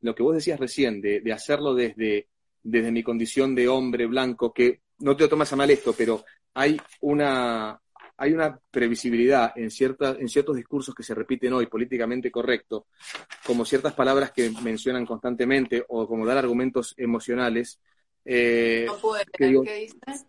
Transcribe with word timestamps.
lo 0.00 0.14
que 0.14 0.22
vos 0.22 0.34
decías 0.34 0.60
recién, 0.60 1.00
de, 1.00 1.20
de 1.20 1.32
hacerlo 1.32 1.74
desde, 1.74 2.28
desde 2.62 2.92
mi 2.92 3.02
condición 3.02 3.54
de 3.54 3.68
hombre 3.68 4.06
blanco, 4.06 4.52
que 4.52 4.80
no 5.00 5.16
te 5.16 5.24
lo 5.24 5.28
tomas 5.28 5.52
a 5.52 5.56
mal 5.56 5.70
esto, 5.70 5.94
pero 5.96 6.24
hay 6.54 6.80
una, 7.00 7.80
hay 8.16 8.32
una 8.32 8.58
previsibilidad 8.70 9.52
en, 9.56 9.70
cierta, 9.70 10.16
en 10.18 10.28
ciertos 10.28 10.56
discursos 10.56 10.94
que 10.94 11.04
se 11.04 11.14
repiten 11.14 11.52
hoy 11.52 11.66
políticamente 11.66 12.30
correcto, 12.30 12.86
como 13.46 13.64
ciertas 13.64 13.94
palabras 13.94 14.32
que 14.32 14.50
mencionan 14.62 15.06
constantemente 15.06 15.84
o 15.88 16.06
como 16.08 16.26
dar 16.26 16.36
argumentos 16.36 16.94
emocionales. 16.96 17.80
Eh, 18.24 18.84
no 18.86 18.96
puedo 18.98 19.22
creer, 19.32 19.56
¿qué 19.64 19.74
dices? 19.74 20.26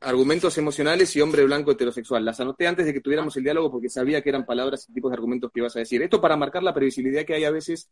Argumentos 0.00 0.56
emocionales 0.58 1.16
y 1.16 1.20
hombre 1.20 1.42
blanco 1.44 1.72
heterosexual. 1.72 2.24
Las 2.24 2.38
anoté 2.38 2.68
antes 2.68 2.86
de 2.86 2.92
que 2.92 3.00
tuviéramos 3.00 3.36
el 3.36 3.42
diálogo 3.42 3.72
porque 3.72 3.88
sabía 3.88 4.22
que 4.22 4.28
eran 4.28 4.46
palabras 4.46 4.86
y 4.88 4.92
tipos 4.92 5.10
de 5.10 5.16
argumentos 5.16 5.50
que 5.50 5.60
ibas 5.60 5.74
a 5.74 5.80
decir. 5.80 6.02
Esto 6.02 6.20
para 6.20 6.36
marcar 6.36 6.62
la 6.62 6.74
previsibilidad 6.74 7.24
que 7.24 7.34
hay 7.34 7.44
a 7.44 7.50
veces 7.50 7.90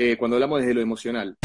eh, 0.00 0.16
cuando 0.16 0.36
hablamos 0.36 0.60
desde 0.60 0.74
lo 0.74 0.80
emocional. 0.80 1.36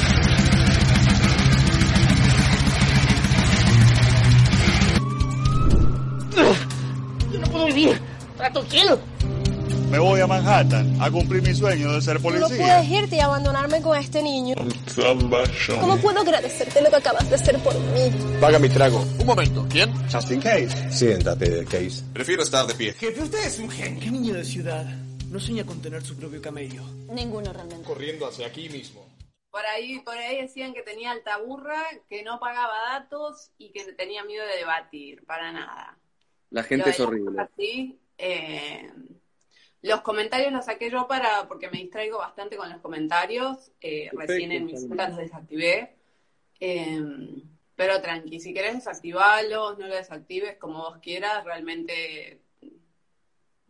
Yo 7.31 7.39
no 7.39 7.47
puedo 7.47 7.65
vivir. 7.65 7.99
Trato 8.37 8.61
cielo. 8.65 8.99
Me 9.89 9.97
voy 9.97 10.21
a 10.21 10.27
Manhattan 10.27 10.95
a 11.01 11.09
cumplir 11.09 11.41
mi 11.41 11.53
sueño 11.53 11.93
de 11.93 12.01
ser 12.01 12.19
policía. 12.19 12.47
No 12.47 12.55
puedes 12.55 12.89
irte 12.89 13.15
y 13.15 13.19
abandonarme 13.19 13.81
con 13.81 13.97
este 13.97 14.21
niño. 14.21 14.55
¿Cómo 15.79 15.97
puedo 15.97 16.19
agradecerte 16.21 16.81
lo 16.81 16.89
que 16.91 16.95
acabas 16.95 17.27
de 17.29 17.35
hacer 17.35 17.57
por 17.59 17.73
mí? 17.73 18.11
Paga 18.39 18.59
mi 18.59 18.69
trago. 18.69 19.03
Un 19.19 19.25
momento, 19.25 19.65
¿quién? 19.69 19.91
Justin 20.11 20.41
Case. 20.41 20.91
Siéntate, 20.91 21.65
Case. 21.65 22.03
Prefiero 22.13 22.43
estar 22.43 22.67
de 22.67 22.75
pie. 22.75 22.93
Jefe, 22.93 23.21
usted 23.21 23.45
es 23.45 23.59
un 23.59 23.69
genio. 23.69 23.99
¿Qué 23.99 24.11
niño 24.11 24.33
de 24.35 24.45
ciudad 24.45 24.85
no 25.33 25.39
sueña 25.39 25.65
con 25.65 25.81
tener 25.81 26.03
su 26.03 26.15
propio 26.15 26.39
camello? 26.39 26.83
Ninguno 27.09 27.51
realmente. 27.51 27.83
Corriendo 27.83 28.27
hacia 28.27 28.45
aquí 28.45 28.69
mismo. 28.69 29.03
Por 29.49 29.65
ahí, 29.65 29.99
por 29.99 30.15
ahí 30.15 30.39
decían 30.41 30.73
que 30.73 30.83
tenía 30.83 31.09
alta 31.09 31.37
burra, 31.37 31.83
que 32.07 32.21
no 32.21 32.39
pagaba 32.39 32.99
datos 32.99 33.51
y 33.57 33.71
que 33.71 33.83
tenía 33.93 34.23
miedo 34.23 34.45
de 34.45 34.57
debatir, 34.57 35.25
para 35.25 35.51
nada. 35.51 35.97
La 36.51 36.61
gente 36.61 36.91
es 36.91 36.99
horrible. 36.99 37.41
Así, 37.41 37.99
eh, 38.19 38.91
los 39.81 40.01
comentarios 40.01 40.51
los 40.51 40.65
saqué 40.65 40.91
yo 40.91 41.07
para, 41.07 41.47
porque 41.47 41.69
me 41.69 41.79
distraigo 41.79 42.19
bastante 42.19 42.55
con 42.55 42.69
los 42.69 42.79
comentarios. 42.79 43.71
Eh, 43.81 44.11
recién 44.13 44.51
en 44.51 44.65
mis 44.65 44.85
cuentas 44.85 45.09
los 45.09 45.17
desactivé. 45.17 45.95
Eh, 46.59 47.01
pero 47.75 48.01
tranqui, 48.01 48.39
si 48.39 48.53
querés 48.53 48.75
desactivarlos, 48.75 49.79
no 49.79 49.87
los 49.87 49.97
desactives 49.97 50.57
como 50.57 50.79
vos 50.79 50.99
quieras, 51.01 51.43
realmente. 51.43 52.42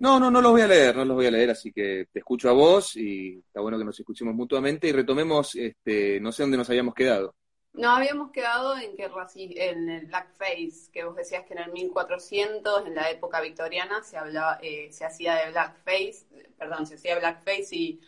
No, 0.03 0.19
no, 0.19 0.29
no 0.29 0.41
los 0.41 0.51
voy 0.51 0.59
a 0.59 0.67
leer, 0.67 0.97
no 0.97 1.05
los 1.05 1.15
voy 1.15 1.27
a 1.27 1.31
leer, 1.31 1.51
así 1.51 1.71
que 1.71 2.09
te 2.11 2.19
escucho 2.19 2.49
a 2.49 2.51
vos 2.51 2.97
y 2.97 3.37
está 3.37 3.61
bueno 3.61 3.77
que 3.77 3.85
nos 3.85 3.97
escuchemos 3.97 4.35
mutuamente 4.35 4.89
y 4.89 4.91
retomemos, 4.91 5.55
este, 5.55 6.19
no 6.19 6.33
sé 6.33 6.43
dónde 6.43 6.57
nos 6.57 6.69
habíamos 6.69 6.93
quedado. 6.93 7.33
No, 7.71 7.91
habíamos 7.91 8.31
quedado 8.31 8.77
en 8.77 8.97
que 8.97 9.09
en 9.55 9.89
el 9.89 10.07
blackface, 10.07 10.91
que 10.91 11.05
vos 11.05 11.15
decías 11.15 11.45
que 11.45 11.53
en 11.53 11.59
el 11.59 11.71
1400, 11.71 12.85
en 12.85 12.95
la 12.95 13.09
época 13.11 13.39
victoriana, 13.39 14.03
se 14.03 14.17
hablaba, 14.17 14.59
eh, 14.61 14.89
se 14.91 15.05
hacía 15.05 15.35
de 15.35 15.51
blackface, 15.51 16.25
perdón, 16.57 16.85
se 16.85 16.95
hacía 16.95 17.17
blackface 17.19 17.73
y 17.73 18.01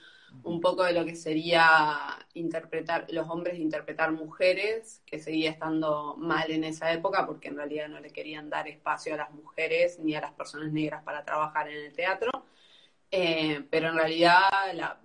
un 0.44 0.62
poco 0.62 0.84
de 0.84 0.94
lo 0.94 1.06
que 1.06 1.16
sería 1.16 1.98
interpretar, 2.34 3.08
los 3.10 3.30
hombres 3.30 3.60
interpretar 3.60 4.12
mujeres, 4.12 5.02
que 5.06 5.20
seguía 5.20 5.52
estando 5.52 6.16
mal 6.18 6.52
en 6.52 6.64
esa 6.64 6.92
época 6.92 7.26
porque 7.26 7.48
en 7.48 7.58
realidad 7.58 7.88
no 7.88 8.00
le 8.00 8.12
querían 8.12 8.50
dar 8.50 8.68
espacio 8.68 9.14
a 9.14 9.18
las 9.18 9.32
mujeres 9.32 10.00
ni 10.00 10.16
a 10.16 10.22
las 10.22 10.34
personas 10.34 10.72
negras 10.72 11.04
para 11.04 11.24
trabajar 11.24 11.70
en 11.70 11.86
el 11.86 11.94
teatro. 11.94 12.32
Eh, 13.12 13.66
pero 13.70 13.90
en 13.90 13.96
realidad 13.96 14.42
la 14.74 15.00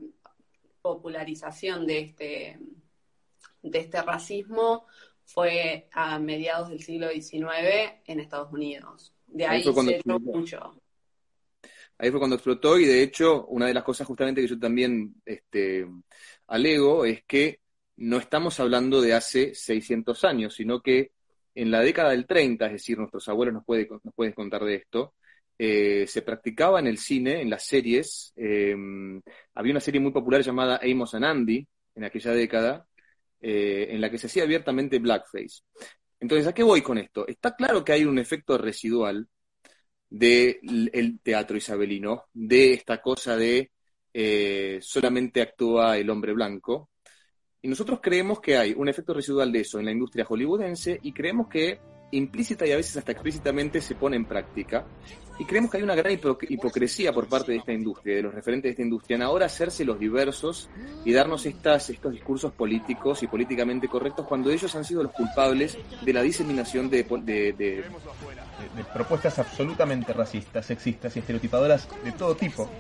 popularización 0.83 1.87
de 1.87 1.99
este 2.01 2.59
de 3.63 3.79
este 3.79 4.03
racismo 4.03 4.87
fue 5.25 5.89
a 5.93 6.19
mediados 6.19 6.71
del 6.71 6.83
siglo 6.83 7.09
XIX 7.11 8.01
en 8.07 8.21
Estados 8.21 8.53
Unidos. 8.53 9.13
De 9.27 9.47
ahí, 9.47 9.63
se 9.63 10.03
mucho. 10.05 10.75
Ahí 12.01 12.11
fue 12.11 12.19
cuando 12.19 12.37
explotó 12.37 12.79
y 12.79 12.87
de 12.87 13.03
hecho 13.03 13.45
una 13.47 13.67
de 13.67 13.75
las 13.75 13.85
cosas 13.85 14.07
justamente 14.07 14.41
que 14.41 14.47
yo 14.49 14.59
también 14.59 15.17
este, 15.27 15.87
alego 16.47 17.05
es 17.05 17.23
que 17.25 17.61
no 17.97 18.17
estamos 18.17 18.59
hablando 18.59 19.03
de 19.03 19.13
hace 19.13 19.55
600 19.55 20.25
años, 20.25 20.55
sino 20.55 20.81
que 20.81 21.13
en 21.55 21.71
la 21.71 21.81
década 21.81 22.11
del 22.11 22.27
30, 22.27 22.67
es 22.67 22.73
decir, 22.73 22.97
nuestros 22.97 23.29
abuelos 23.29 23.53
nos, 23.53 23.65
puede, 23.67 23.87
nos 24.03 24.15
pueden 24.15 24.33
contar 24.33 24.65
de 24.65 24.77
esto, 24.77 25.15
eh, 25.59 26.07
se 26.07 26.23
practicaba 26.23 26.81
en 26.81 26.87
el 26.87 26.97
cine, 26.97 27.43
en 27.43 27.51
las 27.51 27.67
series. 27.67 28.33
Eh, 28.35 28.75
había 29.55 29.73
una 29.73 29.81
serie 29.81 30.01
muy 30.01 30.11
popular 30.11 30.41
llamada 30.41 30.81
Amos 30.83 31.15
and 31.15 31.27
Andy 31.27 31.69
en 31.97 32.05
aquella 32.05 32.33
década, 32.33 32.87
eh, 33.43 33.89
en 33.91 34.01
la 34.01 34.11
que 34.11 34.17
se 34.17 34.27
hacía 34.29 34.45
abiertamente 34.45 34.99
blackface. 34.99 35.65
Entonces, 36.19 36.47
¿a 36.47 36.55
qué 36.55 36.63
voy 36.63 36.81
con 36.81 36.97
esto? 36.97 37.27
Está 37.27 37.55
claro 37.55 37.85
que 37.85 37.93
hay 37.93 38.07
un 38.07 38.19
efecto 38.19 38.57
residual 38.57 39.29
del 40.11 41.21
teatro 41.23 41.57
isabelino, 41.57 42.25
de 42.35 42.75
esta 42.75 43.01
cosa 43.01 43.37
de 43.37 43.71
eh, 44.13 44.79
solamente 44.83 45.41
actúa 45.41 45.97
el 45.97 46.11
hombre 46.11 46.33
blanco. 46.33 46.91
Y 47.63 47.69
nosotros 47.69 48.01
creemos 48.03 48.41
que 48.41 48.57
hay 48.57 48.75
un 48.77 48.89
efecto 48.89 49.15
residual 49.15 49.53
de 49.53 49.61
eso 49.61 49.79
en 49.79 49.85
la 49.85 49.93
industria 49.93 50.25
hollywoodense 50.25 50.99
y 51.03 51.13
creemos 51.13 51.49
que 51.49 51.79
implícita 52.13 52.67
y 52.67 52.73
a 52.73 52.77
veces 52.77 52.97
hasta 52.97 53.13
explícitamente 53.13 53.81
se 53.81 53.95
pone 53.95 54.17
en 54.17 54.25
práctica. 54.25 54.85
Y 55.39 55.45
creemos 55.47 55.71
que 55.71 55.79
hay 55.79 55.83
una 55.83 55.95
gran 55.95 56.13
hipocresía 56.13 57.15
por 57.15 57.27
parte 57.27 57.53
de 57.53 57.59
esta 57.59 57.73
industria, 57.73 58.17
de 58.17 58.23
los 58.23 58.35
referentes 58.35 58.65
de 58.65 58.71
esta 58.71 58.83
industria, 58.83 59.17
en 59.17 59.23
ahora 59.23 59.47
hacerse 59.47 59.87
los 59.87 59.99
diversos 59.99 60.69
y 61.03 61.15
darnos 61.15 61.47
estas, 61.47 61.89
estos 61.89 62.13
discursos 62.13 62.53
políticos 62.53 63.23
y 63.23 63.27
políticamente 63.27 63.89
correctos 63.89 64.27
cuando 64.27 64.51
ellos 64.51 64.75
han 64.75 64.85
sido 64.85 65.03
los 65.03 65.13
culpables 65.13 65.79
de 66.03 66.13
la 66.13 66.21
diseminación 66.21 66.91
de, 66.91 67.05
de, 67.05 67.85
propuestas 68.93 69.39
absolutamente 69.39 70.13
racistas, 70.13 70.67
sexistas 70.67 71.15
y 71.17 71.21
estereotipadoras 71.21 71.89
de 72.05 72.13
todo 72.13 72.35
tipo. 72.35 72.71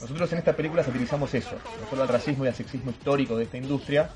Nosotros 0.00 0.32
en 0.32 0.38
esta 0.38 0.56
película 0.56 0.82
satirizamos 0.82 1.34
eso, 1.34 1.56
no 1.80 1.90
solo 1.90 2.02
al 2.02 2.08
racismo 2.08 2.44
y 2.44 2.48
al 2.48 2.54
sexismo 2.54 2.90
histórico 2.90 3.36
de 3.36 3.44
esta 3.44 3.58
industria, 3.58 4.10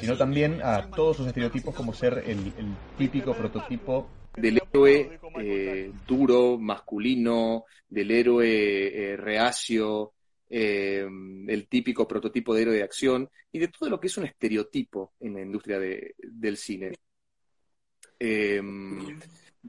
sino 0.00 0.16
también 0.16 0.60
a 0.62 0.90
todos 0.90 1.16
sus 1.16 1.28
estereotipos 1.28 1.74
como 1.74 1.92
ser 1.92 2.24
el, 2.26 2.52
típico 2.96 3.34
prototipo 3.34 4.08
del 4.36 4.58
héroe 4.58 5.20
eh, 5.40 5.92
duro, 6.06 6.58
masculino, 6.58 7.64
del 7.88 8.10
héroe 8.10 9.12
eh, 9.12 9.16
reacio, 9.16 10.12
eh, 10.50 11.06
el 11.46 11.68
típico 11.68 12.08
prototipo 12.08 12.54
de 12.54 12.62
héroe 12.62 12.76
de 12.76 12.82
acción 12.82 13.30
y 13.52 13.60
de 13.60 13.68
todo 13.68 13.88
lo 13.90 14.00
que 14.00 14.08
es 14.08 14.16
un 14.16 14.24
estereotipo 14.24 15.12
en 15.20 15.34
la 15.34 15.42
industria 15.42 15.78
del 15.78 16.56
cine. 16.56 16.92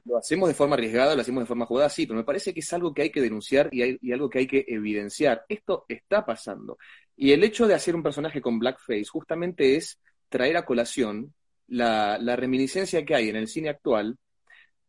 Lo 0.06 0.18
hacemos 0.18 0.50
de 0.50 0.56
forma 0.56 0.76
arriesgada, 0.76 1.16
lo 1.16 1.22
hacemos 1.22 1.44
de 1.44 1.48
forma 1.48 1.66
jugada, 1.66 1.90
sí, 1.90 2.06
pero 2.06 2.18
me 2.18 2.26
parece 2.26 2.54
que 2.54 2.60
es 2.60 2.74
algo 2.74 2.94
que 2.94 3.04
hay 3.04 3.10
que 3.12 3.22
denunciar 3.22 3.70
y, 3.72 4.12
algo 4.12 4.30
que 4.30 4.40
hay 4.40 4.48
que 4.48 4.66
evidenciar. 4.68 5.46
Esto 5.50 5.86
está 5.88 6.26
pasando. 6.26 6.78
Y 7.16 7.32
el 7.32 7.44
hecho 7.44 7.68
de 7.68 7.74
hacer 7.74 7.96
un 7.96 8.04
personaje 8.04 8.42
con 8.42 8.60
blackface 8.60 9.06
justamente 9.06 9.76
es 9.76 10.00
traer 10.30 10.58
a 10.58 10.66
colación 10.66 11.34
la, 11.68 12.18
la 12.20 12.36
reminiscencia 12.36 13.06
que 13.06 13.16
hay 13.16 13.30
en 13.30 13.36
el 13.36 13.48
cine 13.48 13.70
actual 13.70 14.18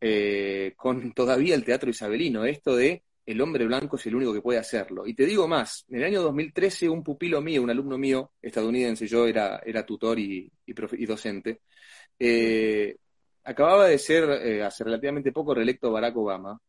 eh, 0.01 0.73
con 0.75 1.13
todavía 1.13 1.55
el 1.55 1.63
teatro 1.63 1.89
isabelino, 1.89 2.43
esto 2.45 2.75
de 2.75 3.03
el 3.23 3.39
hombre 3.39 3.65
blanco 3.65 3.97
es 3.97 4.05
el 4.07 4.15
único 4.15 4.33
que 4.33 4.41
puede 4.41 4.59
hacerlo. 4.59 5.05
Y 5.05 5.13
te 5.13 5.25
digo 5.25 5.47
más, 5.47 5.85
en 5.89 5.97
el 5.97 6.03
año 6.05 6.21
2013 6.23 6.89
un 6.89 7.03
pupilo 7.03 7.39
mío, 7.39 7.61
un 7.61 7.69
alumno 7.69 7.97
mío 7.97 8.31
estadounidense, 8.41 9.07
yo 9.07 9.27
era, 9.27 9.61
era 9.65 9.85
tutor 9.85 10.19
y, 10.19 10.51
y, 10.65 11.05
docente, 11.05 11.61
eh, 12.17 12.97
acababa 13.43 13.87
de 13.87 13.97
ser 13.97 14.29
eh, 14.29 14.63
hace 14.63 14.83
relativamente 14.83 15.31
poco 15.31 15.53
reelecto 15.53 15.91
Barack 15.91 16.17
Obama. 16.17 16.59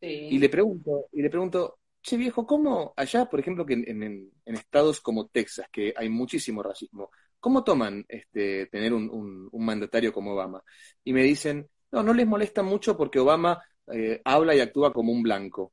Y 0.00 0.36
le 0.38 0.48
pregunto, 0.48 1.06
y 1.12 1.22
le 1.22 1.30
pregunto, 1.30 1.78
che 2.02 2.16
viejo, 2.16 2.44
¿cómo 2.44 2.92
allá, 2.96 3.26
por 3.26 3.38
ejemplo, 3.38 3.64
que 3.64 3.74
en, 3.74 4.32
estados 4.46 5.00
como 5.00 5.28
Texas, 5.28 5.68
que 5.70 5.94
hay 5.96 6.08
muchísimo 6.08 6.60
racismo, 6.60 7.10
¿cómo 7.38 7.62
toman 7.62 8.04
este, 8.08 8.66
tener 8.66 8.92
un 8.92 9.48
mandatario 9.52 10.12
como 10.12 10.32
Obama? 10.32 10.60
Y 11.04 11.12
me 11.12 11.22
dicen, 11.22 11.68
no, 11.92 12.02
no 12.02 12.14
les 12.14 12.26
molesta 12.26 12.62
mucho 12.62 12.96
porque 12.96 13.20
Obama 13.20 13.62
eh, 13.92 14.20
habla 14.24 14.54
y 14.54 14.60
actúa 14.60 14.92
como 14.92 15.12
un 15.12 15.22
blanco. 15.22 15.72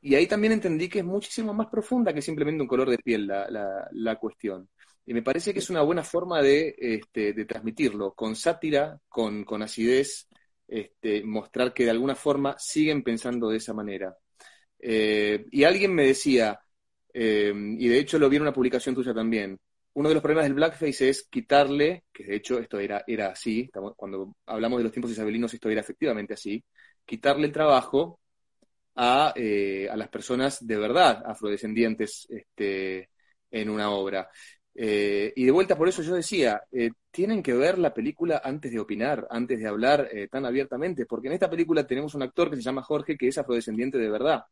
Y 0.00 0.14
ahí 0.16 0.26
también 0.26 0.54
entendí 0.54 0.88
que 0.88 1.00
es 1.00 1.04
muchísimo 1.04 1.54
más 1.54 1.68
profunda 1.68 2.12
que 2.12 2.22
simplemente 2.22 2.62
un 2.62 2.68
color 2.68 2.90
de 2.90 2.98
piel 2.98 3.26
la, 3.26 4.16
cuestión. 4.18 4.68
Y 5.04 5.14
me 5.14 5.22
parece 5.22 5.52
que 5.52 5.58
es 5.58 5.70
una 5.70 5.82
buena 5.82 6.04
forma 6.04 6.40
de, 6.42 6.74
este, 6.78 7.32
transmitirlo, 7.44 8.12
con 8.14 8.36
sátira, 8.36 8.98
con, 9.08 9.44
acidez, 9.62 10.28
este, 10.68 11.24
mostrar 11.24 11.74
que 11.74 11.84
de 11.84 11.90
alguna 11.90 12.14
forma 12.14 12.56
siguen 12.58 13.02
pensando 13.02 13.48
de 13.48 13.56
esa 13.58 13.74
manera. 13.74 14.16
Eh, 14.78 15.46
y 15.50 15.64
alguien 15.64 15.94
me 15.94 16.06
decía, 16.06 16.60
eh, 17.12 17.52
y 17.54 17.88
de 17.88 17.98
hecho 17.98 18.18
lo 18.18 18.28
vi 18.28 18.36
en 18.36 18.42
una 18.42 18.52
publicación 18.52 18.94
tuya 18.94 19.14
también, 19.14 19.58
uno 19.94 20.08
de 20.08 20.14
los 20.14 20.22
problemas 20.22 20.44
del 20.44 20.54
blackface 20.54 21.08
es 21.08 21.24
quitarle, 21.24 22.04
que 22.12 22.24
de 22.24 22.36
hecho 22.36 22.58
esto 22.58 22.78
era, 22.78 23.04
era 23.06 23.28
así, 23.28 23.70
cuando 23.96 24.36
hablamos 24.46 24.78
de 24.78 24.84
los 24.84 24.92
tiempos 24.92 25.10
isabelinos 25.10 25.52
esto 25.52 25.68
era 25.68 25.80
efectivamente 25.82 26.34
así, 26.34 26.64
quitarle 27.04 27.46
el 27.46 27.52
trabajo 27.52 28.20
a, 28.94 29.32
eh, 29.36 29.88
a 29.90 29.96
las 29.96 30.08
personas 30.08 30.66
de 30.66 30.76
verdad 30.76 31.22
afrodescendientes 31.26 32.26
este, 32.30 33.10
en 33.50 33.70
una 33.70 33.90
obra. 33.90 34.28
Eh, 34.74 35.32
y 35.36 35.44
de 35.44 35.50
vuelta, 35.50 35.76
por 35.76 35.88
eso 35.88 36.02
yo 36.02 36.14
decía, 36.14 36.62
eh, 36.72 36.90
tienen 37.10 37.42
que 37.42 37.52
ver 37.52 37.78
la 37.78 37.92
película 37.92 38.40
antes 38.42 38.72
de 38.72 38.80
opinar, 38.80 39.26
antes 39.30 39.58
de 39.60 39.68
hablar 39.68 40.08
eh, 40.10 40.28
tan 40.28 40.46
abiertamente, 40.46 41.04
porque 41.04 41.28
en 41.28 41.34
esta 41.34 41.50
película 41.50 41.86
tenemos 41.86 42.14
un 42.14 42.22
actor 42.22 42.48
que 42.48 42.56
se 42.56 42.62
llama 42.62 42.82
Jorge, 42.82 43.16
que 43.16 43.28
es 43.28 43.36
afrodescendiente 43.36 43.98
de 43.98 44.10
verdad. 44.10 44.44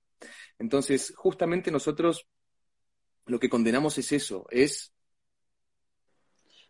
Entonces, 0.58 1.14
justamente 1.16 1.70
nosotros 1.70 2.26
lo 3.26 3.38
que 3.38 3.48
condenamos 3.48 3.96
es 3.96 4.12
eso, 4.12 4.46
es 4.50 4.92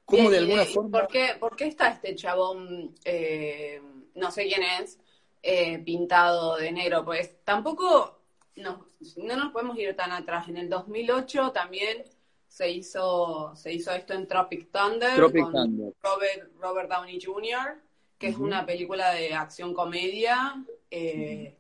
como 0.05 0.31
de 0.31 0.39
alguna 0.39 0.65
forma... 0.65 1.01
¿por 1.01 1.09
qué, 1.09 1.37
¿Por 1.39 1.57
qué 1.57 1.67
está 1.67 1.89
este 1.91 2.15
chabón, 2.17 2.95
no 4.15 4.31
sé 4.31 4.47
quién 4.47 4.63
es, 4.81 4.99
pintado 5.85 6.57
de 6.57 6.73
negro? 6.73 7.05
Pues 7.05 7.43
tampoco 7.45 8.21
no, 8.57 8.87
no 9.17 9.37
nos 9.37 9.53
podemos 9.53 9.79
ir 9.79 9.95
tan 9.97 10.11
atrás. 10.11 10.49
En 10.49 10.57
el 10.57 10.69
2008 10.69 11.53
también 11.53 12.05
se 12.51 12.69
hizo, 12.69 13.55
se 13.55 13.73
hizo 13.73 13.93
esto 13.93 14.13
en 14.13 14.27
Tropic 14.27 14.73
Thunder 14.73 15.21
con 15.21 15.95
Robert, 16.03 16.51
Robert 16.59 16.91
Downey 16.91 17.21
Jr., 17.23 17.81
que 18.19 18.27
es 18.27 18.37
una 18.37 18.67
película 18.67 19.13
de 19.13 19.33
acción 19.33 19.73
comedia. 19.73 20.63
Eh, 20.91 21.57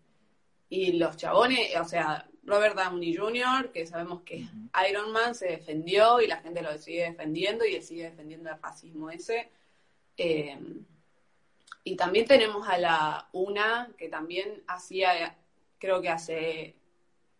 y 0.69 0.93
los 0.95 1.17
chabones, 1.17 1.77
o 1.81 1.85
sea, 1.85 2.29
Robert 2.43 2.77
Downey 2.77 3.15
Jr., 3.15 3.71
que 3.71 3.87
sabemos 3.87 4.23
que 4.23 4.49
Iron 4.91 5.13
Man, 5.13 5.37
se 5.37 5.47
defendió 5.47 6.21
y 6.21 6.27
la 6.27 6.39
gente 6.39 6.61
lo 6.61 6.77
sigue 6.77 7.05
defendiendo 7.05 7.65
y 7.65 7.77
él 7.77 7.83
sigue 7.85 8.11
defendiendo 8.11 8.51
el 8.51 8.61
racismo 8.61 9.11
ese. 9.11 9.49
Eh, 10.17 10.59
y 11.85 11.95
también 11.95 12.27
tenemos 12.27 12.69
a 12.69 12.79
la 12.79 13.29
UNA, 13.33 13.93
que 13.97 14.09
también 14.09 14.65
hacía, 14.67 15.39
creo 15.79 16.03
que 16.03 16.09
hace 16.09 16.75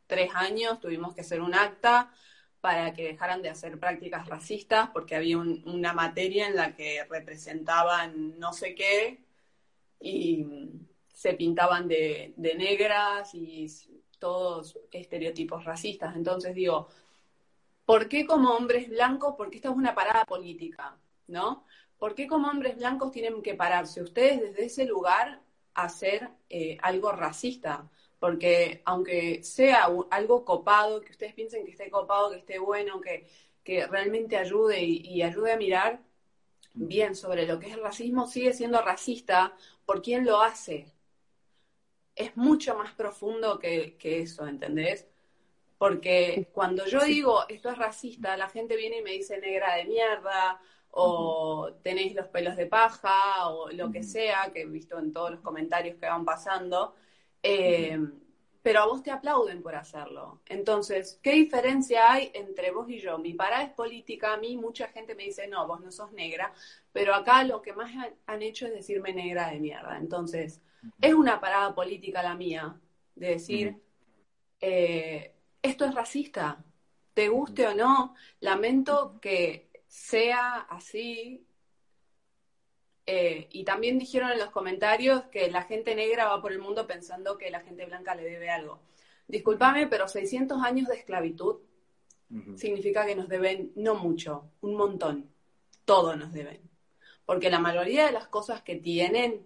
tres 0.07 0.31
años 0.37 0.79
tuvimos 0.79 1.15
que 1.15 1.23
hacer 1.23 1.41
un 1.41 1.55
acta 1.55 2.13
para 2.61 2.93
que 2.93 3.05
dejaran 3.05 3.43
de 3.43 3.49
hacer 3.49 3.79
prácticas 3.79 4.27
racistas 4.27 4.91
porque 4.91 5.17
había 5.17 5.39
una 5.39 5.93
materia 5.93 6.47
en 6.47 6.57
la 6.57 6.75
que 6.75 7.05
representaban 7.09 8.39
no 8.39 8.53
sé 8.53 8.75
qué 8.75 9.21
y 10.01 10.47
se 11.13 11.35
pintaban 11.35 11.89
de, 11.89 12.35
negras 12.37 13.35
y 13.35 13.67
todos 14.19 14.79
estereotipos 14.91 15.65
racistas. 15.65 16.17
Entonces 16.17 16.55
digo, 16.55 16.89
¿por 17.85 18.09
qué 18.09 18.27
como 18.27 18.51
hombres 18.51 18.89
blancos? 18.89 19.35
Porque 19.37 19.57
esta 19.57 19.71
es 19.71 19.77
una 19.77 19.95
parada 19.95 20.25
política, 20.25 20.97
¿no? 21.29 21.65
¿Por 21.99 22.15
qué 22.15 22.27
como 22.27 22.49
hombres 22.49 22.77
blancos 22.77 23.11
tienen 23.11 23.43
que 23.43 23.55
pararse 23.55 24.03
ustedes 24.03 24.41
desde 24.41 24.65
ese 24.65 24.85
lugar 24.87 25.41
a 25.75 25.85
hacer 25.85 26.31
eh, 26.49 26.79
algo 26.83 27.13
racista? 27.13 27.91
Porque 28.21 28.83
aunque 28.85 29.43
sea 29.43 29.89
algo 30.11 30.45
copado, 30.45 31.01
que 31.01 31.11
ustedes 31.11 31.35
piensen 31.35 31.65
que 31.65 31.73
esté 31.73 31.91
copado, 31.91 32.31
que 32.31 32.37
esté 32.37 32.59
bueno, 32.61 33.01
que, 33.01 33.27
realmente 33.89 34.37
ayude 34.37 34.83
y, 34.83 35.23
ayude 35.23 35.53
a 35.53 35.57
mirar 35.57 36.01
bien 36.75 37.15
sobre 37.15 37.47
lo 37.47 37.61
que 37.61 37.69
es 37.69 37.75
el 37.75 37.83
racismo, 37.83 38.27
sigue 38.27 38.53
siendo 38.53 38.83
racista 38.83 39.55
por 39.87 40.03
quien 40.03 40.27
lo 40.27 40.43
hace. 40.43 40.93
Es 42.17 42.37
mucho 42.37 42.77
más 42.77 42.93
profundo 42.95 43.59
que, 43.61 43.97
eso, 44.03 44.47
¿entendés? 44.47 45.07
Porque 45.79 46.49
cuando 46.53 46.85
yo 46.87 47.01
digo 47.05 47.49
esto 47.49 47.71
es 47.71 47.79
racista, 47.79 48.37
la 48.37 48.49
gente 48.49 48.77
viene 48.77 48.99
y 48.99 49.03
me 49.03 49.13
dice 49.13 49.39
negra 49.39 49.77
de 49.77 49.85
mierda, 49.85 50.61
o 50.91 51.73
tenéis 51.83 52.15
los 52.17 52.27
pelos 52.27 52.57
de 52.57 52.67
paja, 52.67 53.49
o 53.51 53.71
lo 53.71 53.91
que 53.93 54.03
sea, 54.03 54.51
que 54.53 54.63
he 54.63 54.67
visto 54.67 54.99
en 54.99 55.13
todos 55.13 55.31
los 55.31 55.41
comentarios 55.41 55.97
que 55.97 56.07
van 56.07 56.25
pasando. 56.25 56.97
Eh, 57.43 57.99
pero 58.63 58.81
a 58.81 58.87
vos 58.87 59.03
te 59.03 59.11
aplauden 59.11 59.63
por 59.63 59.75
hacerlo. 59.75 60.41
Entonces, 60.47 61.19
¿qué 61.23 61.33
diferencia 61.33 62.13
hay 62.13 62.31
entre 62.35 62.71
vos 62.71 62.89
y 62.91 62.99
yo? 62.99 63.19
Mi 63.19 63.33
parada 63.33 63.65
es 63.65 63.71
política, 63.71 64.35
a 64.35 64.37
mí 64.37 64.57
mucha 64.57 64.89
gente 64.89 65.15
me 65.15 65.25
dice, 65.25 65.49
no, 65.49 65.67
vos 65.67 65.81
no 65.81 65.91
sos 65.91 66.13
negra, 66.13 66.53
pero 66.93 67.15
acá 67.15 67.43
lo 67.45 67.63
que 67.63 67.73
más 67.73 67.91
han 68.27 68.43
hecho 68.43 68.67
es 68.67 68.73
decirme 68.73 69.15
negra 69.15 69.51
de 69.51 69.61
mierda. 69.61 69.97
Entonces, 69.97 70.61
es 71.01 71.15
una 71.15 71.41
parada 71.41 71.75
política 71.75 72.23
la 72.23 72.35
mía, 72.35 72.79
de 73.15 73.29
decir, 73.29 73.77
eh, 74.61 75.35
esto 75.63 75.85
es 75.87 75.95
racista, 75.95 76.63
te 77.15 77.29
guste 77.29 77.67
o 77.67 77.75
no, 77.75 78.15
lamento 78.41 79.19
que 79.21 79.71
sea 79.87 80.67
así, 80.69 81.47
eh, 83.13 83.49
y 83.51 83.65
también 83.65 83.99
dijeron 83.99 84.31
en 84.31 84.39
los 84.39 84.51
comentarios 84.51 85.25
que 85.33 85.51
la 85.51 85.63
gente 85.63 85.97
negra 85.97 86.27
va 86.27 86.41
por 86.41 86.53
el 86.53 86.61
mundo 86.61 86.87
pensando 86.87 87.37
que 87.37 87.51
la 87.51 87.59
gente 87.59 87.85
blanca 87.85 88.15
le 88.15 88.23
debe 88.23 88.51
algo. 88.51 88.79
Discúlpame, 89.27 89.89
pero 89.89 90.07
600 90.07 90.63
años 90.63 90.87
de 90.87 90.95
esclavitud 90.95 91.57
significa 92.55 93.05
que 93.05 93.17
nos 93.17 93.29
deben 93.29 93.73
no 93.75 93.97
mucho, 93.97 94.53
un 94.61 94.77
montón. 94.77 95.29
Todo 95.85 96.15
nos 96.15 96.33
deben. 96.33 96.61
Porque 97.27 97.51
la 97.51 97.59
mayoría 97.59 98.07
de 98.07 98.13
las 98.13 98.29
cosas 98.29 98.63
que 98.63 98.77
tienen 98.77 99.45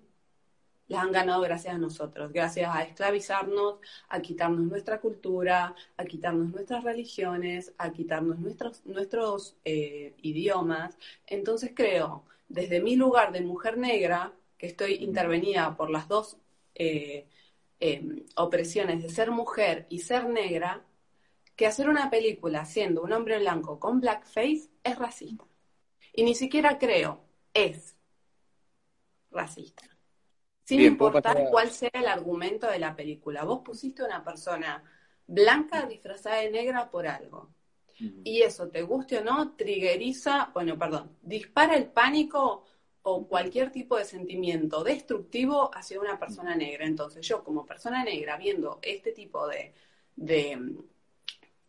las 0.87 1.03
han 1.03 1.13
ganado 1.13 1.41
gracias 1.41 1.75
a 1.75 1.79
nosotros, 1.79 2.35
gracias 2.35 2.71
a 2.71 2.83
esclavizarnos, 2.83 3.77
a 4.11 4.21
quitarnos 4.21 4.67
nuestra 4.67 5.01
cultura, 5.01 5.75
a 5.97 6.05
quitarnos 6.05 6.51
nuestras 6.51 6.85
religiones, 6.85 7.73
a 7.79 7.91
quitarnos 7.93 8.39
nuestros, 8.41 8.85
nuestros 8.85 9.57
eh, 9.65 10.13
idiomas. 10.21 10.99
Entonces 11.27 11.73
creo 11.75 12.27
desde 12.55 12.81
mi 12.81 12.95
lugar 12.95 13.33
de 13.33 13.41
mujer 13.41 13.77
negra, 13.77 14.33
que 14.57 14.69
estoy 14.69 14.95
intervenida 14.95 15.77
por 15.77 15.91
las 15.91 16.07
dos 16.07 16.39
eh, 16.75 17.27
em, 17.81 18.25
opresiones 18.37 19.03
de 19.03 19.09
ser 19.09 19.33
mujer 19.33 19.87
y 19.91 19.99
ser 19.99 20.27
negra, 20.29 20.85
que 21.57 21.67
hacer 21.67 21.89
una 21.89 22.11
película 22.11 22.65
siendo 22.65 23.03
un 23.03 23.13
hombre 23.13 23.39
blanco 23.39 23.79
con 23.79 24.01
blackface 24.01 24.71
es 24.83 24.99
racista. 24.99 25.45
Y 26.13 26.23
ni 26.23 26.35
siquiera 26.35 26.79
creo, 26.79 27.25
es 27.53 27.97
racista. 29.31 29.85
Sin 30.63 30.81
importar 30.81 31.49
cuál 31.51 31.71
sea 31.71 31.91
el 31.93 32.07
argumento 32.07 32.69
de 32.69 32.79
la 32.79 32.95
película. 32.95 33.45
Vos 33.45 33.61
pusiste 33.65 34.03
a 34.03 34.07
una 34.07 34.25
persona 34.25 34.83
blanca 35.27 35.87
disfrazada 35.87 36.37
de 36.37 36.51
negra 36.51 36.91
por 36.91 37.07
algo. 37.07 37.51
Y 37.99 38.43
eso, 38.43 38.69
te 38.69 38.83
guste 38.83 39.19
o 39.19 39.25
no, 39.25 39.55
triggeriza, 39.55 40.51
bueno, 40.53 40.79
perdón, 40.79 41.17
dispara 41.23 41.77
el 41.77 41.87
pánico 41.87 42.65
o 43.03 43.27
cualquier 43.27 43.71
tipo 43.71 43.97
de 43.97 44.05
sentimiento 44.05 44.83
destructivo 44.83 45.71
hacia 45.75 46.01
una 46.01 46.19
persona 46.19 46.57
negra. 46.57 46.87
Entonces 46.87 47.27
yo 47.27 47.45
como 47.45 47.67
persona 47.67 48.03
negra 48.03 48.37
viendo 48.37 48.79
este 48.83 49.13
tipo 49.13 49.47
de, 49.47 49.75
de, 50.17 50.75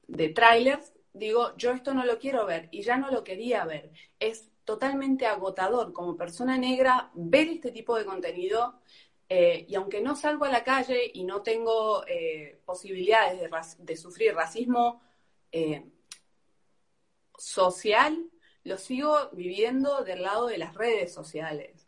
de 0.07 0.29
trailers, 0.29 0.93
digo, 1.13 1.55
yo 1.57 1.71
esto 1.71 1.93
no 1.93 2.05
lo 2.05 2.17
quiero 2.19 2.45
ver 2.45 2.69
y 2.71 2.81
ya 2.81 2.97
no 2.97 3.11
lo 3.11 3.23
quería 3.23 3.65
ver. 3.65 3.91
Es 4.19 4.49
totalmente 4.63 5.25
agotador 5.25 5.93
como 5.93 6.17
persona 6.17 6.57
negra 6.57 7.11
ver 7.13 7.47
este 7.49 7.71
tipo 7.71 7.95
de 7.97 8.05
contenido 8.05 8.79
eh, 9.27 9.65
y 9.67 9.75
aunque 9.75 10.01
no 10.01 10.15
salgo 10.15 10.45
a 10.45 10.49
la 10.49 10.63
calle 10.63 11.11
y 11.13 11.23
no 11.23 11.41
tengo 11.41 12.05
eh, 12.07 12.59
posibilidades 12.65 13.39
de, 13.39 13.49
de, 13.79 13.97
sufrir 13.97 14.35
racismo 14.35 15.01
eh, 15.51 15.83
social 17.37 18.29
lo 18.63 18.77
sigo 18.77 19.29
viviendo 19.31 20.03
del 20.03 20.23
lado 20.23 20.47
de 20.47 20.57
las 20.57 20.73
redes 20.73 21.13
sociales. 21.13 21.87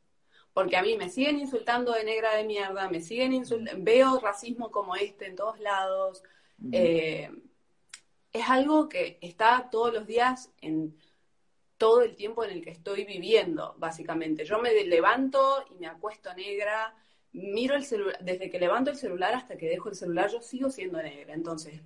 Porque 0.53 0.77
a 0.77 0.81
mí 0.81 0.97
me 0.97 1.09
siguen 1.09 1.39
insultando 1.39 1.91
de 1.91 2.03
negra 2.03 2.35
de 2.35 2.43
mierda, 2.43 2.89
me 2.89 3.01
siguen 3.01 3.33
insultando, 3.33 3.83
veo 3.83 4.19
racismo 4.19 4.71
como 4.71 4.95
este 4.95 5.27
en 5.27 5.35
todos 5.35 5.59
lados. 5.59 6.23
Eh, 6.71 7.29
es 8.33 8.49
algo 8.49 8.89
que 8.89 9.19
está 9.21 9.69
todos 9.71 9.93
los 9.93 10.07
días 10.07 10.51
en 10.61 10.95
todo 11.77 12.01
el 12.01 12.15
tiempo 12.15 12.43
en 12.43 12.51
el 12.51 12.63
que 12.63 12.71
estoy 12.71 13.05
viviendo, 13.05 13.75
básicamente. 13.77 14.45
Yo 14.45 14.59
me 14.59 14.73
levanto 14.83 15.63
y 15.71 15.75
me 15.75 15.87
acuesto 15.87 16.33
negra, 16.33 16.95
miro 17.33 17.75
el 17.75 17.85
celular, 17.85 18.17
desde 18.21 18.49
que 18.49 18.59
levanto 18.59 18.89
el 18.89 18.97
celular 18.97 19.33
hasta 19.35 19.57
que 19.57 19.69
dejo 19.69 19.89
el 19.89 19.95
celular, 19.95 20.31
yo 20.31 20.41
sigo 20.41 20.69
siendo 20.69 21.01
negra. 21.01 21.33
Entonces, 21.33 21.81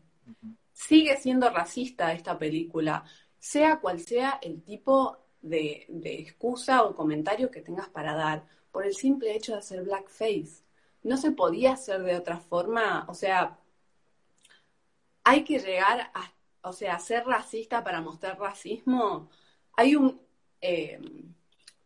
sigue 0.71 1.17
siendo 1.17 1.49
racista 1.49 2.13
esta 2.13 2.37
película 2.37 3.03
sea 3.41 3.79
cual 3.81 3.99
sea 3.99 4.39
el 4.43 4.63
tipo 4.63 5.17
de, 5.41 5.87
excusa 6.03 6.83
o 6.83 6.95
comentario 6.95 7.51
que 7.51 7.61
tengas 7.61 7.89
para 7.89 8.15
dar, 8.15 8.45
por 8.71 8.85
el 8.85 8.95
simple 8.95 9.35
hecho 9.35 9.53
de 9.53 9.59
hacer 9.59 9.83
blackface. 9.83 10.63
No 11.03 11.17
se 11.17 11.31
podía 11.31 11.73
hacer 11.73 12.03
de 12.03 12.15
otra 12.15 12.39
forma, 12.39 13.05
o 13.09 13.15
sea, 13.15 13.59
hay 15.23 15.43
que 15.43 15.59
llegar 15.59 16.11
a, 16.13 16.31
o 16.61 16.73
sea, 16.73 16.99
ser 16.99 17.25
racista 17.25 17.83
para 17.83 18.01
mostrar 18.01 18.39
racismo. 18.39 19.29
Hay 19.75 19.95
un, 19.95 20.21
eh, 20.61 20.99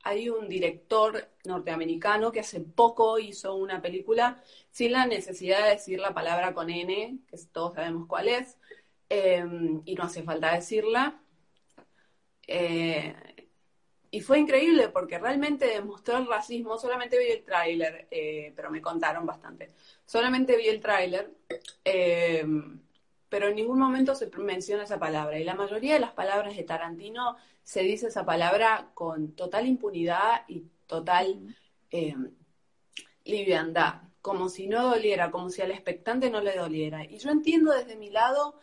hay 0.04 0.30
un 0.30 0.50
director 0.50 1.30
norteamericano 1.46 2.32
que 2.32 2.42
hace 2.42 2.60
poco 2.62 3.18
hizo 3.20 3.56
una 3.56 3.82
película 3.82 4.44
sin 4.72 4.92
la 4.92 5.06
necesidad 5.08 5.64
de 5.64 5.72
decir 5.72 6.00
la 6.00 6.14
palabra 6.14 6.54
con 6.54 6.70
N, 6.70 7.20
que 7.28 7.38
todos 7.52 7.76
sabemos 7.76 8.08
cuál 8.08 8.28
es, 8.30 8.58
eh, 9.10 9.46
y 9.86 9.96
no 9.96 10.04
hace 10.04 10.24
falta 10.24 10.54
decirla, 10.54 11.22
eh, 12.48 13.16
y 14.12 14.22
fue 14.22 14.40
increíble 14.40 14.90
porque 14.90 15.20
realmente 15.20 15.66
demostró 15.66 16.18
el 16.18 16.28
racismo. 16.28 16.78
Solamente 16.78 17.20
vi 17.20 17.32
el 17.32 17.44
tráiler, 17.44 18.08
eh, 18.10 18.54
pero 18.56 18.72
me 18.72 18.82
contaron 18.82 19.26
bastante. 19.26 19.74
Solamente 20.06 20.56
vi 20.56 20.70
el 20.70 20.80
tráiler, 20.80 21.34
eh, 21.84 22.46
pero 23.28 23.50
en 23.50 23.56
ningún 23.56 23.78
momento 23.78 24.16
se 24.16 24.30
menciona 24.38 24.84
esa 24.84 25.00
palabra. 25.00 25.38
Y 25.38 25.44
la 25.44 25.56
mayoría 25.56 25.96
de 25.96 26.00
las 26.00 26.14
palabras 26.14 26.56
de 26.56 26.64
Tarantino 26.64 27.36
se 27.64 27.82
dice 27.82 28.08
esa 28.08 28.26
palabra 28.26 28.92
con 28.94 29.34
total 29.34 29.68
impunidad 29.68 30.44
y 30.48 30.64
total 30.88 31.56
eh, 31.92 32.16
liviandad, 33.26 34.04
como 34.22 34.50
si 34.50 34.68
no 34.68 34.84
doliera, 34.92 35.32
como 35.32 35.50
si 35.50 35.62
al 35.62 35.72
expectante 35.72 36.30
no 36.30 36.42
le 36.42 36.56
doliera. 36.56 37.04
Y 37.04 37.18
yo 37.18 37.32
entiendo 37.32 37.74
desde 37.74 37.98
mi 37.98 38.12
lado, 38.12 38.60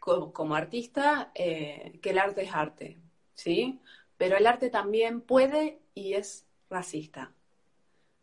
como, 0.00 0.54
artista, 0.54 1.30
eh, 1.34 1.98
que 2.02 2.10
el 2.10 2.18
arte 2.18 2.42
es 2.42 2.52
arte, 2.52 2.98
¿sí? 3.42 3.80
Pero 4.16 4.36
el 4.36 4.46
arte 4.46 4.70
también 4.70 5.20
puede 5.20 5.80
y 5.94 6.14
es 6.14 6.46
racista. 6.70 7.32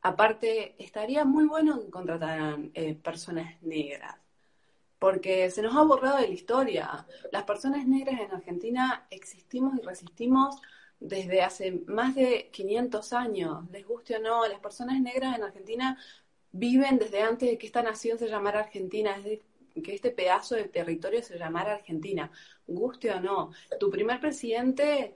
Aparte, 0.01 0.75
estaría 0.81 1.25
muy 1.25 1.45
bueno 1.45 1.81
que 1.81 1.89
contrataran 1.89 2.71
eh, 2.73 2.95
personas 2.95 3.61
negras, 3.61 4.15
porque 4.97 5.49
se 5.51 5.61
nos 5.61 5.75
ha 5.75 5.83
borrado 5.83 6.17
de 6.17 6.27
la 6.27 6.33
historia. 6.33 7.05
Las 7.31 7.43
personas 7.43 7.85
negras 7.85 8.19
en 8.21 8.31
Argentina 8.31 9.07
existimos 9.09 9.73
y 9.77 9.81
resistimos 9.81 10.61
desde 10.99 11.41
hace 11.41 11.83
más 11.87 12.15
de 12.15 12.49
500 12.51 13.13
años, 13.13 13.69
les 13.71 13.85
guste 13.85 14.17
o 14.17 14.19
no, 14.19 14.47
las 14.47 14.59
personas 14.59 14.99
negras 14.99 15.35
en 15.35 15.43
Argentina 15.43 15.97
viven 16.51 16.97
desde 16.97 17.21
antes 17.21 17.49
de 17.49 17.57
que 17.57 17.67
esta 17.67 17.83
nación 17.83 18.17
se 18.17 18.27
llamara 18.27 18.61
Argentina, 18.61 19.15
que 19.81 19.95
este 19.95 20.11
pedazo 20.11 20.55
de 20.55 20.65
territorio 20.65 21.23
se 21.23 21.37
llamara 21.37 21.73
Argentina, 21.73 22.31
guste 22.67 23.11
o 23.11 23.19
no. 23.19 23.51
Tu 23.79 23.89
primer 23.89 24.19
presidente 24.19 25.15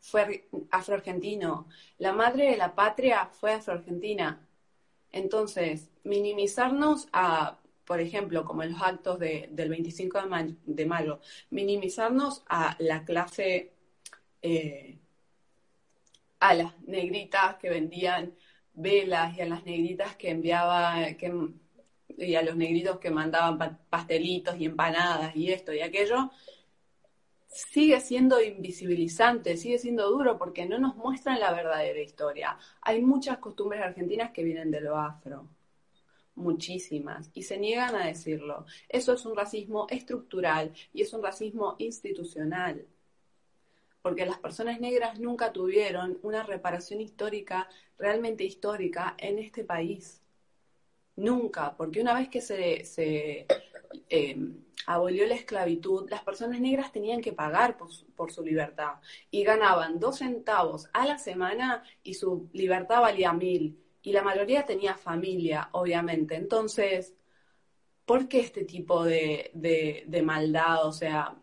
fue 0.00 0.48
afroargentino, 0.70 1.68
la 1.98 2.12
madre 2.12 2.50
de 2.50 2.56
la 2.56 2.74
patria 2.74 3.26
fue 3.32 3.52
afroargentina. 3.52 4.46
Entonces, 5.12 5.90
minimizarnos 6.04 7.08
a, 7.12 7.58
por 7.84 8.00
ejemplo, 8.00 8.44
como 8.44 8.62
en 8.62 8.72
los 8.72 8.82
actos 8.82 9.18
del 9.18 9.68
25 9.68 10.18
de 10.64 10.86
mayo, 10.86 11.20
minimizarnos 11.50 12.42
a 12.48 12.76
la 12.80 13.04
clase, 13.04 13.72
eh, 14.42 14.98
a 16.40 16.54
las 16.54 16.80
negritas 16.82 17.56
que 17.56 17.70
vendían 17.70 18.34
velas 18.74 19.36
y 19.36 19.42
a 19.42 19.46
las 19.46 19.64
negritas 19.64 20.16
que 20.16 20.30
enviaba, 20.30 21.12
que, 21.18 21.32
y 22.18 22.34
a 22.34 22.42
los 22.42 22.56
negritos 22.56 22.98
que 22.98 23.10
mandaban 23.10 23.78
pastelitos 23.88 24.56
y 24.58 24.66
empanadas 24.66 25.34
y 25.36 25.52
esto 25.52 25.72
y 25.72 25.80
aquello, 25.80 26.30
sigue 27.52 28.00
siendo 28.00 28.40
invisibilizante, 28.40 29.56
sigue 29.56 29.78
siendo 29.78 30.10
duro 30.10 30.38
porque 30.38 30.66
no 30.66 30.78
nos 30.78 30.96
muestran 30.96 31.38
la 31.38 31.52
verdadera 31.52 32.00
historia. 32.00 32.56
Hay 32.80 33.02
muchas 33.02 33.38
costumbres 33.38 33.82
argentinas 33.82 34.30
que 34.32 34.42
vienen 34.42 34.70
de 34.70 34.80
lo 34.80 34.96
afro, 34.96 35.48
muchísimas, 36.34 37.30
y 37.34 37.42
se 37.42 37.58
niegan 37.58 37.94
a 37.94 38.06
decirlo. 38.06 38.64
Eso 38.88 39.12
es 39.12 39.26
un 39.26 39.36
racismo 39.36 39.86
estructural 39.90 40.72
y 40.94 41.02
es 41.02 41.12
un 41.12 41.22
racismo 41.22 41.76
institucional, 41.78 42.86
porque 44.00 44.24
las 44.24 44.38
personas 44.38 44.80
negras 44.80 45.20
nunca 45.20 45.52
tuvieron 45.52 46.18
una 46.22 46.42
reparación 46.42 47.02
histórica, 47.02 47.68
realmente 47.98 48.44
histórica, 48.44 49.14
en 49.18 49.38
este 49.38 49.62
país. 49.62 50.21
Nunca, 51.16 51.76
porque 51.76 52.00
una 52.00 52.14
vez 52.14 52.28
que 52.28 52.40
se... 52.40 52.84
se 52.84 53.46
eh, 54.08 54.36
abolió 54.86 55.26
la 55.26 55.34
esclavitud, 55.34 56.08
las 56.10 56.22
personas 56.22 56.60
negras 56.60 56.92
tenían 56.92 57.20
que 57.20 57.32
pagar 57.32 57.76
por 57.76 58.32
su, 58.32 58.42
libertad 58.42 58.94
y 59.30 59.44
ganaban 59.44 60.00
dos 60.00 60.18
centavos 60.18 60.88
a 60.92 61.06
la 61.06 61.18
semana 61.18 61.82
y 62.02 62.14
su 62.14 62.48
libertad 62.52 63.00
valía 63.00 63.32
mil. 63.32 63.78
Y 64.02 64.12
la 64.12 64.22
mayoría 64.22 64.64
tenía 64.64 64.96
familia, 64.96 65.68
obviamente. 65.72 66.34
Entonces, 66.34 67.14
¿por 68.04 68.28
qué 68.28 68.40
este 68.40 68.64
tipo 68.64 69.04
de, 69.04 69.50
de 69.54 70.22
maldad? 70.22 70.86
O 70.86 70.92
sea, 70.92 71.36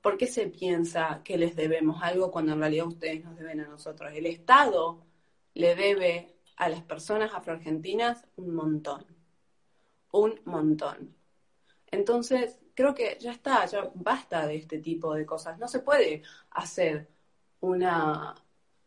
¿por 0.00 0.16
qué 0.18 0.26
se 0.26 0.48
piensa 0.48 1.22
que 1.24 1.38
les 1.38 1.54
debemos 1.54 2.02
algo 2.02 2.32
cuando 2.32 2.52
en 2.52 2.60
realidad 2.60 2.86
ustedes 2.88 3.24
nos 3.24 3.38
deben 3.38 3.60
a 3.60 3.68
nosotros? 3.68 4.12
El 4.12 4.26
Estado 4.26 5.06
le 5.54 5.76
debe 5.76 6.34
a 6.62 6.68
las 6.68 6.82
personas 6.82 7.32
afroargentinas 7.34 8.24
un 8.36 8.54
montón, 8.54 9.04
un 10.12 10.40
montón. 10.44 11.16
Entonces, 11.90 12.60
creo 12.74 12.94
que 12.94 13.18
ya 13.20 13.32
está, 13.32 13.66
ya 13.66 13.90
basta 13.94 14.46
de 14.46 14.56
este 14.56 14.78
tipo 14.78 15.12
de 15.14 15.26
cosas. 15.26 15.58
No 15.58 15.66
se 15.66 15.80
puede 15.80 16.22
hacer 16.50 17.08
una, 17.60 18.34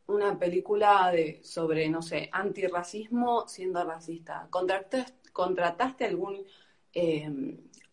una 0.08 0.39
película 0.39 1.12
de, 1.12 1.41
sobre, 1.44 1.89
no 1.89 2.01
sé, 2.01 2.29
antirracismo 2.32 3.46
siendo 3.48 3.84
racista. 3.84 4.48
¿Contrataste, 4.50 5.32
contrataste 5.34 6.05
algún 6.05 6.46
eh, 6.94 7.29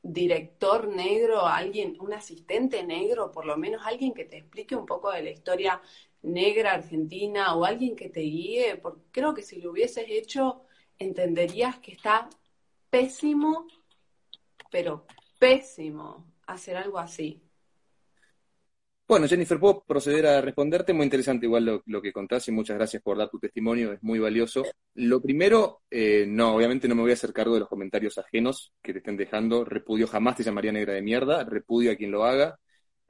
director 0.01 0.87
negro, 0.87 1.45
alguien, 1.45 1.97
un 2.01 2.13
asistente 2.13 2.85
negro, 2.85 3.33
por 3.33 3.47
lo 3.47 3.57
menos 3.57 3.83
alguien 3.85 4.15
que 4.15 4.27
te 4.27 4.39
explique 4.39 4.77
un 4.77 4.87
poco 4.87 5.11
de 5.11 5.25
la 5.25 5.31
historia 5.31 5.81
negra 6.23 6.73
argentina 6.73 7.55
o 7.55 7.65
alguien 7.65 7.97
que 7.97 8.09
te 8.09 8.21
guíe? 8.21 8.77
Porque 8.77 9.03
creo 9.11 9.35
que 9.35 9.43
si 9.43 9.61
lo 9.61 9.73
hubieses 9.73 10.07
hecho, 10.09 10.63
entenderías 10.99 11.79
que 11.79 11.93
está 11.93 12.29
pésimo 12.91 13.67
pero 14.73 15.07
pésimo 15.39 16.27
hacer 16.47 16.77
algo 16.77 16.99
así. 16.99 17.41
Bueno, 19.07 19.29
Jennifer, 19.29 19.61
puedo 19.61 19.85
proceder 19.85 20.27
a 20.27 20.41
responderte. 20.41 20.95
Muy 20.95 21.05
interesante 21.05 21.45
igual 21.45 21.83
lo, 21.85 22.03
que 22.03 22.13
contás 22.13 22.49
y 22.49 22.53
muchas 22.53 22.79
gracias 22.79 23.03
por 23.03 23.19
dar 23.19 23.29
tu 23.29 23.39
testimonio, 23.39 23.93
es 23.93 24.03
muy 24.03 24.19
valioso. 24.19 24.65
Lo 24.95 25.21
primero, 25.21 25.83
eh, 25.91 26.25
no, 26.27 26.57
obviamente 26.57 26.89
no 26.89 26.95
me 26.95 27.03
voy 27.03 27.11
a 27.11 27.15
hacer 27.15 27.35
cargo 27.35 27.55
de 27.55 27.61
los 27.61 27.69
comentarios 27.69 28.17
ajenos 28.17 28.73
que 28.83 28.93
te 28.93 29.01
estén 29.01 29.19
dejando. 29.19 29.67
Repudio 29.67 30.07
jamás 30.07 30.37
te 30.37 30.43
llamaría 30.43 30.73
negra 30.73 30.95
de 30.95 31.03
mierda, 31.03 31.45
repudio 31.45 31.93
a 31.93 31.97
quien 31.97 32.11
lo 32.11 32.25
haga, 32.25 32.59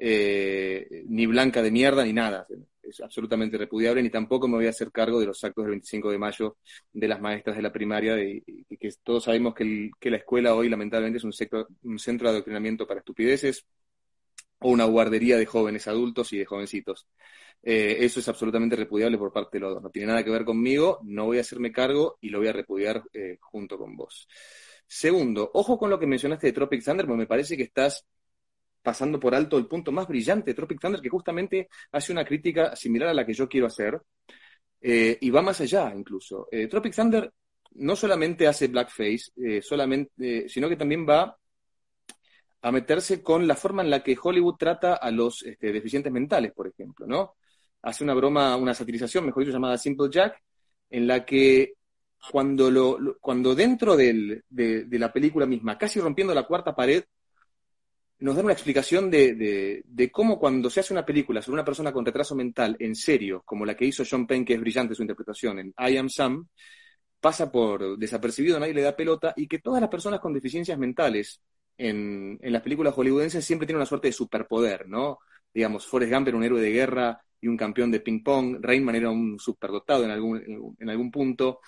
eh, 0.05 1.05
ni 1.07 1.27
blanca 1.27 1.63
de 1.63 1.71
mierda, 1.71 2.05
ni 2.05 2.13
nada 2.13 2.45
es 2.83 3.01
absolutamente 3.01 3.57
repudiable, 3.57 4.03
ni 4.03 4.11
tampoco 4.11 4.49
me 4.49 4.57
voy 4.57 4.67
a 4.67 4.71
hacer 4.71 4.91
cargo 4.91 5.21
de 5.21 5.27
los 5.27 5.43
actos 5.45 5.65
del 5.65 5.71
25 5.71 6.11
de 6.11 6.19
mayo 6.19 6.57
de 6.93 7.09
las 7.09 7.21
maestras 7.21 7.57
de 7.57 7.63
la 7.63 7.73
primaria, 7.73 8.21
y, 8.21 8.43
que 8.77 8.91
todos 9.03 9.25
sabemos 9.25 9.55
que, 9.55 9.91
la 10.11 10.17
escuela 10.17 10.55
hoy 10.55 10.69
lamentablemente 10.69 11.19
es 11.19 11.25
un, 11.25 11.99
centro 11.99 12.29
de 12.29 12.35
adoctrinamiento 12.35 12.87
para 12.87 12.99
estupideces 12.99 13.65
o 14.59 14.71
una 14.71 14.85
guardería 14.85 15.37
de 15.37 15.47
jóvenes 15.47 15.87
adultos 15.87 16.33
y 16.33 16.39
de 16.39 16.47
jovencitos. 16.47 17.07
Eh, 17.63 17.99
eso 18.01 18.19
es 18.19 18.29
absolutamente 18.29 18.75
repudiable 18.75 19.19
por 19.19 19.33
parte 19.33 19.59
de 19.59 19.61
los 19.61 19.75
dos. 19.75 19.83
No 19.83 19.91
tiene 19.91 20.09
nada 20.09 20.25
que 20.25 20.31
ver 20.31 20.45
conmigo, 20.45 20.99
no 21.05 21.27
voy 21.27 21.39
a 21.39 21.43
hacerme 21.43 21.71
cargo 21.71 22.19
y 22.21 22.31
lo 22.31 22.39
voy 22.39 22.49
a 22.49 22.53
repudiar 22.53 23.05
eh, 23.13 23.39
junto 23.41 23.79
con 23.79 23.97
vos. 23.97 24.29
Segundo, 24.87 25.51
ojo 25.55 25.79
con 25.79 25.91
lo 25.91 25.99
que 25.99 26.07
mencionaste 26.07 26.49
de 26.49 26.53
Tropic 26.53 26.85
Thunder, 26.85 27.07
porque 27.07 27.21
me 27.21 27.27
parece 27.27 27.57
que 27.57 27.63
estás 27.63 28.05
pasando 28.83 29.19
por 29.21 29.35
alto 29.35 29.57
el 29.59 29.67
punto 29.67 29.93
más 29.93 30.09
brillante 30.09 30.51
de 30.51 30.55
Tropic 30.55 30.81
Thunder, 30.81 31.01
que 31.01 31.09
justamente 31.09 31.69
hace 31.93 32.13
una 32.13 32.25
crítica 32.25 32.75
similar 32.77 33.09
a 33.09 33.15
la 33.15 33.25
que 33.25 33.33
yo 33.33 33.49
quiero 33.49 33.67
hacer, 33.67 34.01
eh, 34.81 35.17
y 35.21 35.31
va 35.31 35.43
más 35.43 35.61
allá 35.61 35.93
incluso. 35.95 36.49
Eh, 36.51 36.67
Tropic 36.67 36.95
Thunder 36.95 37.33
no 37.75 37.97
solamente 37.97 38.47
hace 38.47 38.69
blackface, 38.69 39.31
eh, 39.37 40.49
sino 40.49 40.69
que 40.69 40.77
también 40.77 41.07
va 41.09 41.37
a 42.63 42.73
meterse 42.73 43.23
con 43.23 43.47
la 43.47 43.57
forma 43.57 43.83
en 43.83 43.91
la 43.91 44.03
que 44.03 44.17
Hollywood 44.21 44.57
trata 44.57 44.95
a 44.95 45.11
los 45.11 45.43
este, 45.43 45.73
deficientes 45.73 46.13
mentales, 46.13 46.53
por 46.53 46.69
ejemplo, 46.69 47.07
¿no? 47.07 47.35
Hace 47.83 48.05
una 48.05 48.15
broma, 48.15 48.57
una 48.57 48.75
satirización, 48.75 49.27
mejor 49.27 49.43
dicho, 49.43 49.53
llamada 49.53 49.79
Simple 49.79 50.09
Jack, 50.11 50.41
en 50.91 51.07
la 51.07 51.25
que 51.25 51.75
cuando, 52.31 53.55
dentro 53.55 53.97
de, 53.97 54.43
de 54.49 54.99
la 54.99 55.13
película 55.13 55.45
misma, 55.45 55.77
casi 55.77 55.99
rompiendo 55.99 56.33
la 56.33 56.47
cuarta 56.47 56.73
pared, 56.75 57.03
nos 58.23 58.37
dan 58.37 58.45
una 58.45 58.55
explicación 58.55 59.11
de, 59.11 60.11
cómo 60.13 60.39
cuando 60.39 60.71
se 60.71 60.81
hace 60.81 60.95
una 60.95 61.05
película 61.05 61.43
sobre 61.43 61.55
una 61.55 61.65
persona 61.65 61.93
con 61.93 62.07
retraso 62.07 62.35
mental 62.35 62.77
en 62.79 62.95
serio, 62.95 63.43
como 63.45 63.67
la 63.67 63.77
que 63.77 63.85
hizo 63.85 64.05
John 64.09 64.27
Penn, 64.27 64.45
que 64.45 64.55
es 64.55 64.61
brillante 64.61 64.95
su 64.95 65.03
interpretación 65.03 65.59
en 65.59 65.75
I 65.79 65.97
Am 65.97 66.09
Sam, 66.09 66.47
pasa 67.21 67.51
por 67.51 67.99
desapercibido, 67.99 68.59
nadie 68.59 68.75
le 68.75 68.83
da 68.83 68.95
pelota, 68.95 69.35
y 69.37 69.49
que 69.49 69.59
todas 69.59 69.81
las 69.81 69.91
personas 69.91 70.21
con 70.21 70.33
deficiencias 70.33 70.79
mentales 70.79 71.41
en, 71.77 72.39
las 72.43 72.63
películas 72.63 72.95
hollywoodenses 72.95 73.45
siempre 73.45 73.67
tienen 73.67 73.79
una 73.79 73.87
suerte 73.87 74.09
de 74.09 74.13
superpoder, 74.13 74.89
¿no? 74.89 75.19
Digamos, 75.53 75.87
Forrest 75.87 76.13
Gump 76.13 76.29
era 76.29 76.37
un 76.37 76.45
héroe 76.45 76.61
de 76.61 76.71
guerra 76.71 77.21
y 77.41 77.49
un 77.49 77.57
campeón 77.57 77.91
de 77.91 78.01
ping-pong, 78.01 78.59
Rainman 78.61 78.95
era 78.95 79.11
un 79.11 79.39
superdotado 79.39 80.05
en 80.05 80.11
algún, 80.11 80.77
en 80.79 80.89
algún 80.89 81.11
punto, 81.11 81.61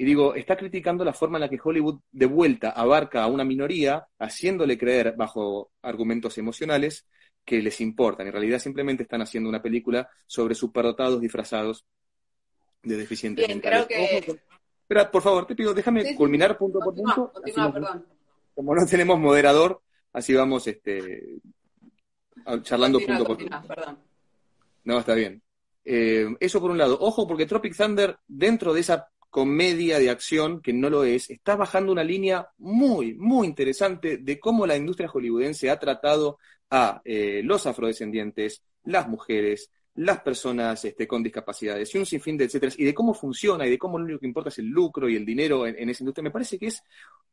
y 0.00 0.04
digo, 0.04 0.36
está 0.36 0.56
criticando 0.56 1.04
la 1.04 1.12
forma 1.12 1.38
en 1.38 1.42
la 1.42 1.48
que 1.48 1.58
Hollywood 1.62 1.98
de 2.12 2.26
vuelta 2.26 2.70
abarca 2.70 3.24
a 3.24 3.26
una 3.26 3.44
minoría, 3.44 4.06
haciéndole 4.20 4.78
creer 4.78 5.16
bajo 5.16 5.72
argumentos 5.82 6.38
emocionales 6.38 7.08
que 7.44 7.60
les 7.60 7.80
importan. 7.80 8.28
En 8.28 8.32
realidad 8.32 8.60
simplemente 8.60 9.02
están 9.02 9.22
haciendo 9.22 9.48
una 9.48 9.60
película 9.60 10.08
sobre 10.24 10.54
superdotados 10.54 11.20
disfrazados 11.20 11.84
de 12.80 12.96
deficientes 12.96 13.44
Bien, 13.44 13.60
Creo 13.60 13.88
que... 13.88 14.38
Espera, 14.82 15.10
por 15.10 15.20
favor, 15.20 15.46
te 15.46 15.56
pido, 15.56 15.74
déjame 15.74 16.14
culminar 16.14 16.56
punto 16.56 16.78
por 16.78 16.94
punto. 16.94 17.32
perdón. 17.44 18.06
Como 18.54 18.74
no 18.76 18.86
tenemos 18.86 19.18
moderador, 19.18 19.82
así 20.12 20.32
vamos 20.32 20.66
este, 20.68 21.40
charlando 22.62 23.00
punto 23.00 23.24
por 23.24 23.36
punto. 23.36 23.62
Perdón. 23.66 23.98
No, 24.84 25.00
está 25.00 25.14
bien. 25.14 25.42
Eh, 25.84 26.28
eso 26.38 26.60
por 26.60 26.70
un 26.70 26.78
lado. 26.78 26.96
Ojo, 27.00 27.26
porque 27.26 27.46
Tropic 27.46 27.76
Thunder, 27.76 28.16
dentro 28.28 28.72
de 28.72 28.80
esa 28.80 29.08
comedia 29.30 29.98
de 29.98 30.10
acción, 30.10 30.60
que 30.60 30.72
no 30.72 30.90
lo 30.90 31.04
es, 31.04 31.30
está 31.30 31.56
bajando 31.56 31.92
una 31.92 32.04
línea 32.04 32.48
muy, 32.58 33.14
muy 33.14 33.46
interesante 33.46 34.18
de 34.18 34.40
cómo 34.40 34.66
la 34.66 34.76
industria 34.76 35.08
hollywoodense 35.08 35.70
ha 35.70 35.78
tratado 35.78 36.38
a 36.70 37.00
eh, 37.04 37.42
los 37.44 37.66
afrodescendientes, 37.66 38.62
las 38.84 39.08
mujeres, 39.08 39.70
las 39.98 40.20
personas 40.20 40.84
este, 40.84 41.08
con 41.08 41.22
discapacidades 41.22 41.92
y 41.92 41.98
un 41.98 42.06
sinfín 42.06 42.36
de 42.36 42.44
etcétera, 42.44 42.72
y 42.76 42.84
de 42.84 42.94
cómo 42.94 43.14
funciona 43.14 43.66
y 43.66 43.70
de 43.70 43.78
cómo 43.78 43.98
lo 43.98 44.04
único 44.04 44.20
que 44.20 44.26
importa 44.26 44.48
es 44.48 44.58
el 44.58 44.66
lucro 44.66 45.08
y 45.08 45.16
el 45.16 45.26
dinero 45.26 45.66
en, 45.66 45.88
esa 45.90 46.04
industria. 46.04 46.22
Me 46.22 46.30
parece 46.30 46.58
que 46.58 46.66
es, 46.66 46.82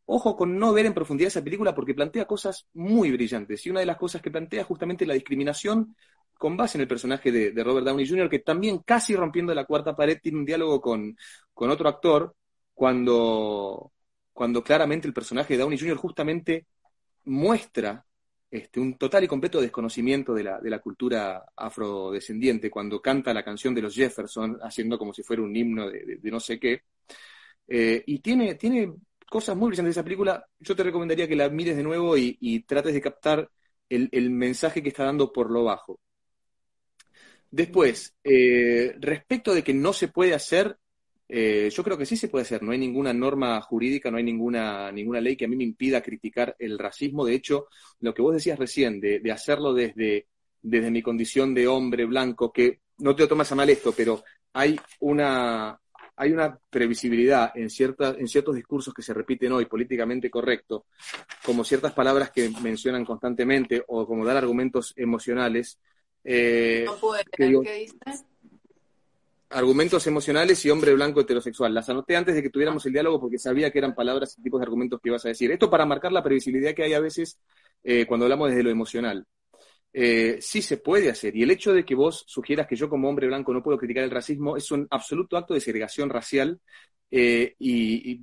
ojo 0.05 0.35
con 0.35 0.57
no 0.57 0.73
ver 0.73 0.87
en 0.87 0.93
profundidad 0.93 1.27
esa 1.27 1.43
película 1.43 1.75
porque 1.75 1.93
plantea 1.93 2.25
cosas 2.25 2.65
muy 2.73 3.11
brillantes. 3.11 3.65
Y 3.65 3.69
una 3.69 3.81
de 3.81 3.85
las 3.85 3.97
cosas 3.97 4.21
que 4.21 4.31
plantea 4.31 4.63
justamente 4.63 5.05
la 5.05 5.13
discriminación 5.13 5.95
con 6.37 6.57
base 6.57 6.77
en 6.77 6.81
el 6.81 6.87
personaje 6.87 7.31
de, 7.31 7.63
Robert 7.63 7.85
Downey 7.85 8.07
Jr., 8.07 8.29
que 8.29 8.39
también 8.39 8.79
casi 8.79 9.15
rompiendo 9.15 9.53
la 9.53 9.65
cuarta 9.65 9.95
pared 9.95 10.19
tiene 10.21 10.39
un 10.39 10.45
diálogo 10.45 10.81
con, 10.81 11.15
con 11.53 11.69
otro 11.69 11.89
actor 11.89 12.35
cuando, 12.73 13.93
cuando 14.33 14.63
claramente 14.63 15.07
el 15.07 15.13
personaje 15.13 15.53
de 15.53 15.59
Downey 15.59 15.79
Jr. 15.79 15.97
justamente 15.97 16.67
muestra 17.25 18.05
este, 18.51 18.79
un 18.79 18.97
total 18.97 19.23
y 19.23 19.27
completo 19.27 19.59
desconocimiento 19.59 20.33
de 20.33 20.43
la, 20.43 20.59
de 20.59 20.69
la 20.69 20.79
cultura 20.79 21.43
afrodescendiente 21.55 22.69
cuando 22.69 23.01
canta 23.01 23.33
la 23.33 23.43
canción 23.43 23.73
de 23.73 23.81
los 23.81 23.95
Jefferson, 23.95 24.59
haciendo 24.61 24.97
como 24.97 25.13
si 25.13 25.23
fuera 25.23 25.41
un 25.41 25.55
himno 25.55 25.89
de, 25.89 26.19
no 26.23 26.39
sé 26.39 26.59
qué. 26.59 26.83
Eh, 27.67 28.03
y 28.05 28.19
tiene, 28.19 28.55
tiene 28.55 28.93
cosas 29.29 29.55
muy 29.57 29.69
brillantes 29.69 29.95
de 29.95 29.99
esa 29.99 30.03
película. 30.03 30.45
Yo 30.59 30.75
te 30.75 30.83
recomendaría 30.83 31.27
que 31.27 31.35
la 31.35 31.49
mires 31.49 31.75
de 31.75 31.83
nuevo 31.83 32.15
y, 32.17 32.63
trates 32.67 32.93
de 32.93 33.01
captar 33.01 33.49
el, 33.89 34.09
el, 34.11 34.29
mensaje 34.29 34.81
que 34.81 34.89
está 34.89 35.03
dando 35.05 35.31
por 35.33 35.51
lo 35.51 35.63
bajo. 35.63 35.99
Después, 37.55 38.13
eh, 38.21 38.93
respecto 38.99 39.53
de 39.53 39.63
que 39.63 39.73
no 39.73 39.93
se 39.93 40.09
puede 40.09 40.33
hacer, 40.33 40.77
eh, 41.29 41.69
yo 41.73 41.83
creo 41.85 41.97
que 41.97 42.05
sí 42.05 42.17
se 42.17 42.27
puede 42.27 42.41
hacer. 42.41 42.61
No 42.61 42.73
hay 42.73 42.77
ninguna 42.77 43.13
norma 43.13 43.61
jurídica, 43.61 44.11
no 44.11 44.17
hay 44.17 44.25
ninguna, 44.25 44.91
ninguna 44.91 45.21
ley 45.21 45.37
que 45.37 45.45
a 45.45 45.47
mí 45.47 45.55
me 45.55 45.63
impida 45.63 46.01
criticar 46.01 46.53
el 46.59 46.77
racismo. 46.77 47.23
De 47.23 47.33
hecho, 47.33 47.67
lo 48.01 48.13
que 48.13 48.21
vos 48.21 48.33
decías 48.33 48.59
recién, 48.59 48.99
de, 48.99 49.21
hacerlo 49.31 49.73
desde, 49.73 50.27
desde 50.61 50.91
mi 50.91 51.01
condición 51.01 51.53
de 51.53 51.65
hombre 51.65 52.03
blanco, 52.03 52.51
que 52.51 52.81
no 52.97 53.15
te 53.15 53.23
lo 53.23 53.29
tomas 53.29 53.49
a 53.53 53.55
mal 53.55 53.69
esto, 53.69 53.93
pero 53.93 54.21
hay 54.51 54.77
una, 54.99 55.79
hay 56.17 56.33
una 56.33 56.59
previsibilidad 56.69 57.53
en, 57.55 57.69
cierta, 57.69 58.17
en 58.19 58.27
ciertos 58.27 58.55
discursos 58.57 58.93
que 58.93 59.01
se 59.01 59.13
repiten 59.13 59.53
hoy 59.53 59.65
políticamente 59.65 60.29
correcto, 60.29 60.87
como 61.45 61.63
ciertas 61.63 61.93
palabras 61.93 62.31
que 62.31 62.49
mencionan 62.61 63.05
constantemente 63.05 63.81
o 63.87 64.05
como 64.05 64.25
dar 64.25 64.35
argumentos 64.35 64.91
emocionales, 64.97 65.79
eh, 66.25 66.83
no 66.85 66.95
puede 66.95 67.23
¿qué 67.31 67.45
dice? 67.45 67.95
Argumentos 69.51 70.05
emocionales 70.07 70.65
y 70.65 70.71
hombre 70.71 70.93
blanco 70.93 71.21
heterosexual. 71.21 71.73
Las 71.73 71.87
anoté 71.87 72.15
antes 72.15 72.33
de 72.33 72.41
que 72.41 72.49
tuviéramos 72.49 72.83
el 72.87 72.93
diálogo 72.93 73.21
porque 73.21 73.37
sabía 73.37 73.71
que 73.71 73.77
eran 73.77 73.93
palabras 73.93 74.35
y 74.37 74.41
tipos 74.41 74.59
de 74.59 74.63
argumentos 74.63 74.99
que 75.01 75.09
ibas 75.09 75.23
a 75.25 75.29
decir. 75.29 75.51
Esto 75.51 75.69
para 75.69 75.85
marcar 75.85 76.11
la 76.11 76.23
previsibilidad 76.23 76.73
que 76.73 76.83
hay 76.83 76.93
a 76.93 76.99
veces 76.99 77.39
eh, 77.83 78.05
cuando 78.07 78.25
hablamos 78.25 78.49
desde 78.49 78.63
lo 78.63 78.71
emocional. 78.71 79.25
Eh, 79.93 80.39
sí 80.41 80.61
se 80.61 80.77
puede 80.77 81.09
hacer. 81.09 81.35
Y 81.37 81.43
el 81.43 81.51
hecho 81.51 81.73
de 81.73 81.85
que 81.85 81.95
vos 81.95 82.25
sugieras 82.27 82.67
que 82.67 82.75
yo 82.75 82.89
como 82.89 83.07
hombre 83.07 83.27
blanco 83.27 83.53
no 83.53 83.63
puedo 83.63 83.77
criticar 83.77 84.03
el 84.03 84.11
racismo 84.11 84.57
es 84.57 84.69
un 84.71 84.87
absoluto 84.89 85.37
acto 85.37 85.53
de 85.53 85.61
segregación 85.61 86.09
racial 86.09 86.59
y, 87.11 88.19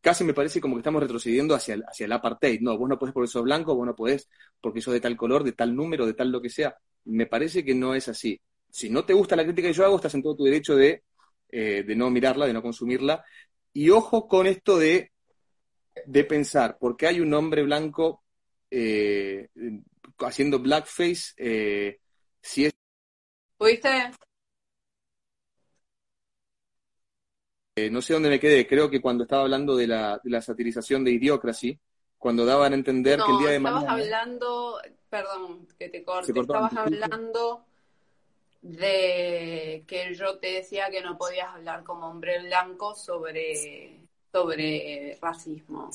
casi 0.00 0.22
me 0.22 0.34
parece 0.34 0.60
como 0.60 0.76
que 0.76 0.80
estamos 0.80 1.02
retrocediendo 1.02 1.56
hacia 1.56 1.74
el, 1.74 1.82
hacia 1.88 2.04
el 2.04 2.12
apartheid. 2.12 2.60
No, 2.60 2.78
vos 2.78 2.88
no 2.88 2.98
podés 2.98 3.14
porque 3.14 3.26
sos 3.26 3.42
blanco, 3.42 3.74
vos 3.74 3.86
no 3.86 3.96
podés 3.96 4.28
porque 4.60 4.82
sos 4.82 4.94
de 4.94 5.00
tal 5.00 5.16
color, 5.16 5.42
de 5.42 5.52
tal 5.52 5.74
número, 5.74 6.06
de 6.06 6.14
tal 6.14 6.30
lo 6.30 6.40
que 6.40 6.50
sea 6.50 6.76
me 7.04 7.26
parece 7.26 7.64
que 7.64 7.74
no 7.74 7.94
es 7.94 8.08
así. 8.08 8.40
Si 8.70 8.88
no 8.90 9.04
te 9.04 9.12
gusta 9.12 9.36
la 9.36 9.44
crítica 9.44 9.68
que 9.68 9.74
yo 9.74 9.84
hago, 9.84 9.96
estás 9.96 10.14
en 10.14 10.22
todo 10.22 10.36
tu 10.36 10.44
derecho 10.44 10.76
de, 10.76 11.02
eh, 11.50 11.84
de 11.86 11.96
no 11.96 12.10
mirarla, 12.10 12.46
de 12.46 12.52
no 12.52 12.62
consumirla. 12.62 13.24
Y 13.72 13.90
ojo 13.90 14.26
con 14.26 14.46
esto 14.46 14.78
de, 14.78 15.12
de 16.06 16.24
pensar, 16.24 16.78
porque 16.80 17.06
hay 17.06 17.20
un 17.20 17.32
hombre 17.34 17.62
blanco 17.62 18.24
eh, 18.70 19.48
haciendo 20.18 20.58
blackface, 20.58 21.34
eh, 21.36 21.98
si 22.40 22.66
es... 22.66 22.72
¿Oíste? 23.58 23.88
no 27.90 28.02
sé 28.02 28.12
dónde 28.12 28.28
me 28.28 28.38
quedé, 28.38 28.66
creo 28.66 28.90
que 28.90 29.00
cuando 29.00 29.24
estaba 29.24 29.42
hablando 29.42 29.74
de 29.74 29.86
la, 29.86 30.20
de 30.22 30.30
la 30.30 30.42
satirización 30.42 31.04
de 31.04 31.12
Idiocracy, 31.12 31.78
cuando 32.22 32.46
daban 32.46 32.72
a 32.72 32.76
entender 32.76 33.18
que 33.18 33.32
el 33.32 33.38
día 33.38 33.50
de 33.50 33.58
mañana... 33.58 33.94
hablando, 33.94 34.80
perdón, 35.10 35.66
que 35.76 35.88
te 35.88 36.04
corte, 36.04 36.30
estabas 36.32 36.72
hablando 36.72 37.64
de 38.62 39.82
que 39.88 40.14
yo 40.14 40.38
te 40.38 40.52
decía 40.52 40.88
que 40.88 41.02
no 41.02 41.18
podías 41.18 41.48
hablar 41.48 41.82
como 41.82 42.06
hombre 42.06 42.40
blanco 42.44 42.94
sobre, 42.94 43.98
sobre 44.30 45.18
racismo. 45.20 45.90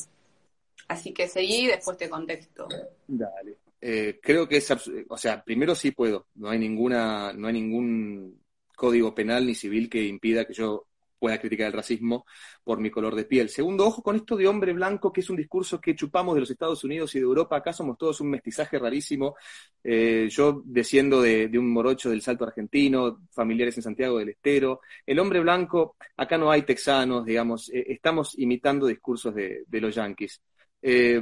Así 0.89 1.13
que 1.13 1.29
seguí 1.29 1.61
y 1.61 1.67
después 1.67 1.97
te 1.97 2.09
contesto. 2.09 2.67
Dale. 3.07 3.59
Eh, 3.79 4.19
creo 4.21 4.49
que 4.49 4.57
es, 4.57 4.69
o 5.07 5.17
sea, 5.17 5.41
primero 5.41 5.75
sí 5.75 5.91
puedo. 5.91 6.25
No 6.35 6.49
hay 6.49 6.59
ninguna, 6.59 7.31
no 7.31 7.47
hay 7.47 7.53
ningún 7.53 8.43
código 8.75 9.15
penal 9.15 9.45
ni 9.45 9.55
civil 9.55 9.89
que 9.89 10.03
impida 10.03 10.43
que 10.43 10.53
yo 10.53 10.87
pueda 11.17 11.39
criticar 11.39 11.67
el 11.67 11.73
racismo 11.73 12.25
por 12.63 12.79
mi 12.79 12.89
color 12.89 13.15
de 13.15 13.25
piel. 13.25 13.49
Segundo, 13.49 13.85
ojo 13.85 14.01
con 14.01 14.15
esto 14.15 14.35
de 14.35 14.47
hombre 14.47 14.73
blanco, 14.73 15.11
que 15.11 15.21
es 15.21 15.29
un 15.29 15.37
discurso 15.37 15.79
que 15.81 15.95
chupamos 15.95 16.35
de 16.35 16.41
los 16.41 16.51
Estados 16.51 16.83
Unidos 16.83 17.13
y 17.15 17.19
de 17.19 17.25
Europa. 17.25 17.57
Acá 17.57 17.73
somos 17.73 17.97
todos 17.97 18.21
un 18.21 18.29
mestizaje 18.29 18.79
rarísimo. 18.79 19.35
Eh, 19.83 20.27
yo 20.29 20.61
desciendo 20.65 21.21
de, 21.21 21.49
un 21.57 21.71
morocho 21.71 22.09
del 22.09 22.21
Salto 22.21 22.45
Argentino, 22.45 23.21
familiares 23.31 23.77
en 23.77 23.83
Santiago 23.83 24.19
del 24.19 24.29
Estero. 24.29 24.81
El 25.05 25.19
hombre 25.19 25.39
blanco, 25.39 25.95
acá 26.17 26.37
no 26.37 26.51
hay 26.51 26.63
texanos, 26.63 27.25
digamos, 27.25 27.69
eh, 27.69 27.85
estamos 27.87 28.37
imitando 28.37 28.87
discursos 28.87 29.33
de, 29.33 29.65
los 29.69 29.95
yanquis. 29.95 30.41
Eh, 30.81 31.19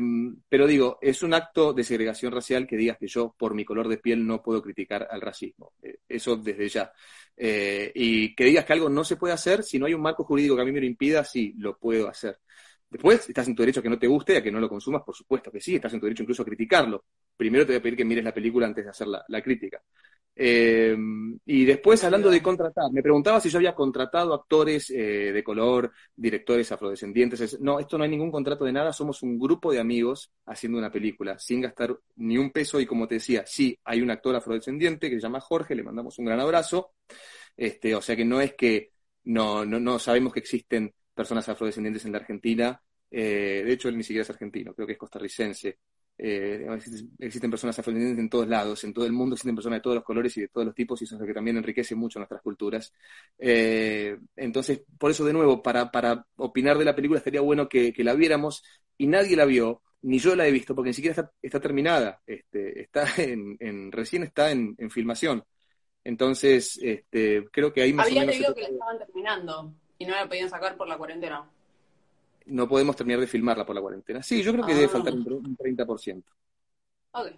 pero 0.50 0.68
digo, 0.68 0.98
es 1.02 1.24
un 1.24 1.34
acto 1.34 1.74
de 1.74 1.84
segregación 1.84 2.32
racial 2.32 2.68
que 2.68 2.78
digas 2.78 2.98
que 2.98 3.08
yo, 3.08 3.34
por 3.38 3.54
mi 3.54 3.66
color 3.66 3.88
de 3.88 3.98
piel, 3.98 4.26
no 4.26 4.42
puedo 4.42 4.62
criticar 4.62 5.08
al 5.10 5.22
racismo. 5.22 5.74
eso 6.08 6.36
desde 6.36 6.70
ya. 6.70 6.92
Eh, 7.38 7.92
y 7.96 8.36
que 8.36 8.46
digas 8.46 8.66
que 8.66 8.74
algo 8.74 8.90
no 8.90 9.04
se 9.04 9.18
puede 9.18 9.34
hacer, 9.34 9.64
si 9.64 9.80
no 9.80 9.86
hay 9.86 9.94
un 9.94 10.02
marco 10.02 10.24
jurídico 10.24 10.56
que 10.56 10.62
a 10.62 10.66
mí 10.66 10.72
me 10.72 10.80
lo 10.80 10.86
impida, 10.86 11.24
sí, 11.24 11.54
lo 11.58 11.78
puedo 11.78 12.08
hacer. 12.08 12.40
Después, 12.90 13.28
estás 13.28 13.48
en 13.48 13.56
tu 13.56 13.64
derecho 13.64 13.80
a 13.80 13.84
que 13.84 13.90
no 13.90 14.00
te 14.00 14.08
guste, 14.08 14.38
a 14.38 14.44
que 14.44 14.52
no 14.52 14.60
lo 14.60 14.70
consumas, 14.70 15.02
por 15.04 15.16
supuesto 15.16 15.52
que 15.52 15.60
sí, 15.60 15.76
estás 15.76 15.94
en 15.94 16.00
tu 16.00 16.06
derecho 16.06 16.24
incluso 16.24 16.44
a 16.44 16.46
criticarlo. 16.46 17.06
Primero 17.36 17.66
te 17.66 17.74
voy 17.74 17.80
a 17.80 17.82
pedir 17.82 17.98
que 17.98 18.06
mires 18.06 18.24
la 18.24 18.34
película 18.34 18.68
antes 18.68 18.86
de 18.86 18.92
hacer 18.92 19.08
la, 19.08 19.42
crítica. 19.42 19.82
Eh, 20.38 20.96
y 21.46 21.66
después, 21.66 22.04
hablando 22.04 22.30
de 22.30 22.42
contratar, 22.42 22.92
me 22.92 23.02
preguntaba 23.02 23.40
si 23.40 23.50
yo 23.50 23.58
había 23.58 23.74
contratado 23.74 24.34
actores 24.34 24.90
eh, 24.92 25.32
de 25.34 25.44
color, 25.44 25.92
directores 26.16 26.72
afrodescendientes. 26.72 27.60
No, 27.60 27.80
esto 27.80 27.98
no 27.98 28.04
hay 28.04 28.10
ningún 28.10 28.32
contrato 28.32 28.66
de 28.66 28.72
nada, 28.72 28.94
somos 28.94 29.24
un 29.24 29.40
grupo 29.40 29.72
de 29.72 29.80
amigos 29.80 30.32
haciendo 30.46 30.78
una 30.78 30.92
película, 30.92 31.38
sin 31.40 31.62
gastar 31.62 31.98
ni 32.18 32.38
un 32.38 32.52
peso. 32.52 32.80
Y 32.80 32.86
como 32.86 33.08
te 33.08 33.16
decía, 33.16 33.46
sí, 33.46 33.78
hay 33.84 34.02
un 34.02 34.12
actor 34.12 34.36
afrodescendiente 34.36 35.10
que 35.10 35.16
se 35.16 35.22
llama 35.22 35.42
Jorge, 35.42 35.76
le 35.76 35.84
mandamos 35.84 36.18
un 36.20 36.26
gran 36.26 36.40
abrazo. 36.40 36.94
Este, 37.58 37.96
o 37.96 38.02
sea 38.02 38.16
que 38.16 38.26
no 38.26 38.42
es 38.42 38.54
que 38.54 38.92
no, 39.26 39.66
no, 39.66 39.80
no 39.80 40.00
sabemos 40.00 40.34
que 40.34 40.40
existen 40.40 40.94
personas 41.16 41.48
afrodescendientes 41.50 42.06
en 42.06 42.12
la 42.12 42.20
Argentina. 42.20 42.82
Eh, 43.10 43.64
de 43.66 43.74
hecho, 43.74 43.90
él 43.90 43.98
ni 43.98 44.04
siquiera 44.04 44.24
es 44.24 44.30
argentino, 44.30 44.74
creo 44.74 44.86
que 44.86 44.94
es 44.94 45.00
costarricense. 45.00 45.80
Eh, 46.18 46.66
existen 47.20 47.50
personas 47.50 47.78
afrodescendientes 47.78 48.24
en 48.24 48.30
todos 48.30 48.48
lados, 48.48 48.84
en 48.86 48.94
todo 48.94 49.06
el 49.06 49.12
mundo 49.12 49.36
existen 49.36 49.56
personas 49.56 49.80
de 49.80 49.82
todos 49.82 49.96
los 49.96 50.04
colores 50.04 50.36
y 50.38 50.42
de 50.42 50.48
todos 50.48 50.66
los 50.66 50.76
tipos, 50.76 51.02
y 51.02 51.06
eso 51.06 51.16
es 51.16 51.22
lo 51.22 51.28
que 51.28 51.34
también 51.34 51.58
enriquece 51.58 51.96
mucho 51.96 52.20
nuestras 52.20 52.42
culturas. 52.42 52.94
Eh, 53.38 54.18
entonces, 54.36 54.84
por 54.98 55.12
eso, 55.12 55.26
de 55.26 55.34
nuevo, 55.34 55.62
para, 55.62 55.92
para 55.92 56.26
opinar 56.38 56.78
de 56.78 56.86
la 56.86 56.96
película 56.96 57.18
estaría 57.20 57.42
bueno 57.42 57.68
que, 57.68 57.94
la 57.98 58.14
viéramos, 58.14 58.64
y 58.98 59.08
nadie 59.08 59.36
la 59.36 59.46
vio, 59.46 59.82
ni 60.04 60.20
yo 60.20 60.36
la 60.36 60.48
he 60.48 60.52
visto, 60.52 60.76
porque 60.76 60.90
ni 60.90 60.94
siquiera 60.94 61.12
está, 61.12 61.32
está 61.42 61.60
terminada, 61.60 62.22
este, 62.26 62.82
está 62.82 63.06
en, 63.18 63.92
recién 63.92 64.24
está 64.24 64.52
en 64.52 64.90
filmación. 64.90 65.44
Entonces, 66.06 66.80
este, 66.84 67.46
creo 67.52 67.74
que 67.74 67.82
ahí 67.82 67.92
más 67.92 68.06
Había 68.06 68.22
o 68.22 68.26
menos... 68.28 68.36
leído 68.36 68.56
que 68.56 68.62
la 68.62 68.68
estaban 68.68 68.98
terminando 69.00 69.76
y 69.98 70.06
no 70.06 70.14
la 70.16 70.28
podían 70.28 70.50
sacar 70.50 70.76
por 70.78 70.88
la 70.88 70.98
cuarentena. 70.98 71.50
No 72.46 72.68
podemos 72.68 72.96
terminar 72.96 73.20
de 73.20 73.28
filmarla 73.28 73.66
por 73.66 73.76
la 73.76 73.82
cuarentena. 73.82 74.22
Sí, 74.22 74.44
yo 74.44 74.52
creo 74.52 74.66
que 74.66 74.74
debe 74.74 74.86
ah. 74.86 74.90
faltar 74.90 75.14
un, 75.14 75.58
30%. 75.58 76.24
Ok. 77.12 77.32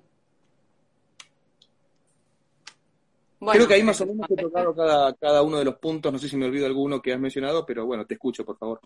creo 3.51 3.67
que 3.67 3.73
ahí 3.75 3.83
más 3.83 4.01
o 4.01 4.05
menos 4.07 4.29
he 4.29 4.35
tocado 4.35 4.75
cada, 4.75 5.13
cada 5.13 5.41
uno 5.43 5.59
de 5.59 5.65
los 5.65 5.75
puntos. 5.77 6.11
No 6.11 6.19
sé 6.19 6.27
si 6.27 6.35
me 6.35 6.45
olvido 6.45 6.65
alguno 6.65 7.01
que 7.01 7.13
has 7.13 7.19
mencionado, 7.19 7.65
pero 7.65 7.85
bueno, 7.85 8.05
te 8.05 8.15
escucho, 8.15 8.43
por 8.43 8.57
favor. 8.57 8.81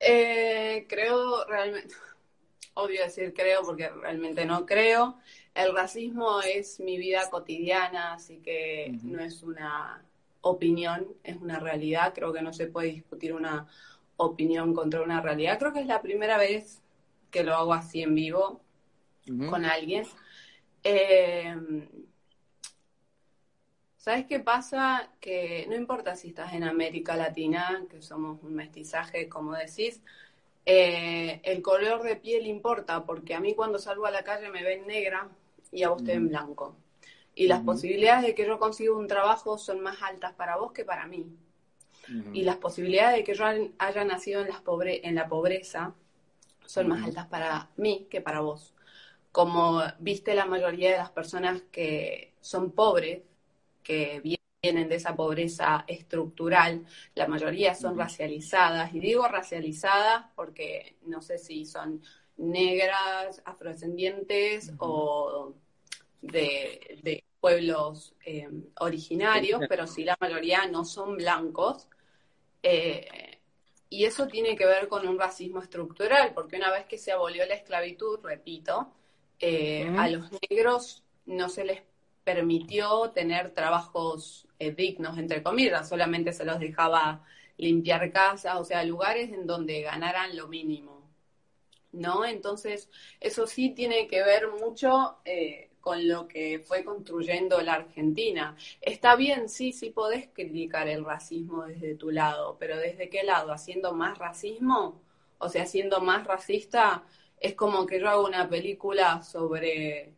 Eh, 0.00 0.86
creo 0.88 1.44
realmente, 1.46 1.94
odio 2.74 3.02
decir 3.02 3.32
creo 3.32 3.62
porque 3.62 3.88
realmente 3.88 4.44
no 4.44 4.66
creo 4.66 5.18
el 5.54 5.72
racismo 5.72 6.40
es 6.42 6.80
mi 6.80 6.98
vida 6.98 7.30
cotidiana, 7.30 8.14
así 8.14 8.38
que 8.38 8.98
no 9.04 9.22
es 9.22 9.42
una 9.42 10.04
opinión, 10.44 11.08
es 11.22 11.36
una 11.36 11.58
realidad. 11.58 12.12
Creo 12.14 12.32
que 12.32 12.42
no 12.42 12.52
se 12.52 12.66
puede 12.66 12.88
discutir 12.88 13.32
una 13.34 13.66
opinión 14.16 14.74
contra 14.74 15.02
una 15.02 15.20
realidad. 15.20 15.58
Creo 15.58 15.72
que 15.72 15.80
es 15.80 15.86
la 15.86 16.02
primera 16.02 16.38
vez 16.38 16.80
que 17.30 17.42
lo 17.42 17.54
hago 17.54 17.74
así 17.74 18.02
en 18.02 18.14
vivo 18.14 18.60
con 19.50 19.64
alguien. 19.64 20.04
Eh, 20.84 21.56
¿Sabes 23.96 24.26
qué 24.26 24.38
pasa? 24.38 25.08
Que 25.18 25.64
no 25.66 25.74
importa 25.74 26.14
si 26.14 26.28
estás 26.28 26.52
en 26.52 26.62
América 26.62 27.16
Latina, 27.16 27.84
que 27.88 28.02
somos 28.02 28.42
un 28.42 28.54
mestizaje, 28.54 29.30
como 29.30 29.54
decís, 29.54 30.02
eh, 30.66 31.40
el 31.42 31.62
color 31.62 32.02
de 32.02 32.16
piel 32.16 32.46
importa, 32.46 33.04
porque 33.04 33.34
a 33.34 33.40
mí 33.40 33.54
cuando 33.54 33.78
salgo 33.78 34.04
a 34.04 34.10
la 34.10 34.22
calle 34.22 34.50
me 34.50 34.62
ven 34.62 34.86
negra 34.86 35.28
y 35.72 35.84
a 35.84 35.88
vos 35.88 36.04
te 36.04 36.12
ven 36.12 36.28
blanco. 36.28 36.76
Y 37.34 37.48
las 37.48 37.62
posibilidades 37.62 38.22
de 38.22 38.34
que 38.34 38.46
yo 38.46 38.58
consiga 38.58 38.94
un 38.94 39.08
trabajo 39.08 39.58
son 39.58 39.80
más 39.80 40.02
altas 40.02 40.32
para 40.34 40.56
vos 40.56 40.72
que 40.72 40.84
para 40.84 41.06
mí. 41.06 41.26
Y 42.32 42.42
las 42.42 42.56
posibilidades 42.56 43.16
de 43.18 43.24
que 43.24 43.34
yo 43.34 43.44
haya 43.78 44.04
nacido 44.04 44.42
en, 44.42 44.48
las 44.48 44.60
pobre 44.60 45.06
en 45.06 45.14
la 45.14 45.26
pobreza 45.26 45.94
son 46.66 46.88
más 46.88 47.02
altas 47.04 47.26
para 47.26 47.70
mí 47.76 48.06
que 48.10 48.20
para 48.20 48.40
vos. 48.40 48.74
Como 49.32 49.82
viste 49.98 50.34
la 50.34 50.44
mayoría 50.44 50.92
de 50.92 50.98
las 50.98 51.10
personas 51.10 51.62
que 51.72 52.34
son 52.40 52.72
pobres, 52.72 53.22
que 53.82 54.20
vienen 54.62 54.88
de 54.88 54.96
esa 54.96 55.16
pobreza 55.16 55.84
estructural, 55.86 56.84
la 57.14 57.26
mayoría 57.26 57.74
son 57.74 57.98
racializadas, 57.98 58.94
y 58.94 59.00
digo 59.00 59.26
racializadas 59.26 60.26
porque 60.36 60.96
no 61.06 61.20
sé 61.20 61.38
si 61.38 61.64
son 61.64 62.02
negras, 62.36 63.42
afrodescendientes 63.44 64.72
o 64.78 65.54
de, 66.24 67.24
pueblos 67.40 68.14
eh, 68.24 68.48
originarios, 68.80 69.60
pero 69.68 69.86
si 69.86 70.02
la 70.02 70.16
mayoría 70.18 70.66
no 70.66 70.84
son 70.84 71.16
blancos. 71.16 71.88
Eh, 72.62 73.38
y 73.90 74.04
eso 74.06 74.26
tiene 74.26 74.56
que 74.56 74.64
ver 74.64 74.88
con 74.88 75.06
un 75.06 75.18
racismo 75.18 75.60
estructural, 75.60 76.32
porque 76.32 76.56
una 76.56 76.70
vez 76.70 76.86
que 76.86 76.96
se 76.96 77.12
abolió 77.12 77.44
la 77.46 77.54
esclavitud, 77.54 78.18
repito, 78.22 78.90
eh, 79.38 79.86
a 79.98 80.08
los 80.08 80.30
negros 80.48 81.02
no 81.26 81.50
se 81.50 81.64
les 81.64 81.82
permitió 82.24 83.10
tener 83.10 83.50
trabajos 83.50 84.48
dignos, 84.58 85.18
entre 85.18 85.42
comillas, 85.42 85.86
solamente 85.86 86.32
se 86.32 86.46
los 86.46 86.58
dejaba 86.58 87.22
limpiar 87.58 88.10
casas, 88.10 88.56
o 88.56 88.64
sea, 88.64 88.82
lugares 88.84 89.30
en 89.30 89.46
donde 89.46 89.82
ganaran 89.82 90.34
lo 90.34 90.48
mínimo. 90.48 91.04
¿No? 91.92 92.24
Entonces, 92.24 92.88
eso 93.20 93.46
sí 93.46 93.70
tiene 93.70 94.08
que 94.08 94.24
ver 94.24 94.48
mucho 94.48 95.18
con 95.84 96.08
lo 96.08 96.26
que 96.26 96.60
fue 96.60 96.82
construyendo 96.82 97.60
la 97.60 97.74
Argentina. 97.74 98.56
Está 98.80 99.16
bien, 99.16 99.50
sí, 99.50 99.70
sí 99.74 99.90
podés 99.90 100.28
criticar 100.32 100.88
el 100.88 101.04
racismo 101.04 101.66
desde 101.66 101.94
tu 101.94 102.10
lado, 102.10 102.56
pero 102.58 102.78
¿desde 102.78 103.10
qué 103.10 103.22
lado? 103.22 103.52
¿Haciendo 103.52 103.92
más 103.92 104.16
racismo? 104.16 105.02
O 105.36 105.50
sea, 105.50 105.66
siendo 105.66 106.00
más 106.00 106.26
racista, 106.26 107.04
es 107.38 107.54
como 107.54 107.84
que 107.84 108.00
yo 108.00 108.08
hago 108.08 108.24
una 108.24 108.48
película 108.48 109.22
sobre, 109.22 110.14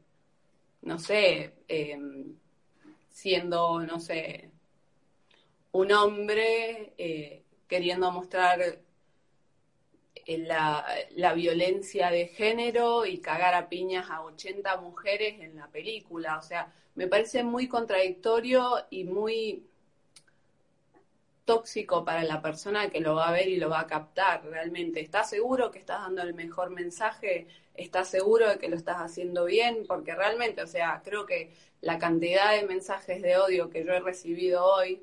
no 0.82 1.00
sé, 1.00 1.54
em, 1.66 2.36
siendo, 3.08 3.80
no 3.80 3.98
sé, 3.98 4.50
un 5.72 5.90
hombre 5.90 6.94
eh, 6.96 7.42
queriendo 7.66 8.12
mostrar 8.12 8.85
la, 10.26 10.84
la, 11.14 11.34
violencia 11.34 12.10
de 12.10 12.26
género 12.26 13.06
y 13.06 13.18
cagar 13.18 13.54
a 13.54 13.68
piñas 13.68 14.10
a 14.10 14.22
80 14.22 14.76
mujeres 14.78 15.40
en 15.40 15.56
la 15.56 15.68
película. 15.68 16.38
O 16.38 16.42
sea, 16.42 16.72
me 16.96 17.06
parece 17.06 17.44
muy 17.44 17.68
contradictorio 17.68 18.86
y 18.90 19.04
muy 19.04 19.64
tóxico 21.44 22.04
para 22.04 22.24
la 22.24 22.42
persona 22.42 22.90
que 22.90 23.00
lo 23.00 23.14
va 23.14 23.28
a 23.28 23.32
ver 23.32 23.48
y 23.48 23.56
lo 23.56 23.70
va 23.70 23.80
a 23.80 23.86
captar 23.86 24.44
realmente. 24.44 25.00
¿Estás 25.00 25.30
seguro 25.30 25.70
que 25.70 25.78
estás 25.78 26.00
dando 26.00 26.22
el 26.22 26.34
mejor 26.34 26.70
mensaje? 26.70 27.46
¿Estás 27.74 28.08
seguro 28.08 28.48
de 28.48 28.58
que 28.58 28.68
lo 28.68 28.76
estás 28.76 28.96
haciendo 28.96 29.44
bien? 29.44 29.84
Porque 29.86 30.14
realmente, 30.14 30.62
o 30.62 30.66
sea, 30.66 31.02
creo 31.04 31.24
que 31.24 31.54
la 31.80 31.98
cantidad 31.98 32.52
de 32.52 32.66
mensajes 32.66 33.22
de 33.22 33.36
odio 33.38 33.70
que 33.70 33.84
yo 33.84 33.92
he 33.92 34.00
recibido 34.00 34.64
hoy 34.64 35.02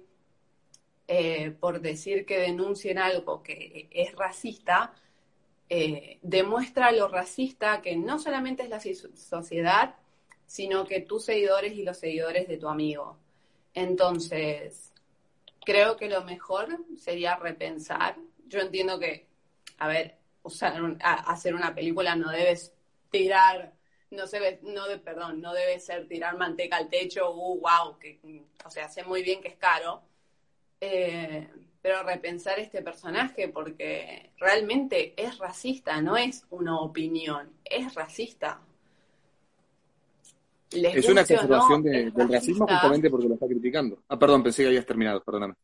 eh, 1.07 1.51
por 1.59 1.81
decir 1.81 2.25
que 2.25 2.39
denuncien 2.39 2.97
algo 2.97 3.43
que 3.43 3.89
es 3.91 4.15
racista, 4.15 4.93
eh, 5.69 6.19
demuestra 6.21 6.91
lo 6.91 7.07
racista 7.07 7.81
que 7.81 7.95
no 7.95 8.19
solamente 8.19 8.63
es 8.63 8.69
la 8.69 8.79
sociedad, 8.79 9.95
sino 10.45 10.85
que 10.85 11.01
tus 11.01 11.25
seguidores 11.25 11.73
y 11.73 11.83
los 11.83 11.97
seguidores 11.97 12.47
de 12.47 12.57
tu 12.57 12.67
amigo. 12.67 13.17
Entonces, 13.73 14.93
creo 15.65 15.97
que 15.97 16.09
lo 16.09 16.23
mejor 16.23 16.79
sería 16.97 17.35
repensar. 17.35 18.17
Yo 18.47 18.59
entiendo 18.59 18.99
que, 18.99 19.27
a 19.79 19.87
ver, 19.87 20.17
usar 20.43 20.97
hacer 21.01 21.55
una 21.55 21.73
película 21.73 22.15
no 22.15 22.29
debes 22.29 22.73
tirar, 23.09 23.73
no 24.11 24.27
se 24.27 24.59
no 24.63 24.87
de, 24.87 24.99
perdón, 24.99 25.41
no 25.41 25.53
debe 25.53 25.79
ser 25.79 26.07
tirar 26.07 26.37
manteca 26.37 26.77
al 26.77 26.89
techo, 26.89 27.31
uh, 27.31 27.59
wow, 27.59 27.97
que, 27.97 28.19
o 28.63 28.69
sea, 28.69 28.89
sé 28.89 29.03
muy 29.03 29.23
bien 29.23 29.41
que 29.41 29.49
es 29.49 29.57
caro. 29.57 30.03
Eh, 30.79 31.47
pero 31.83 32.01
repensar 32.01 32.59
este 32.59 32.81
personaje 32.81 33.49
porque 33.49 34.31
realmente 34.39 35.13
es 35.17 35.37
racista, 35.37 36.01
no 36.01 36.15
es 36.15 36.45
una 36.49 36.79
opinión, 36.79 37.51
es 37.65 37.93
racista. 37.93 38.61
es 40.71 41.09
una 41.09 41.21
exageración 41.21 41.83
del 41.83 42.29
racismo 42.29 42.65
justamente 42.65 43.09
porque 43.09 43.27
lo 43.27 43.33
está 43.33 43.47
criticando. 43.47 44.01
Ah, 44.07 44.17
perdón, 44.17 44.41
pensé 44.41 44.63
que 44.63 44.69
habías 44.69 44.85
terminado, 44.85 45.21
perdóname. 45.21 45.55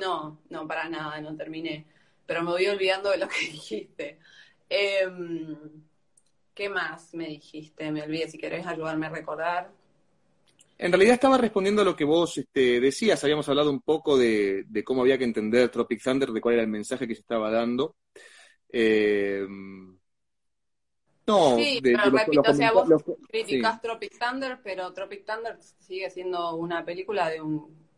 No, 0.00 0.38
no, 0.48 0.68
para 0.68 0.88
nada, 0.88 1.20
no 1.20 1.34
terminé. 1.34 1.84
Pero 2.24 2.44
me 2.44 2.52
voy 2.52 2.68
olvidando 2.68 3.10
de 3.10 3.18
lo 3.18 3.28
que 3.28 3.40
dijiste. 3.50 4.20
Em, 4.68 5.56
¿Qué 6.54 6.68
más 6.68 7.12
me 7.14 7.26
dijiste? 7.26 7.90
Me 7.90 8.02
olvidé, 8.02 8.28
si 8.28 8.38
querés 8.38 8.64
ayudarme 8.64 9.06
a 9.06 9.10
recordar. 9.10 9.72
En 10.76 10.90
realidad 10.90 11.14
estaba 11.14 11.38
respondiendo 11.38 11.82
a 11.82 11.84
lo 11.84 11.94
que 11.94 12.04
vos 12.04 12.36
este, 12.36 12.80
decías, 12.80 13.22
habíamos 13.22 13.48
hablado 13.48 13.70
un 13.70 13.80
poco 13.80 14.18
de, 14.18 14.66
cómo 14.84 15.02
había 15.02 15.18
que 15.18 15.24
entender 15.24 15.68
Tropic 15.68 16.02
Thunder, 16.02 16.30
de 16.30 16.40
cuál 16.40 16.54
era 16.54 16.64
el 16.64 16.68
mensaje 16.70 17.06
que 17.06 17.14
se 17.14 17.20
estaba 17.20 17.50
dando. 17.50 17.96
Eh, 18.68 19.46
no, 21.26 21.56
sí, 21.56 21.80
pero 21.82 22.10
repito, 22.10 22.42
o 22.46 22.54
sea, 22.54 22.72
vos 22.72 22.88
criticás 23.28 23.80
Tropic 23.80 24.18
Thunder, 24.18 24.58
pero 24.62 24.92
Tropic 24.92 25.24
Thunder 25.24 25.56
sigue 25.78 26.10
siendo 26.10 26.54
una 26.56 26.84
película 26.84 27.30
de 27.30 27.40
un, 27.40 27.88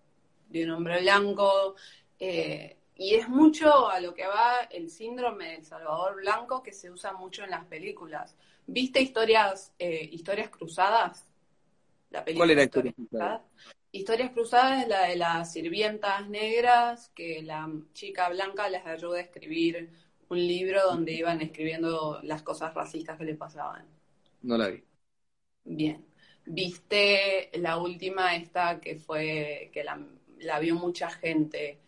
de 0.49 0.65
un 0.65 0.71
hombre 0.71 1.01
blanco, 1.01 1.75
eh, 2.19 2.77
y 2.95 3.15
es 3.15 3.29
mucho 3.29 3.89
a 3.89 4.01
lo 4.01 4.15
que 4.15 4.27
va 4.27 4.61
el 4.71 4.91
síndrome 4.91 5.53
del 5.53 5.65
Salvador 5.65 6.17
Blanco 6.17 6.63
que 6.63 6.73
se 6.73 6.91
usa 6.91 7.13
mucho 7.13 7.43
en 7.45 7.51
las 7.51 7.65
películas. 7.67 8.37
¿Viste 8.67 9.01
historias, 9.01 9.73
eh, 9.79 10.09
historias 10.13 10.49
cruzadas? 10.49 11.27
¿Cuál 12.37 12.51
era 12.51 12.65
Historias 12.65 12.95
Cruzadas? 12.95 13.43
Historias 13.93 14.31
Cruzadas 14.33 14.83
es 14.83 14.89
la 14.89 15.07
de 15.07 15.17
las 15.17 15.53
sirvientas 15.53 16.29
negras 16.29 17.11
que 17.15 17.43
la 17.43 17.71
chica 17.93 18.29
blanca 18.29 18.69
les 18.69 18.85
ayuda 18.85 19.19
a 19.19 19.23
escribir 19.23 19.91
un 20.29 20.39
libro 20.39 20.83
donde 20.85 21.13
iban 21.13 21.41
escribiendo 21.41 22.21
las 22.23 22.43
cosas 22.43 22.75
racistas 22.75 23.17
que 23.17 23.25
le 23.25 23.35
pasaban. 23.35 23.87
No 24.43 24.59
la 24.59 24.69
vi. 24.69 24.83
Bien. 25.65 26.05
¿Viste 26.45 27.51
la 27.55 27.79
última 27.79 28.37
esta 28.37 28.81
que 28.81 28.97
fue, 28.97 29.71
que 29.73 29.83
la, 29.83 30.59
vio 30.61 30.77
mucha 30.77 31.11
gente? 31.11 31.79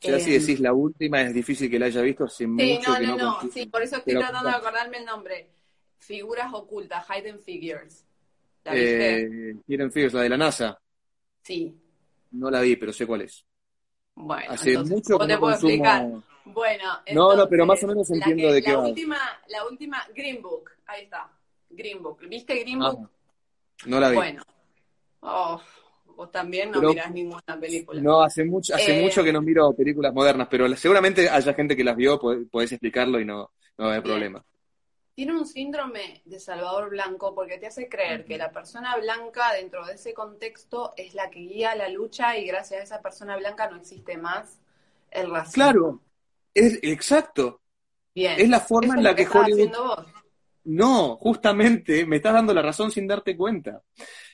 Ya 0.00 0.18
si 0.20 0.38
decís 0.38 0.60
la 0.60 0.72
última, 0.72 1.22
es 1.22 1.34
difícil 1.34 1.70
que 1.70 1.78
la 1.78 1.86
haya 1.86 2.00
visto 2.02 2.28
sí, 2.28 2.46
no, 2.46 3.00
no, 3.00 3.16
no, 3.16 3.40
sí, 3.52 3.66
por 3.66 3.82
eso 3.82 3.96
estoy 3.96 4.14
tratando 4.14 4.48
de 4.48 4.56
acordarme 4.56 4.98
el 4.98 5.04
nombre. 5.04 5.48
Figuras 5.98 6.52
ocultas, 6.52 7.04
Hidden 7.08 7.40
Figures. 7.40 8.05
¿La 8.66 8.72
eh, 8.74 9.54
Figures, 9.64 10.12
la 10.12 10.22
de 10.22 10.28
la 10.28 10.36
NASA. 10.36 10.76
Sí. 11.42 11.72
No 12.32 12.50
la 12.50 12.60
vi, 12.60 12.74
pero 12.74 12.92
sé 12.92 13.06
cuál 13.06 13.22
es. 13.22 13.46
Bueno, 14.16 14.50
Hace 14.50 14.76
mucho 14.78 15.18
que 15.18 15.26
te 15.26 15.38
puedo 15.38 15.52
explicar. 15.52 16.04
Bueno, 16.46 16.84
no, 17.12 17.36
no, 17.36 17.48
pero 17.48 17.64
más 17.64 17.82
o 17.84 17.86
menos 17.86 18.10
entiendo 18.10 18.52
de 18.52 18.62
qué 18.62 18.72
la 18.72 18.78
Última, 18.78 19.18
la 19.48 19.66
última, 19.66 20.04
Green 20.14 20.42
Book, 20.42 20.70
ahí 20.86 21.04
está. 21.04 21.30
Green 21.70 22.02
Book. 22.02 22.20
¿Viste 22.28 22.58
Green 22.60 22.78
Book? 22.80 23.08
no 23.86 24.00
la 24.00 24.08
vi. 24.08 24.16
Bueno. 24.16 24.42
Oh, 25.20 25.60
vos 26.16 26.30
también 26.32 26.72
no 26.72 26.80
mirás 26.80 27.12
ninguna 27.12 27.60
película. 27.60 28.00
No, 28.00 28.22
hace 28.22 28.44
mucho, 28.44 28.74
hace 28.74 28.98
eh, 28.98 29.02
mucho 29.02 29.22
que 29.22 29.32
no 29.32 29.42
miro 29.42 29.72
películas 29.74 30.12
modernas, 30.12 30.48
pero 30.50 30.68
seguramente 30.76 31.28
haya 31.28 31.54
gente 31.54 31.76
que 31.76 31.84
las 31.84 31.96
vio, 31.96 32.18
podés 32.18 32.72
explicarlo 32.72 33.20
y 33.20 33.24
no, 33.24 33.50
no 33.78 33.84
va 33.84 33.86
a 33.86 33.90
haber 33.92 34.02
problema 34.02 34.44
tiene 35.16 35.32
un 35.32 35.46
síndrome 35.46 36.20
de 36.26 36.38
Salvador 36.38 36.90
Blanco 36.90 37.34
porque 37.34 37.56
te 37.56 37.66
hace 37.66 37.88
creer 37.88 38.26
que 38.26 38.36
la 38.36 38.52
persona 38.52 38.94
blanca 38.98 39.54
dentro 39.54 39.86
de 39.86 39.94
ese 39.94 40.12
contexto 40.12 40.92
es 40.94 41.14
la 41.14 41.30
que 41.30 41.40
guía 41.40 41.74
la 41.74 41.88
lucha 41.88 42.36
y 42.36 42.46
gracias 42.46 42.80
a 42.80 42.84
esa 42.84 43.00
persona 43.00 43.34
blanca 43.38 43.70
no 43.70 43.78
existe 43.78 44.18
más 44.18 44.60
el 45.10 45.30
racismo. 45.30 45.54
Claro, 45.54 46.02
es 46.52 46.78
exacto. 46.82 47.62
Bien. 48.14 48.38
Es 48.38 48.48
la 48.50 48.60
forma 48.60 48.94
en 48.94 49.04
la 49.04 49.14
que, 49.14 49.26
Hollywood. 49.26 49.74
Vos. 49.74 50.06
No, 50.64 51.16
justamente 51.16 52.04
me 52.04 52.16
estás 52.16 52.34
dando 52.34 52.52
la 52.52 52.60
razón 52.60 52.90
sin 52.90 53.08
darte 53.08 53.34
cuenta. 53.38 53.82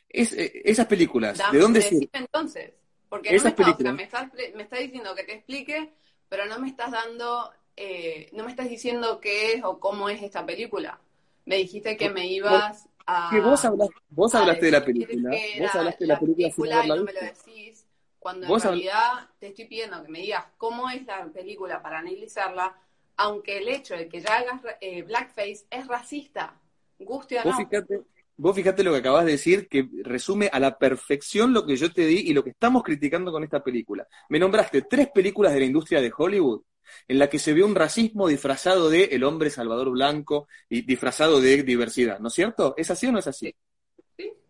Es, 0.08 0.32
eh, 0.32 0.62
esas 0.64 0.86
películas, 0.86 1.40
¿de 1.52 1.58
dónde 1.60 1.80
se... 1.80 2.10
entonces? 2.12 2.72
Porque 3.08 3.36
no 3.36 3.42
me, 3.44 3.50
está, 3.50 3.92
me, 3.92 4.02
estás, 4.02 4.32
me 4.56 4.62
está 4.64 4.78
diciendo 4.78 5.14
que 5.14 5.22
te 5.22 5.34
explique, 5.34 5.92
pero 6.28 6.46
no 6.46 6.58
me 6.58 6.66
estás 6.66 6.90
dando 6.90 7.52
eh, 7.76 8.28
no 8.32 8.44
me 8.44 8.50
estás 8.50 8.68
diciendo 8.68 9.20
qué 9.20 9.54
es 9.54 9.64
o 9.64 9.78
cómo 9.78 10.08
es 10.08 10.22
esta 10.22 10.44
película. 10.44 11.00
Me 11.44 11.56
dijiste 11.56 11.96
que 11.96 12.10
me 12.10 12.26
ibas 12.26 12.88
a... 13.06 13.30
vos, 13.40 13.66
vos 14.10 14.34
hablaste 14.34 14.66
de 14.66 14.72
la 14.72 14.84
película. 14.84 15.30
Vos 15.60 15.74
hablaste 15.74 16.04
de 16.04 16.08
la 16.08 16.20
película, 16.20 16.84
y 16.84 16.88
no 16.88 17.04
me 17.04 17.12
lo 17.12 17.20
decís 17.20 17.86
Cuando 18.18 18.54
en 18.54 18.60
realidad 18.60 19.28
te 19.38 19.48
estoy 19.48 19.64
pidiendo 19.64 20.02
que 20.02 20.08
me 20.10 20.20
digas 20.20 20.46
cómo 20.56 20.88
es 20.90 21.04
la 21.06 21.24
película 21.26 21.82
para 21.82 21.98
analizarla, 21.98 22.76
aunque 23.16 23.58
el 23.58 23.68
hecho 23.68 23.96
de 23.96 24.08
que 24.08 24.20
ya 24.20 24.36
hagas 24.36 24.60
eh, 24.80 25.02
blackface 25.02 25.66
es 25.70 25.86
racista, 25.86 26.60
guste 26.98 27.40
o 27.40 27.44
no. 27.44 27.56
Fíjate, 27.56 28.02
vos 28.36 28.54
fíjate 28.54 28.84
lo 28.84 28.92
que 28.92 28.98
acabas 28.98 29.24
de 29.24 29.32
decir, 29.32 29.68
que 29.68 29.88
resume 30.02 30.48
a 30.52 30.60
la 30.60 30.78
perfección 30.78 31.52
lo 31.52 31.66
que 31.66 31.76
yo 31.76 31.92
te 31.92 32.06
di 32.06 32.20
y 32.28 32.32
lo 32.32 32.44
que 32.44 32.50
estamos 32.50 32.82
criticando 32.82 33.32
con 33.32 33.42
esta 33.42 33.62
película. 33.62 34.06
Me 34.28 34.38
nombraste 34.38 34.82
tres 34.82 35.08
películas 35.10 35.52
de 35.52 35.60
la 35.60 35.66
industria 35.66 36.00
de 36.00 36.12
Hollywood 36.16 36.62
en 37.08 37.18
la 37.18 37.28
que 37.28 37.38
se 37.38 37.52
ve 37.52 37.62
un 37.62 37.74
racismo 37.74 38.28
disfrazado 38.28 38.90
de 38.90 39.04
el 39.04 39.24
hombre 39.24 39.50
salvador 39.50 39.90
blanco 39.90 40.48
y 40.68 40.82
disfrazado 40.82 41.40
de 41.40 41.62
diversidad, 41.62 42.18
¿no 42.20 42.28
es 42.28 42.34
cierto? 42.34 42.74
¿Es 42.76 42.90
así 42.90 43.06
o 43.06 43.12
no 43.12 43.18
es 43.18 43.26
así? 43.26 43.54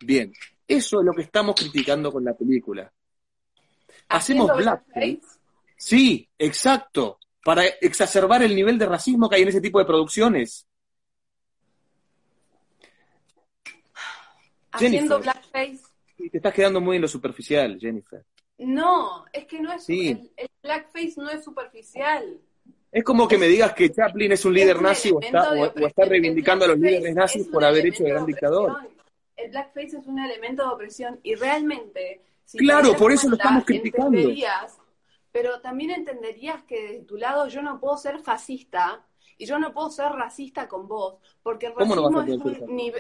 Bien, 0.01 0.33
eso 0.67 1.01
es 1.01 1.07
lo 1.07 1.13
que 1.13 1.23
estamos 1.23 1.55
criticando 1.55 2.11
con 2.13 2.25
la 2.25 2.35
película. 2.35 2.93
Hacemos 4.09 4.55
blackface. 4.57 5.21
Sí, 5.77 6.29
exacto, 6.39 7.19
para 7.45 7.65
exacerbar 7.67 8.43
el 8.43 8.55
nivel 8.55 8.79
de 8.79 8.87
racismo 8.87 9.29
que 9.29 9.37
hay 9.37 9.43
en 9.43 9.49
ese 9.49 9.61
tipo 9.61 9.79
de 9.79 9.85
producciones. 9.85 10.67
Haciendo 14.71 15.21
blackface. 15.21 15.81
Te 16.17 16.37
estás 16.37 16.55
quedando 16.55 16.81
muy 16.81 16.97
en 16.97 17.03
lo 17.03 17.09
superficial, 17.09 17.79
Jennifer. 17.81 18.25
No, 18.65 19.25
es 19.33 19.47
que 19.47 19.61
no 19.61 19.73
es 19.73 19.89
el, 19.89 20.31
blackface 20.63 21.15
no 21.17 21.31
es 21.31 21.45
superficial. 21.45 22.41
Es 22.91 23.05
como 23.05 23.27
que 23.27 23.39
me 23.39 23.47
digas 23.47 23.73
que 23.73 23.91
Chaplin 23.91 24.33
es 24.33 24.45
un 24.45 24.53
líder 24.53 24.81
nazi 24.81 25.11
o 25.11 25.21
está, 25.21 26.05
reivindicando 26.05 26.65
a 26.65 26.69
los 26.69 26.79
líderes 26.79 27.15
nazis 27.15 27.47
por 27.49 27.65
haber 27.65 27.87
hecho 27.87 28.05
de 28.05 28.11
gran 28.11 28.27
dictador. 28.27 28.77
El 29.37 29.51
blackface 29.51 29.97
es 29.99 30.07
un 30.07 30.19
elemento 30.19 30.63
de 30.63 30.69
opresión 30.69 31.19
y 31.23 31.35
realmente... 31.35 32.23
claro, 32.57 32.95
por 32.95 33.13
eso 33.13 33.29
lo 33.29 33.37
estamos 33.37 33.65
criticando. 33.65 34.19
Pero 35.33 35.61
también 35.63 35.91
entenderías 35.91 36.63
que 36.65 36.93
de 36.93 37.01
tu 37.05 37.17
lado 37.17 37.49
yo 37.49 37.63
no 37.63 37.81
puedo 37.81 37.97
ser 37.97 38.19
fascista 38.21 39.03
y 39.39 39.47
yo 39.47 39.59
no 39.59 39.73
puedo 39.73 39.89
ser 39.89 40.13
racista 40.13 40.69
con 40.69 40.87
vos, 40.87 41.17
porque 41.43 41.67
el 41.67 41.75
racismo 41.75 42.23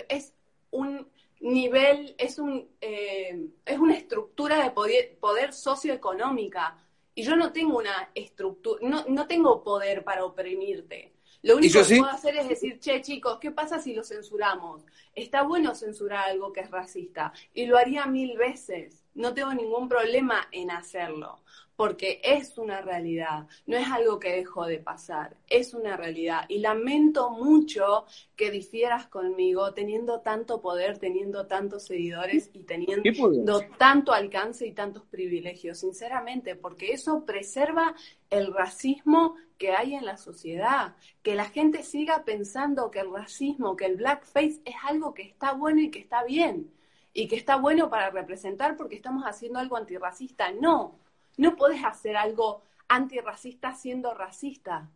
es 0.08 0.32
un 0.70 1.06
nivel, 1.42 2.14
es, 2.18 2.38
un, 2.38 2.68
eh, 2.80 3.48
es 3.64 3.78
una 3.78 3.96
estructura 3.96 4.62
de 4.62 4.70
poder, 4.70 5.52
socioeconómica. 5.52 6.78
Y 7.14 7.24
yo 7.24 7.36
no 7.36 7.52
tengo 7.52 7.76
una 7.78 8.10
estructura, 8.14 8.80
no, 8.82 9.04
no 9.08 9.26
tengo 9.26 9.62
poder 9.62 10.02
para 10.02 10.24
oprimirte. 10.24 11.12
Lo 11.42 11.56
único 11.56 11.80
que 11.84 11.98
puedo 11.98 12.10
hacer 12.10 12.36
es 12.36 12.48
decir, 12.48 12.78
che, 12.78 13.02
chicos, 13.02 13.38
¿qué 13.40 13.50
pasa 13.50 13.80
si 13.80 13.92
lo 13.92 14.04
censuramos? 14.04 14.86
Está 15.14 15.42
bueno 15.42 15.74
censurar 15.74 16.30
algo 16.30 16.52
que 16.52 16.60
es 16.60 16.70
racista. 16.70 17.32
Y 17.52 17.66
lo 17.66 17.76
haría 17.76 18.06
mil 18.06 18.38
veces. 18.38 19.01
No 19.14 19.34
tengo 19.34 19.52
ningún 19.54 19.88
problema 19.88 20.48
en 20.52 20.70
hacerlo 20.70 21.42
porque 21.82 22.20
es 22.22 22.58
una 22.58 22.80
realidad, 22.80 23.48
no 23.66 23.76
es 23.76 23.88
algo 23.88 24.20
que 24.20 24.36
dejó 24.36 24.66
de 24.66 24.78
pasar, 24.78 25.36
es 25.48 25.74
una 25.74 25.96
realidad. 25.96 26.44
Y 26.48 26.58
lamento 26.58 27.30
mucho 27.30 28.04
que 28.36 28.52
difieras 28.52 29.06
conmigo 29.06 29.72
teniendo 29.74 30.20
tanto 30.20 30.60
poder, 30.60 30.98
teniendo 30.98 31.46
tantos 31.46 31.84
seguidores 31.84 32.50
y 32.52 32.64
teniendo 32.64 33.62
tanto 33.78 34.12
alcance 34.12 34.66
y 34.66 34.72
tantos 34.72 35.04
privilegios, 35.04 35.78
sinceramente, 35.78 36.54
porque 36.54 36.92
eso 36.92 37.24
preserva 37.24 37.96
el 38.30 38.52
racismo 38.54 39.34
que 39.58 39.72
hay 39.72 39.94
en 39.94 40.04
la 40.04 40.18
sociedad, 40.18 40.94
que 41.22 41.34
la 41.34 41.46
gente 41.46 41.82
siga 41.82 42.24
pensando 42.24 42.90
que 42.90 43.00
el 43.00 43.12
racismo, 43.12 43.76
que 43.76 43.86
el 43.86 43.96
blackface 43.96 44.60
es 44.64 44.76
algo 44.84 45.14
que 45.14 45.22
está 45.22 45.54
bueno 45.54 45.80
y 45.80 45.90
que 45.90 45.98
está 45.98 46.22
bien. 46.24 46.70
Y 47.12 47.28
que 47.28 47.36
está 47.36 47.56
bueno 47.56 47.90
para 47.90 48.10
representar 48.10 48.76
porque 48.76 48.96
estamos 48.96 49.24
haciendo 49.24 49.58
algo 49.58 49.76
antirracista. 49.76 50.50
No, 50.52 50.98
no 51.36 51.56
puedes 51.56 51.84
hacer 51.84 52.16
algo 52.16 52.62
antirracista 52.88 53.74
siendo 53.74 54.14
racista. 54.14 54.90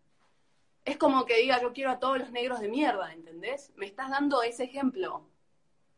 Es 0.85 0.97
como 0.97 1.25
que 1.25 1.39
diga 1.39 1.61
yo 1.61 1.73
quiero 1.73 1.91
a 1.91 1.99
todos 1.99 2.19
los 2.19 2.31
negros 2.31 2.61
de 2.61 2.69
mierda, 2.69 3.13
¿entendés? 3.13 3.73
Me 3.77 3.87
estás 3.87 4.11
dando 4.11 4.43
ese 4.43 4.65
ejemplo. 4.65 5.27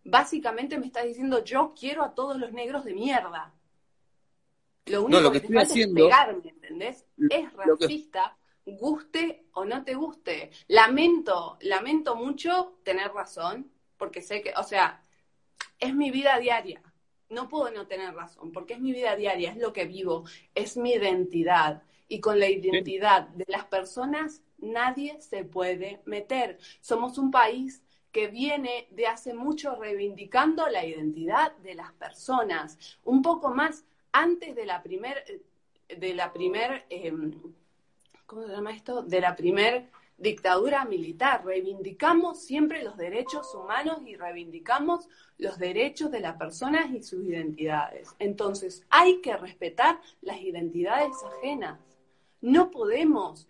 Básicamente 0.05 0.79
me 0.79 0.87
estás 0.87 1.05
diciendo 1.05 1.45
yo 1.45 1.75
quiero 1.79 2.03
a 2.03 2.15
todos 2.15 2.39
los 2.39 2.53
negros 2.53 2.85
de 2.85 2.95
mierda. 2.95 3.53
Lo 4.87 5.03
único 5.05 5.31
que, 5.31 5.39
estoy 5.39 5.59
haciendo, 5.59 6.01
es 6.01 6.07
pegarme, 6.07 6.49
¿entendés? 6.49 7.05
Es 7.29 7.53
racista, 7.53 8.39
guste 8.65 9.47
o 9.53 9.65
no 9.65 9.85
te 9.85 9.95
guste. 9.95 10.51
Lamento, 10.69 11.59
lamento 11.61 12.17
mucho 12.17 12.79
tener 12.85 13.13
razón, 13.13 13.71
porque 13.99 14.23
sé 14.23 14.41
que, 14.41 14.55
o 14.57 14.63
sea, 14.63 15.03
es 15.79 15.95
mi 15.95 16.11
vida 16.11 16.39
diaria 16.39 16.83
no 17.31 17.49
puedo 17.49 17.71
no 17.71 17.87
tener 17.87 18.15
razón, 18.15 18.53
porque 18.53 18.75
es 18.75 18.81
mi 18.81 18.93
vida 18.93 19.17
diaria, 19.17 19.51
es 19.51 19.59
lo 19.59 19.73
que 19.73 19.85
vivo, 19.85 20.25
es 20.55 20.77
mi 20.77 20.93
identidad. 20.93 21.83
Y 22.09 22.21
con 22.21 22.41
la 22.41 22.49
identidad 22.49 23.29
de 23.29 23.45
las 23.49 23.67
personas 23.67 24.43
nadie 24.59 25.21
se 25.21 25.45
puede 25.45 26.01
meter. 26.07 26.59
Somos 26.81 27.19
un 27.19 27.31
país 27.31 27.83
que 28.13 28.29
viene 28.29 28.89
de 28.91 29.07
hace 29.07 29.35
mucho 29.35 29.77
reivindicando 29.77 30.67
la 30.69 30.87
identidad 30.87 31.55
de 31.59 31.75
las 31.75 31.93
personas. 31.93 32.79
Un 33.05 33.21
poco 33.21 33.51
más 33.51 33.85
antes 34.13 34.57
de 34.57 34.65
la 34.65 34.83
primer, 34.83 35.23
de 35.89 36.15
la 36.15 36.33
primer, 36.33 36.87
em, 36.89 37.35
¿cómo 38.25 38.47
se 38.47 38.53
llama 38.53 38.73
esto? 38.73 39.03
De 39.03 39.21
la 39.21 39.37
primer 39.37 39.91
dictadura 40.19 40.85
militar. 40.85 41.45
Reivindicamos 41.45 42.43
siempre 42.43 42.83
los 42.83 42.97
derechos 42.97 43.55
humanos 43.55 44.01
y 44.05 44.17
reivindicamos 44.17 45.09
los 45.39 45.59
derechos 45.59 46.11
de 46.11 46.21
las 46.21 46.37
personas 46.37 46.91
y 46.91 47.03
sus 47.03 47.25
identidades. 47.25 48.15
Entonces, 48.19 48.85
hay 48.91 49.21
que 49.21 49.37
respetar 49.37 50.01
las 50.21 50.41
identidades 50.41 51.17
ajenas. 51.39 51.81
No 52.41 52.71
podemos 52.71 53.47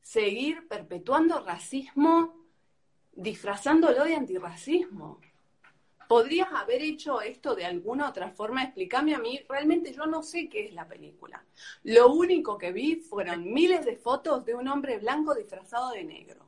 seguir 0.00 0.66
perpetuando 0.66 1.40
racismo 1.44 2.34
disfrazándolo 3.12 4.04
de 4.04 4.14
antirracismo 4.14 5.20
podrías 6.10 6.48
haber 6.52 6.82
hecho 6.82 7.20
esto 7.20 7.54
de 7.54 7.64
alguna 7.64 8.08
otra 8.08 8.30
forma, 8.30 8.64
explícame 8.64 9.14
a 9.14 9.20
mí, 9.20 9.40
realmente 9.48 9.92
yo 9.92 10.06
no 10.06 10.24
sé 10.24 10.48
qué 10.48 10.64
es 10.64 10.74
la 10.74 10.88
película. 10.88 11.44
Lo 11.84 12.12
único 12.12 12.58
que 12.58 12.72
vi 12.72 12.96
fueron 12.96 13.52
miles 13.52 13.84
de 13.84 13.94
fotos 13.94 14.44
de 14.44 14.56
un 14.56 14.66
hombre 14.66 14.98
blanco 14.98 15.36
disfrazado 15.36 15.92
de 15.92 16.02
negro, 16.02 16.44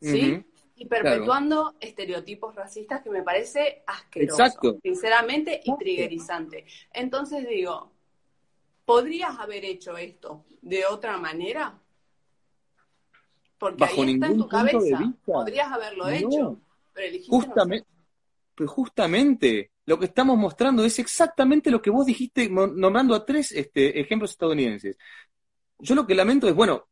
¿sí? 0.00 0.44
y 0.76 0.84
perpetuando 0.86 1.74
estereotipos 1.80 2.54
racistas 2.54 3.02
que 3.02 3.10
me 3.10 3.24
parece 3.24 3.82
asqueroso, 3.84 4.78
sinceramente, 4.80 5.60
y 5.64 5.76
triggerizante. 5.76 6.64
Entonces 6.92 7.48
digo, 7.48 7.90
¿podrías 8.84 9.40
haber 9.40 9.64
hecho 9.64 9.96
esto 9.96 10.44
de 10.62 10.86
otra 10.86 11.16
manera? 11.16 11.76
Porque 13.58 13.82
ahí 13.82 14.12
está 14.12 14.26
en 14.28 14.38
tu 14.38 14.46
cabeza. 14.46 15.14
Podrías 15.24 15.72
haberlo 15.72 16.08
hecho, 16.08 16.60
pero 16.92 17.08
elegiste 17.08 17.34
Justamente 17.34 17.89
justamente 18.66 19.72
lo 19.86 19.98
que 19.98 20.06
estamos 20.06 20.38
mostrando 20.38 20.84
es 20.84 20.98
exactamente 20.98 21.70
lo 21.70 21.82
que 21.82 21.90
vos 21.90 22.06
dijiste 22.06 22.48
nombrando 22.48 23.14
a 23.14 23.24
tres 23.24 23.52
este, 23.52 24.00
ejemplos 24.00 24.30
estadounidenses. 24.30 24.96
Yo 25.78 25.94
lo 25.94 26.06
que 26.06 26.14
lamento 26.14 26.48
es, 26.48 26.54
bueno, 26.54 26.88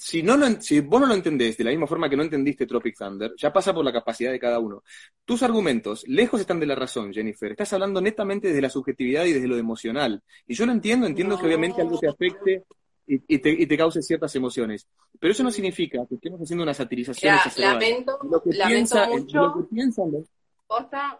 si, 0.00 0.22
no 0.22 0.38
si 0.60 0.80
vos 0.80 1.00
no 1.00 1.06
lo 1.06 1.14
entendés 1.14 1.58
de 1.58 1.64
la 1.64 1.70
misma 1.70 1.86
forma 1.86 2.08
que 2.08 2.16
no 2.16 2.22
entendiste 2.22 2.66
Tropic 2.66 2.96
Thunder, 2.96 3.34
ya 3.36 3.52
pasa 3.52 3.74
por 3.74 3.84
la 3.84 3.92
capacidad 3.92 4.32
de 4.32 4.38
cada 4.38 4.58
uno. 4.58 4.82
Tus 5.24 5.42
argumentos 5.42 6.04
lejos 6.08 6.40
están 6.40 6.58
de 6.58 6.66
la 6.66 6.74
razón, 6.74 7.12
Jennifer. 7.12 7.50
Estás 7.50 7.74
hablando 7.74 8.00
netamente 8.00 8.48
desde 8.48 8.62
la 8.62 8.70
subjetividad 8.70 9.26
y 9.26 9.34
desde 9.34 9.46
lo 9.46 9.58
emocional. 9.58 10.22
Y 10.46 10.54
yo 10.54 10.64
lo 10.64 10.72
entiendo, 10.72 11.06
entiendo 11.06 11.38
que 11.38 11.46
obviamente 11.46 11.82
algo 11.82 11.98
te 11.98 12.08
afecte 12.08 12.64
y, 13.06 13.38
te, 13.38 13.76
cause 13.76 14.00
ciertas 14.02 14.34
emociones. 14.36 14.86
Pero 15.18 15.32
eso 15.32 15.42
no 15.42 15.50
significa 15.50 15.98
que 16.08 16.14
estemos 16.14 16.40
haciendo 16.40 16.62
una 16.62 16.74
satirización. 16.74 17.36
lamento, 17.56 18.18
lamento 18.46 19.06
mucho. 19.08 19.68
Costa, 20.70 21.18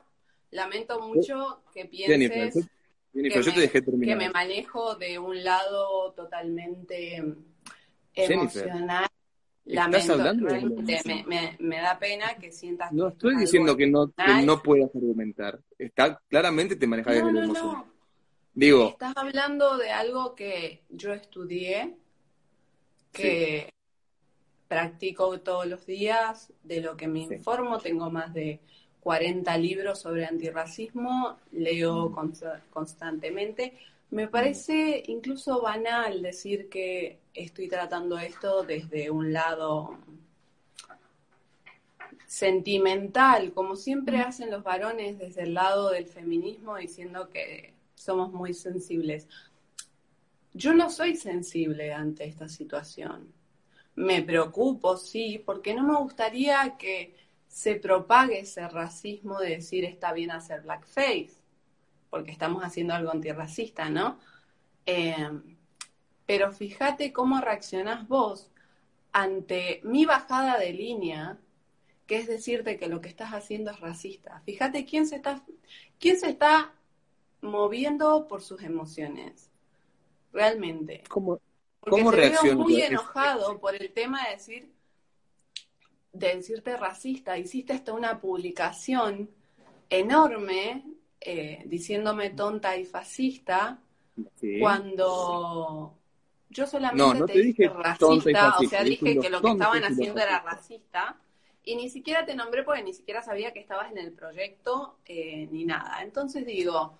lamento 0.52 1.00
mucho 1.00 1.64
que 1.74 1.86
pienses 1.86 2.54
que, 3.12 4.14
me, 4.14 4.30
manejo 4.30 4.94
de 4.94 5.18
un 5.18 5.42
lado 5.42 6.12
totalmente 6.12 7.20
emocional. 8.14 9.08
Lamento, 9.64 10.16
me, 11.26 11.56
me, 11.58 11.76
da 11.78 11.98
pena 11.98 12.36
que 12.38 12.52
sientas 12.52 12.92
No 12.92 13.08
estoy 13.08 13.38
diciendo 13.38 13.76
que 13.76 13.88
no, 13.88 14.12
no 14.44 14.62
puedas 14.62 14.94
argumentar. 14.94 15.58
Está, 15.76 16.20
claramente 16.28 16.76
te 16.76 16.86
manejas 16.86 17.16
de 17.16 17.32
la 17.32 17.44
emoción. 17.44 17.84
Digo. 18.54 18.90
Estás 18.90 19.16
hablando 19.16 19.78
de 19.78 19.90
algo 19.90 20.36
que 20.36 20.84
yo 20.90 21.12
estudié, 21.12 21.96
que 23.10 23.68
practico 24.68 25.40
todos 25.40 25.66
los 25.66 25.86
días, 25.86 26.52
de 26.62 26.80
lo 26.82 26.96
que 26.96 27.08
me 27.08 27.18
informo, 27.22 27.78
tengo 27.78 28.10
más 28.10 28.32
de 28.32 28.60
40 29.00 29.56
libros 29.58 29.98
sobre 30.00 30.26
antirracismo, 30.26 31.38
leo 31.52 32.14
constantemente. 32.70 33.74
Me 34.10 34.28
parece 34.28 35.02
incluso 35.06 35.62
banal 35.62 36.22
decir 36.22 36.68
que 36.68 37.18
estoy 37.32 37.68
tratando 37.68 38.18
esto 38.18 38.62
desde 38.64 39.10
un 39.10 39.32
lado 39.32 39.98
sentimental, 42.26 43.52
como 43.52 43.74
siempre 43.74 44.18
hacen 44.18 44.50
los 44.50 44.62
varones 44.62 45.18
desde 45.18 45.42
el 45.42 45.54
lado 45.54 45.90
del 45.90 46.06
feminismo, 46.06 46.76
diciendo 46.76 47.28
que 47.28 47.74
somos 47.94 48.32
muy 48.32 48.54
sensibles. 48.54 49.26
yo 50.52 50.74
no 50.74 50.90
soy 50.90 51.16
sensible 51.16 51.92
ante 51.92 52.24
esta 52.24 52.48
situación. 52.48 53.32
Me 53.94 54.22
preocupo, 54.22 54.96
sí, 54.96 55.42
porque 55.44 55.74
no 55.74 55.84
me 55.84 55.96
gustaría 55.98 56.76
que 56.78 57.14
se 57.50 57.74
propague 57.74 58.38
ese 58.38 58.66
racismo 58.68 59.40
de 59.40 59.50
decir 59.56 59.84
está 59.84 60.12
bien 60.12 60.30
hacer 60.30 60.62
blackface, 60.62 61.32
porque 62.08 62.30
estamos 62.30 62.62
haciendo 62.62 62.94
algo 62.94 63.10
antirracista, 63.10 63.90
¿no? 63.90 64.20
Eh, 64.86 65.16
pero 66.26 66.52
fíjate 66.52 67.12
cómo 67.12 67.40
reaccionás 67.40 68.06
vos 68.06 68.52
ante 69.10 69.80
mi 69.82 70.04
bajada 70.04 70.58
de 70.58 70.72
línea, 70.72 71.38
que 72.06 72.18
es 72.18 72.28
decirte 72.28 72.78
que 72.78 72.86
lo 72.86 73.00
que 73.00 73.08
estás 73.08 73.30
haciendo 73.32 73.72
es 73.72 73.80
racista. 73.80 74.40
Fíjate 74.46 74.84
quién 74.84 75.08
se 75.08 75.16
está, 75.16 75.44
quién 75.98 76.20
se 76.20 76.30
está 76.30 76.72
moviendo 77.40 78.28
por 78.28 78.42
sus 78.42 78.62
emociones, 78.62 79.50
realmente. 80.32 81.02
¿Cómo, 81.08 81.40
Porque 81.80 82.04
te 82.04 82.44
veo 82.44 82.56
muy 82.56 82.80
enojado 82.80 83.58
por 83.58 83.74
el 83.74 83.92
tema 83.92 84.24
de 84.24 84.36
decir, 84.36 84.72
de 86.12 86.36
decirte 86.36 86.76
racista. 86.76 87.38
Hiciste 87.38 87.72
hasta 87.72 87.92
una 87.92 88.20
publicación 88.20 89.30
enorme 89.88 90.84
eh, 91.20 91.62
diciéndome 91.66 92.30
tonta 92.30 92.76
y 92.76 92.84
fascista 92.84 93.78
cuando 94.60 95.94
yo 96.48 96.66
solamente 96.66 97.32
te, 97.32 97.40
dije 97.40 97.68
racista, 97.68 98.56
o 98.58 98.62
sea, 98.64 98.82
dije 98.82 99.18
que 99.18 99.30
lo 99.30 99.40
que 99.40 99.50
estaban 99.50 99.84
haciendo 99.84 100.20
era 100.20 100.40
racista 100.40 101.16
y 101.62 101.76
ni 101.76 101.88
siquiera 101.88 102.24
te 102.24 102.34
nombré 102.34 102.64
porque 102.64 102.82
ni 102.82 102.92
siquiera 102.92 103.22
sabía 103.22 103.52
que 103.52 103.60
estabas 103.60 103.92
en 103.92 103.98
el 103.98 104.12
proyecto 104.12 104.98
eh, 105.04 105.48
ni 105.50 105.64
nada. 105.64 106.02
Entonces 106.02 106.46
digo, 106.46 106.98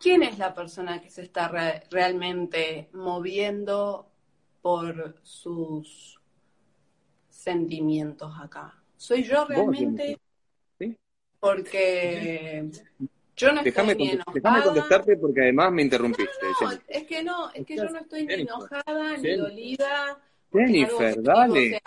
¿quién 0.00 0.22
es 0.22 0.38
la 0.38 0.54
persona 0.54 1.00
que 1.00 1.10
se 1.10 1.22
está 1.22 1.48
realmente 1.90 2.88
moviendo 2.92 4.08
por 4.60 5.16
sus 5.22 6.20
sentimientos 7.42 8.32
acá? 8.40 8.74
¿Soy 8.96 9.22
yo 9.24 9.44
realmente? 9.44 10.18
¿Sí? 10.78 10.96
Porque 11.40 12.70
yo 13.36 13.52
no 13.52 13.62
déjame, 13.62 13.92
estoy 13.92 14.06
ni 14.06 14.12
enojada. 14.12 14.32
Déjame 14.34 14.62
contestarte 14.62 15.16
porque 15.16 15.40
además 15.42 15.72
me 15.72 15.82
interrumpiste. 15.82 16.46
No, 16.60 16.70
no, 16.70 16.78
es 16.86 17.04
que 17.04 17.22
no, 17.22 17.50
es 17.50 17.66
que 17.66 17.76
yo 17.76 17.88
no 17.88 17.98
estoy 17.98 18.26
ni 18.26 18.34
enojada 18.34 19.16
ni 19.16 19.36
dolida. 19.36 20.18
Jennifer, 20.52 21.22
dale. 21.22 21.80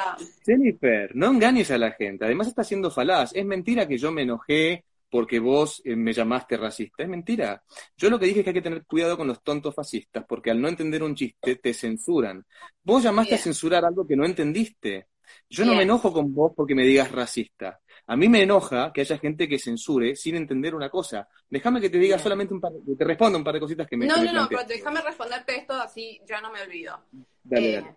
Jennifer, 0.44 1.16
no 1.16 1.28
engañes 1.28 1.72
a 1.72 1.78
la 1.78 1.92
gente. 1.92 2.26
Además 2.26 2.48
está 2.48 2.64
siendo 2.64 2.90
falaz. 2.90 3.32
Es 3.36 3.46
mentira 3.46 3.88
que 3.88 3.98
yo 3.98 4.12
me 4.12 4.24
enojé 4.24 4.84
porque 5.10 5.40
vos 5.40 5.82
eh, 5.86 5.96
me 5.96 6.12
llamaste 6.12 6.58
racista. 6.58 7.04
Es 7.04 7.10
mentira. 7.10 7.64
Yo 7.96 8.10
lo 8.10 8.20
que 8.20 8.26
dije 8.26 8.40
es 8.40 8.44
que 8.44 8.50
hay 8.50 8.56
que 8.56 8.62
tener 8.62 8.86
cuidado 8.86 9.16
con 9.16 9.28
los 9.28 9.42
tontos 9.44 9.74
fascistas, 9.74 10.26
porque 10.28 10.52
al 10.52 10.60
no 10.60 10.68
entender 10.68 11.04
un 11.04 11.16
chiste 11.16 11.56
te 11.58 11.74
censuran. 11.74 12.44
Vos 12.84 13.04
llamaste 13.04 13.36
a 13.36 13.38
censurar 13.38 13.86
algo 13.86 14.06
que 14.06 14.16
no 14.16 14.26
entendiste. 14.26 15.08
Yo 15.50 15.66
no 15.66 15.76
me 15.76 15.84
enojo 15.84 16.12
con 16.12 16.34
vos 16.34 16.54
porque 16.56 16.76
me 16.76 16.84
digas 16.84 17.12
racista. 17.12 17.82
A 18.08 18.16
mí 18.16 18.30
me 18.30 18.44
enoja 18.44 18.92
que 18.94 19.02
haya 19.02 19.18
gente 19.18 19.48
que 19.48 19.58
censure 19.58 20.16
sin 20.16 20.36
entender 20.36 20.76
una 20.76 20.90
cosa. 20.90 21.28
Déjame 21.50 21.82
que 21.82 21.90
te 21.90 21.98
diga 21.98 22.20
solamente 22.20 22.54
un 22.54 22.62
par, 22.62 22.72
que 22.86 22.96
te 22.96 23.04
responda 23.04 23.38
un 23.38 23.44
par 23.44 23.56
de 23.56 23.60
cositas 23.60 23.88
que 23.88 23.98
me 23.98 24.06
No, 24.06 24.24
no, 24.24 24.32
no, 24.32 24.48
pero 24.48 24.64
déjame 24.64 25.02
responderte 25.02 25.58
esto 25.58 25.74
así 25.74 26.22
ya 26.28 26.42
no 26.42 26.52
me 26.52 26.62
olvido. 26.62 27.00
Dale, 27.44 27.78
eh, 27.78 27.96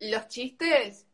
Los 0.00 0.28
chistes 0.28 1.06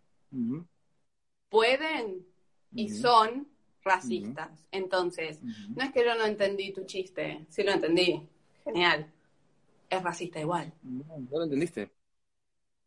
pueden 1.49 2.27
y 2.75 2.89
son 2.91 3.49
racistas. 3.83 4.67
Entonces, 4.71 5.41
no 5.43 5.83
es 5.83 5.93
que 5.93 6.05
yo 6.05 6.15
no 6.15 6.27
entendí 6.27 6.73
tu 6.73 6.85
chiste, 6.85 7.47
sí 7.49 7.63
lo 7.63 7.73
entendí. 7.73 8.29
Genial. 8.65 9.11
Es 9.89 10.03
racista 10.03 10.41
igual. 10.41 10.73
No, 10.83 11.05
no 11.31 11.39
lo 11.39 11.45
entendiste. 11.45 11.93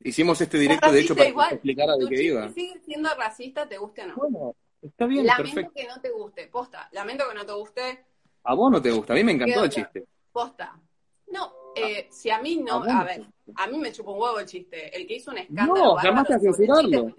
Hicimos 0.01 0.39
este 0.39 0.57
directo, 0.57 0.91
de 0.91 1.01
hecho, 1.01 1.15
para 1.15 1.29
explicar 1.51 1.89
a 1.89 1.95
de 1.95 2.07
qué 2.07 2.23
iba. 2.23 2.49
sigue 2.49 2.79
siendo 2.85 3.13
racista, 3.15 3.67
te 3.67 3.77
guste 3.77 4.03
o 4.03 4.07
no. 4.07 4.15
Bueno, 4.15 4.55
Está 4.81 5.05
bien, 5.05 5.25
Lamento 5.25 5.71
que 5.75 5.87
no 5.87 5.99
te 5.99 6.09
guste, 6.09 6.47
posta. 6.47 6.87
Lamento 6.93 7.25
que 7.27 7.35
no 7.35 7.45
te 7.45 7.51
guste. 7.51 8.05
A 8.43 8.53
vos 8.53 8.71
no 8.71 8.81
te 8.81 8.91
gusta, 8.91 9.13
a 9.13 9.15
mí 9.15 9.23
me 9.23 9.33
encantó 9.33 9.63
el 9.63 9.69
chiste. 9.69 10.05
Posta. 10.31 10.79
No, 11.27 11.51
eh, 11.75 12.07
si 12.09 12.29
a 12.29 12.41
mí 12.41 12.57
no, 12.57 12.83
a, 12.83 13.03
ver, 13.03 13.25
a 13.55 13.67
mí 13.67 13.77
me 13.77 13.91
chupa 13.91 14.11
un 14.11 14.21
huevo 14.21 14.39
el 14.39 14.45
chiste. 14.45 14.95
El 14.95 15.05
que 15.05 15.15
hizo 15.15 15.31
un 15.31 15.39
escándalo. 15.39 15.95
No, 15.95 16.01
llamaste 16.01 16.33
a 16.33 16.39
censurarlo. 16.39 17.13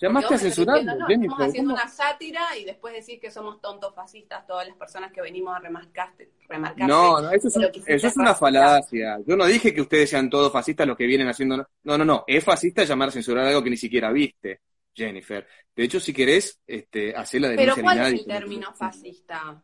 Llamaste 0.00 0.34
a 0.34 0.38
censurarlo. 0.38 0.96
No, 0.96 1.08
estamos 1.08 1.40
haciendo 1.40 1.74
una 1.74 1.88
sátira 1.88 2.56
y 2.58 2.64
después 2.64 2.92
decir 2.94 3.20
que 3.20 3.30
somos 3.30 3.60
tontos 3.60 3.94
fascistas 3.94 4.46
todas 4.46 4.66
las 4.66 4.76
personas 4.76 5.12
que 5.12 5.20
venimos 5.20 5.56
a 5.56 5.60
remarcarte. 5.60 6.30
no, 6.78 7.20
no, 7.20 7.30
eso 7.30 7.48
es, 7.48 7.56
eso 7.86 8.06
es 8.08 8.16
una 8.16 8.34
falacia. 8.34 9.18
Yo 9.26 9.36
no 9.36 9.46
dije 9.46 9.72
que 9.72 9.80
ustedes 9.80 10.10
sean 10.10 10.28
todos 10.28 10.52
fascistas 10.52 10.86
los 10.86 10.96
que 10.96 11.06
vienen 11.06 11.28
haciendo. 11.28 11.56
No, 11.84 11.98
no, 11.98 12.04
no. 12.04 12.24
Es 12.26 12.42
fascista 12.44 12.84
llamar 12.84 13.08
a 13.08 13.12
censurar 13.12 13.46
algo 13.46 13.62
que 13.62 13.70
ni 13.70 13.76
siquiera 13.76 14.10
viste. 14.10 14.60
Jennifer. 14.92 15.46
De 15.74 15.84
hecho, 15.84 15.98
si 15.98 16.12
querés, 16.12 16.60
este, 16.66 17.14
hacer 17.14 17.40
la 17.40 17.48
denuncia. 17.48 17.74
¿Pero 17.74 17.84
cuál 17.84 17.98
es 18.00 18.20
el 18.20 18.26
término 18.26 18.72
fascista? 18.74 19.62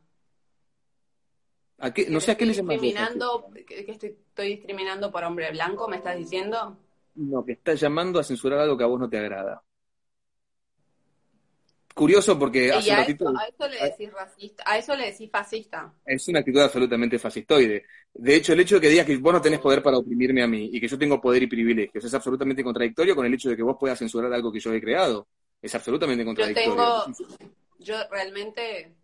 ¿A 1.78 1.94
qué? 1.94 2.08
No 2.08 2.20
sé 2.20 2.32
a 2.32 2.36
qué 2.36 2.46
le 2.46 2.52
llamas. 2.52 2.80
Discriminando, 2.80 3.48
que, 3.66 3.84
estoy, 3.88 4.16
estoy, 4.28 4.48
discriminando 4.56 5.10
por 5.10 5.24
hombre 5.24 5.50
blanco, 5.52 5.88
¿me 5.88 5.96
estás 5.96 6.16
diciendo? 6.16 6.76
No, 7.14 7.44
que 7.44 7.52
estás 7.52 7.80
llamando 7.80 8.18
a 8.18 8.24
censurar 8.24 8.60
algo 8.60 8.76
que 8.76 8.84
a 8.84 8.88
vos 8.88 8.98
no 8.98 9.08
te 9.08 9.18
agrada 9.18 9.62
curioso 11.94 12.38
porque 12.38 12.72
hace 12.72 12.92
a 12.92 12.96
ratito... 12.98 13.30
Eso, 13.30 13.38
a 13.38 13.46
eso 13.46 13.68
le 13.68 13.84
decís 13.84 14.12
racista, 14.12 14.64
a 14.66 14.78
eso 14.78 14.96
le 14.96 15.06
decís 15.06 15.30
fascista. 15.30 15.92
Es 16.04 16.28
una 16.28 16.40
actitud 16.40 16.60
absolutamente 16.60 17.18
fascistoide. 17.18 17.84
De 18.12 18.36
hecho, 18.36 18.52
el 18.52 18.60
hecho 18.60 18.76
de 18.76 18.80
que 18.80 18.88
digas 18.88 19.06
que 19.06 19.16
vos 19.16 19.32
no 19.32 19.40
tenés 19.40 19.60
poder 19.60 19.82
para 19.82 19.98
oprimirme 19.98 20.42
a 20.42 20.46
mí 20.46 20.70
y 20.72 20.80
que 20.80 20.88
yo 20.88 20.98
tengo 20.98 21.20
poder 21.20 21.42
y 21.42 21.46
privilegios 21.46 22.04
es 22.04 22.14
absolutamente 22.14 22.64
contradictorio 22.64 23.14
con 23.14 23.26
el 23.26 23.34
hecho 23.34 23.50
de 23.50 23.56
que 23.56 23.62
vos 23.62 23.76
puedas 23.78 23.98
censurar 23.98 24.32
algo 24.32 24.52
que 24.52 24.60
yo 24.60 24.72
he 24.72 24.80
creado. 24.80 25.28
Es 25.60 25.74
absolutamente 25.74 26.24
contradictorio. 26.24 26.74
Yo 26.74 27.04
tengo, 27.06 27.48
yo 27.78 27.96
realmente, 28.10 28.94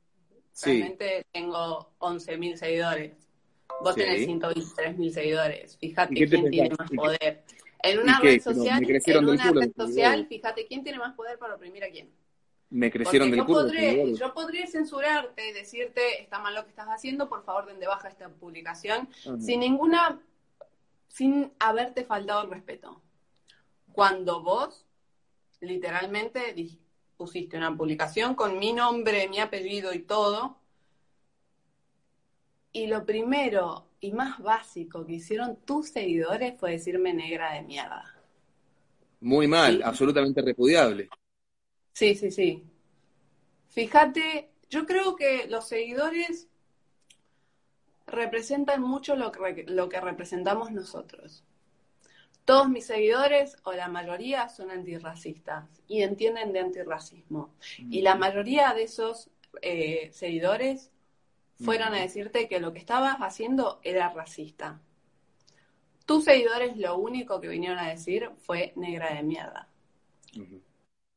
realmente 0.65 1.27
tengo 1.33 1.93
11.000 1.99 2.57
seguidores. 2.57 3.13
Vos 3.83 3.95
tenés 3.95 4.27
123.000 4.27 5.11
seguidores. 5.11 5.77
Fíjate 5.77 6.15
quién 6.15 6.51
tiene 6.51 6.71
más 6.79 6.91
poder. 6.91 7.43
En 7.83 7.99
una 8.01 8.19
red 8.21 8.41
social, 8.41 8.83
en 8.83 9.29
una 9.29 9.53
red 9.53 9.73
social, 9.77 10.27
fíjate 10.29 10.67
quién 10.67 10.83
tiene 10.83 10.99
más 10.99 11.15
poder 11.15 11.39
para 11.39 11.55
oprimir 11.55 11.85
a 11.85 11.91
quién 11.91 12.11
me 12.71 12.91
crecieron 12.91 13.31
del 13.31 13.41
yo 13.41 13.47
Podré, 13.47 14.15
yo 14.15 14.35
podría 14.35 14.67
censurarte, 14.67 15.53
decirte, 15.53 16.23
está 16.23 16.41
mal 16.41 16.55
lo 16.55 16.65
que 16.65 16.71
estás 16.71 16.89
haciendo, 16.89 17.29
por 17.29 17.45
favor, 17.45 17.67
den 17.67 17.79
de 17.79 17.87
baja 17.87 18.09
esta 18.09 18.29
publicación, 18.29 19.09
sin 19.39 19.61
ninguna, 19.61 20.21
sin 21.09 21.53
haberte 21.59 22.05
faltado 22.05 22.43
el 22.45 22.51
respeto. 22.51 23.01
Cuando 23.93 24.43
vos, 24.43 24.85
literalmente, 25.61 26.55
pusiste 27.17 27.57
una 27.57 27.75
publicación 27.77 28.35
con 28.35 28.59
mi 28.59 28.73
nombre, 28.73 29.29
mi 29.29 29.39
apellido 29.39 29.95
y 29.95 30.01
todo, 30.01 30.59
y 32.73 32.89
lo 32.89 33.07
primero 33.07 33.87
y 34.01 34.13
más 34.13 34.39
básico 34.39 35.07
que 35.07 35.15
hicieron 35.15 35.57
tus 35.65 35.89
seguidores 35.89 36.59
fue 36.59 36.73
decirme 36.73 37.15
negra 37.15 37.55
de 37.55 37.63
mierda. 37.63 38.05
Muy 39.21 39.49
mal, 39.49 39.83
absolutamente 39.83 40.43
repudiable. 40.43 41.09
Sí, 41.97 42.15
sí, 42.15 42.31
sí. 42.31 42.63
Fíjate, 43.71 44.51
yo 44.69 44.85
creo 44.85 45.17
que 45.17 45.47
los 45.49 45.67
seguidores 45.67 46.47
representan 48.07 48.83
mucho 48.83 49.17
lo 49.17 49.33
que, 49.33 49.65
lo 49.67 49.89
que 49.89 49.99
representamos 49.99 50.73
nosotros. 50.73 51.43
Todos 52.45 52.69
mis 52.69 52.85
seguidores, 52.85 53.57
o 53.65 53.73
la 53.73 53.89
mayoría, 53.89 54.51
son 54.51 54.71
antirracistas 54.71 55.71
y 55.89 56.03
entienden 56.03 56.53
de 56.53 56.61
antirracismo. 56.61 57.55
Y 57.79 58.03
la 58.03 58.15
mayoría 58.15 58.75
de 58.75 58.83
esos 58.83 59.31
eh, 59.63 60.11
seguidores 60.13 60.91
fueron 61.65 61.95
a 61.95 62.03
decirte 62.03 62.47
que 62.47 62.61
lo 62.61 62.75
que 62.75 62.81
estabas 62.81 63.17
haciendo 63.21 63.81
era 63.83 64.11
racista. 64.11 64.83
Tus 66.05 66.25
seguidores 66.25 66.77
lo 66.77 66.99
único 66.99 67.41
que 67.41 67.49
vinieron 67.49 67.79
a 67.79 67.89
decir 67.89 68.29
fue 68.37 68.75
negra 68.77 69.15
de 69.15 69.23
mierda 69.23 69.71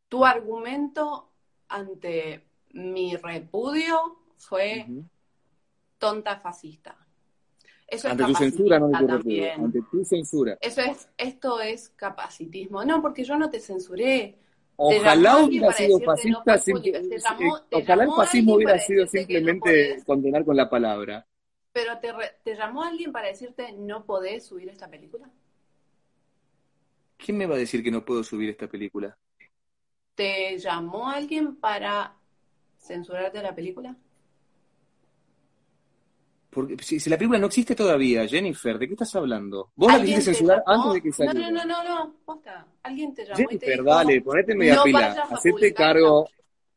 tu 0.10 0.26
argumento 0.26 1.30
ante 1.70 2.44
mi 2.72 3.16
repudio 3.16 4.20
fue 4.38 4.88
tonta 5.98 6.40
fascista. 6.40 6.98
Eso 7.88 8.08
ante 8.08 8.24
tu 8.24 8.36
censura, 8.36 8.80
no 8.80 8.92
también. 8.92 9.64
Ante 9.66 9.82
tu 9.90 10.04
censura. 10.04 10.58
Eso 10.62 10.82
es, 10.82 11.10
esto 11.18 11.60
es 11.60 11.90
capacitismo. 11.90 12.84
No, 12.84 13.02
porque 13.02 13.24
yo 13.24 13.38
no 13.38 13.50
te 13.50 13.60
censuré. 13.60 14.38
Ojalá 14.76 15.44
hubiera 15.44 15.74
sido 15.74 16.00
fascista, 16.00 16.58
ojalá 17.72 18.04
el 18.04 18.12
fascismo 18.12 18.56
hubiera 18.56 18.80
sido 18.80 19.06
simplemente 19.08 20.02
condenar 20.06 20.46
con 20.46 20.56
la 20.56 20.70
palabra. 20.70 21.28
Pero 21.74 22.00
te, 22.00 22.14
te 22.44 22.56
llamó 22.56 22.84
alguien 22.84 23.12
para 23.12 23.28
decirte 23.28 23.74
no 23.74 24.06
podés 24.06 24.46
subir 24.46 24.70
esta 24.70 24.90
película. 24.90 25.30
¿Quién 27.18 27.38
me 27.38 27.46
va 27.46 27.56
a 27.56 27.60
decir 27.60 27.84
que 27.84 27.92
no 27.92 28.06
puedo 28.06 28.24
subir 28.24 28.50
esta 28.50 28.68
película? 28.68 29.18
¿Te 30.20 30.58
llamó 30.58 31.10
alguien 31.10 31.56
para 31.56 32.14
censurarte 32.78 33.42
la 33.42 33.56
película? 33.56 33.96
Porque, 36.50 36.76
si, 36.84 37.00
si, 37.00 37.10
la 37.10 37.18
película 37.18 37.40
no 37.40 37.48
existe 37.48 37.74
todavía, 37.74 38.28
Jennifer, 38.28 38.78
¿de 38.78 38.88
qué 38.88 38.96
estás 38.96 39.16
hablando? 39.16 39.72
¿Vos 39.78 39.94
la 39.94 40.02
quisiste 40.02 40.34
censurar 40.34 40.62
antes 40.66 40.92
de 40.92 41.02
que 41.02 41.14
saliera? 41.14 41.50
No, 41.50 41.64
no, 41.64 41.66
no, 41.66 41.84
no, 41.86 42.16
posta. 42.26 42.68
Alguien 42.84 43.14
te 43.14 43.24
llamó 43.24 43.38
Jennifer, 43.38 43.56
y 43.56 43.60
te 43.60 43.72
dijo, 43.72 43.84
dale, 43.86 44.22
ponete 44.22 44.56
media 44.56 44.76
no 44.76 44.84
pila. 44.84 45.24
Hacete 45.32 45.74
cargo. 45.74 46.28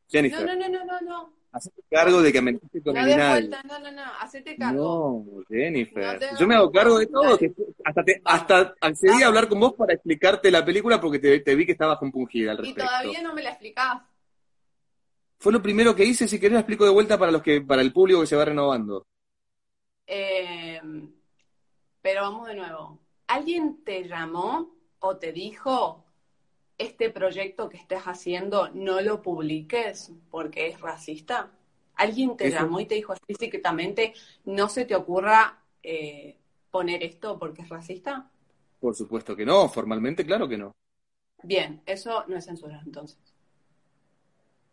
Jennifer, 0.08 0.46
No, 0.46 0.54
no, 0.54 0.68
no, 0.68 0.84
no, 0.84 0.84
no, 0.84 1.00
no. 1.00 1.32
Hacete 1.52 1.82
cargo 1.90 2.22
de 2.22 2.32
que 2.32 2.38
amenazaste 2.38 2.82
con 2.82 2.94
No 2.94 3.00
el 3.00 3.10
Inadi. 3.10 3.48
no, 3.48 3.78
no, 3.78 3.92
no, 3.92 4.02
hacete 4.20 4.56
cargo. 4.56 5.24
No, 5.26 5.44
Jennifer. 5.48 6.20
No 6.32 6.38
Yo 6.38 6.46
me 6.46 6.54
hago 6.56 6.72
cargo 6.72 6.98
de 6.98 7.06
todo. 7.06 7.36
Dale. 7.36 7.52
hasta, 7.84 8.04
te- 8.04 8.22
hasta 8.24 8.74
accedí 8.80 9.22
a 9.22 9.26
hablar 9.28 9.48
con 9.48 9.60
vos 9.60 9.74
para 9.74 9.92
explicarte 9.94 10.50
la 10.50 10.64
película 10.64 11.00
porque 11.00 11.18
te, 11.18 11.40
te 11.40 11.54
vi 11.54 11.66
que 11.66 11.72
estabas 11.72 11.98
compungida 11.98 12.52
al 12.52 12.58
Y 12.58 12.60
respecto. 12.62 12.84
todavía 12.88 13.22
no 13.22 13.34
me 13.34 13.42
la 13.42 13.50
explicás. 13.50 14.02
Fue 15.38 15.52
lo 15.52 15.60
primero 15.62 15.94
que 15.94 16.04
hice. 16.04 16.26
Si 16.28 16.38
querés, 16.38 16.54
la 16.54 16.60
explico 16.60 16.84
de 16.84 16.90
vuelta 16.90 17.18
para 17.18 17.32
los 17.32 17.42
que 17.42 17.60
para 17.60 17.82
el 17.82 17.92
público 17.92 18.20
que 18.20 18.26
se 18.28 18.36
va 18.36 18.44
renovando. 18.44 19.06
Eh, 20.06 20.80
pero 22.00 22.22
vamos 22.22 22.48
de 22.48 22.54
nuevo. 22.54 23.00
¿Alguien 23.26 23.82
te 23.84 24.06
llamó 24.08 24.74
o 25.00 25.16
te 25.16 25.32
dijo, 25.32 26.04
este 26.82 27.10
proyecto 27.10 27.68
que 27.68 27.76
estés 27.78 28.02
haciendo 28.02 28.68
no 28.70 29.00
lo 29.00 29.22
publiques 29.22 30.12
porque 30.30 30.68
es 30.68 30.80
racista? 30.80 31.50
¿Alguien 31.94 32.36
te 32.36 32.48
Eso- 32.48 32.56
llamó 32.56 32.80
y 32.80 32.86
te 32.86 32.94
dijo 32.96 33.12
explícitamente, 33.12 34.14
no 34.44 34.68
se 34.68 34.84
te 34.84 34.94
ocurra 34.94 35.58
eh, 35.82 36.36
poner 36.70 37.02
esto 37.02 37.38
porque 37.38 37.62
es 37.62 37.68
racista? 37.68 38.30
Por 38.80 38.94
supuesto 38.94 39.34
que 39.36 39.44
no. 39.46 39.68
Formalmente, 39.68 40.24
claro 40.24 40.48
que 40.48 40.58
no. 40.58 40.72
Bien, 41.42 41.82
eso 41.86 42.24
no 42.28 42.36
es 42.36 42.44
censura 42.44 42.80
entonces. 42.84 43.18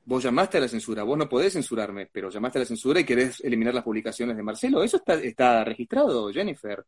Vos 0.05 0.24
llamaste 0.24 0.57
a 0.57 0.62
la 0.62 0.68
censura. 0.68 1.03
Vos 1.03 1.18
no 1.18 1.30
podés 1.30 1.53
censurarme, 1.53 2.07
pero 2.12 2.30
llamaste 2.30 2.57
a 2.60 2.62
la 2.62 2.66
censura 2.66 2.99
y 2.99 3.03
querés 3.05 3.41
eliminar 3.41 3.74
las 3.74 3.84
publicaciones 3.84 4.36
de 4.36 4.43
Marcelo. 4.43 4.82
Eso 4.82 4.97
está, 4.97 5.14
está 5.16 5.64
registrado, 5.64 6.32
Jennifer. 6.32 6.84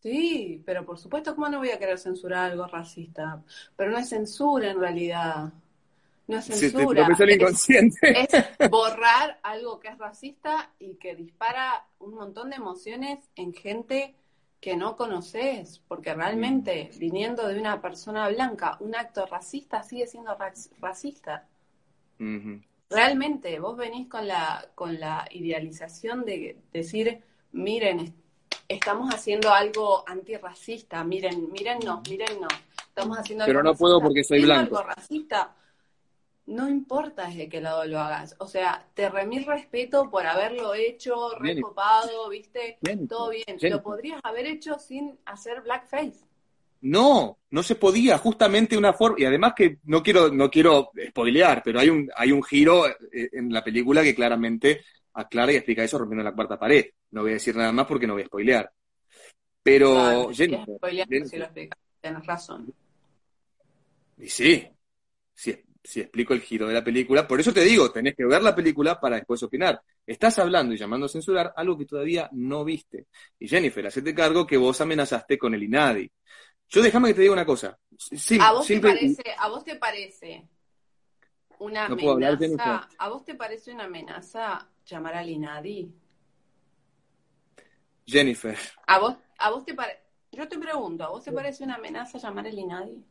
Sí, 0.00 0.62
pero 0.64 0.84
por 0.84 0.98
supuesto, 0.98 1.34
¿cómo 1.34 1.48
no 1.48 1.58
voy 1.58 1.70
a 1.70 1.78
querer 1.78 1.98
censurar 1.98 2.52
algo 2.52 2.66
racista? 2.66 3.42
Pero 3.76 3.90
no 3.90 3.98
es 3.98 4.08
censura 4.08 4.70
en 4.70 4.78
realidad. 4.78 5.52
No 6.28 6.38
es 6.38 6.44
censura. 6.44 7.08
el 7.18 7.30
inconsciente. 7.30 8.28
es 8.60 8.70
borrar 8.70 9.40
algo 9.42 9.80
que 9.80 9.88
es 9.88 9.98
racista 9.98 10.70
y 10.78 10.94
que 10.94 11.16
dispara 11.16 11.86
un 11.98 12.14
montón 12.14 12.50
de 12.50 12.56
emociones 12.56 13.18
en 13.34 13.52
gente 13.52 14.14
que 14.60 14.76
no 14.76 14.96
conoces, 14.96 15.80
porque 15.88 16.14
realmente 16.14 16.90
viniendo 16.98 17.46
de 17.48 17.58
una 17.58 17.80
persona 17.80 18.28
blanca, 18.28 18.76
un 18.80 18.94
acto 18.94 19.26
racista 19.26 19.82
sigue 19.82 20.06
siendo 20.06 20.36
rac- 20.36 20.70
racista. 20.80 21.46
Realmente, 22.90 23.58
vos 23.60 23.76
venís 23.76 24.08
con 24.08 24.26
la, 24.26 24.66
con 24.74 24.98
la 24.98 25.26
idealización 25.30 26.24
de 26.24 26.56
decir, 26.72 27.20
miren, 27.52 28.14
estamos 28.68 29.12
haciendo 29.14 29.50
algo 29.50 30.04
antirracista, 30.06 31.02
miren, 31.02 31.50
mírennos, 31.50 32.06
mírennos, 32.08 32.52
estamos 32.88 33.18
haciendo 33.18 33.46
Pero 33.46 33.60
algo 33.60 33.72
no 33.72 33.76
puedo 33.78 33.94
racista, 33.94 34.06
porque 34.06 34.24
soy 34.24 34.42
blanco. 34.42 34.78
algo 34.78 34.88
racista. 34.88 35.54
No 36.46 36.66
importa 36.68 37.26
desde 37.28 37.48
qué 37.48 37.60
lado 37.60 37.84
lo 37.84 37.98
hagas. 37.98 38.34
O 38.38 38.46
sea, 38.46 38.86
te 38.94 39.10
remil 39.10 39.44
respeto 39.44 40.08
por 40.10 40.26
haberlo 40.26 40.74
hecho, 40.74 41.34
recopado, 41.38 42.28
¿viste? 42.30 42.78
Bien. 42.80 43.06
Todo 43.06 43.30
bien. 43.30 43.58
Bien. 43.60 43.72
Lo 43.74 43.82
podrías 43.82 44.20
haber 44.22 44.46
hecho 44.46 44.78
sin 44.78 45.18
hacer 45.26 45.60
blackface. 45.60 46.26
No, 46.80 47.38
no 47.50 47.62
se 47.62 47.74
podía, 47.74 48.16
justamente 48.18 48.78
una 48.78 48.92
forma, 48.92 49.16
y 49.20 49.24
además 49.24 49.52
que 49.56 49.78
no 49.84 50.02
quiero, 50.02 50.30
no 50.30 50.48
quiero 50.48 50.92
spoilear, 51.08 51.60
pero 51.62 51.80
hay 51.80 51.90
un, 51.90 52.08
hay 52.16 52.30
un 52.30 52.42
giro 52.42 52.86
eh, 52.86 53.28
en 53.32 53.52
la 53.52 53.64
película 53.64 54.02
que 54.02 54.14
claramente 54.14 54.84
aclara 55.14 55.52
y 55.52 55.56
explica 55.56 55.84
eso 55.84 55.98
rompiendo 55.98 56.24
la 56.24 56.34
cuarta 56.34 56.58
pared. 56.58 56.86
No 57.10 57.22
voy 57.22 57.30
a 57.30 57.34
decir 57.34 57.56
nada 57.56 57.72
más 57.72 57.86
porque 57.86 58.06
no 58.06 58.14
voy 58.14 58.22
a 58.22 58.26
spoilear. 58.26 58.70
Pero, 59.62 59.92
Claro, 59.92 60.30
Jennifer, 60.32 60.78
Jennifer, 60.90 61.28
si 61.28 61.36
lo 61.36 61.44
explicas. 61.44 61.78
Tenés 62.00 62.26
razón. 62.26 62.72
y 64.18 64.28
sí, 64.28 64.68
si, 65.34 65.56
si 65.82 66.00
explico 66.00 66.32
el 66.32 66.40
giro 66.40 66.68
de 66.68 66.74
la 66.74 66.84
película, 66.84 67.26
por 67.26 67.40
eso 67.40 67.52
te 67.52 67.62
digo, 67.62 67.90
tenés 67.90 68.14
que 68.14 68.24
ver 68.24 68.42
la 68.42 68.54
película 68.54 69.00
para 69.00 69.16
después 69.16 69.42
opinar. 69.42 69.80
Estás 70.06 70.38
hablando 70.38 70.74
y 70.74 70.78
llamando 70.78 71.06
a 71.06 71.08
censurar 71.08 71.52
algo 71.56 71.76
que 71.76 71.86
todavía 71.86 72.28
no 72.32 72.64
viste. 72.64 73.06
Y 73.38 73.48
Jennifer, 73.48 73.86
hacete 73.86 74.14
cargo 74.14 74.46
que 74.46 74.56
vos 74.56 74.80
amenazaste 74.80 75.36
con 75.38 75.54
el 75.54 75.62
INADI. 75.62 76.10
Yo 76.68 76.82
déjame 76.82 77.08
que 77.08 77.14
te 77.14 77.20
diga 77.22 77.32
una 77.32 77.46
cosa. 77.46 77.78
Sí, 77.96 78.38
¿A 78.40 78.52
vos, 78.52 78.66
te 78.66 78.80
parece, 78.80 79.22
¿A 79.38 79.48
vos 79.48 79.64
te 79.64 79.76
parece 79.76 80.48
una 81.58 81.88
No 81.88 81.96
puedo 81.96 82.12
hablar, 82.12 82.34
amenaza? 82.34 82.88
¿A 82.98 83.08
vos 83.08 83.24
te 83.24 83.34
parece 83.34 83.72
una 83.72 83.84
amenaza 83.84 84.68
llamar 84.88 85.14
al 85.16 85.30
INADI? 85.30 85.92
Jennifer, 88.06 88.56
¿A 88.86 88.98
vos, 88.98 89.14
a 89.38 89.50
vos 89.50 89.64
te 89.64 89.72
parece? 89.74 90.00
Yo 90.32 90.48
te 90.48 90.58
pregunto, 90.58 91.04
¿a 91.04 91.10
vos 91.10 91.22
te 91.24 91.30
parece 91.32 91.62
una 91.64 91.76
amenaza 91.76 92.18
llamar 92.18 92.46
al 92.48 92.58
INADI? 92.58 93.04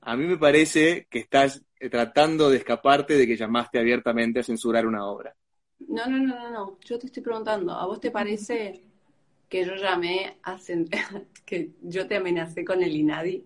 a 0.00 0.16
mí 0.16 0.24
me 0.26 0.36
parece 0.38 1.06
que 1.10 1.20
estás 1.20 1.62
eh, 1.78 1.88
tratando 1.88 2.50
de 2.50 2.56
escaparte 2.58 3.14
de 3.16 3.26
que 3.26 3.36
llamaste 3.36 3.78
abiertamente 3.78 4.40
a 4.40 4.42
censurar 4.42 4.86
una 4.86 5.06
obra. 5.06 5.34
No, 5.88 6.06
no, 6.06 6.18
no, 6.18 6.34
no, 6.38 6.50
no. 6.50 6.78
Yo 6.84 6.98
te 6.98 7.06
estoy 7.06 7.22
preguntando, 7.22 7.72
¿a 7.72 7.86
vos 7.86 8.00
te 8.00 8.10
parece 8.12 8.82
que 9.48 9.64
yo 9.64 9.74
llamé 9.76 10.38
a 10.44 10.58
que 11.46 11.72
yo 11.82 12.06
te 12.08 12.16
amenacé 12.16 12.64
con 12.64 12.82
el 12.82 12.96
INADI? 12.96 13.44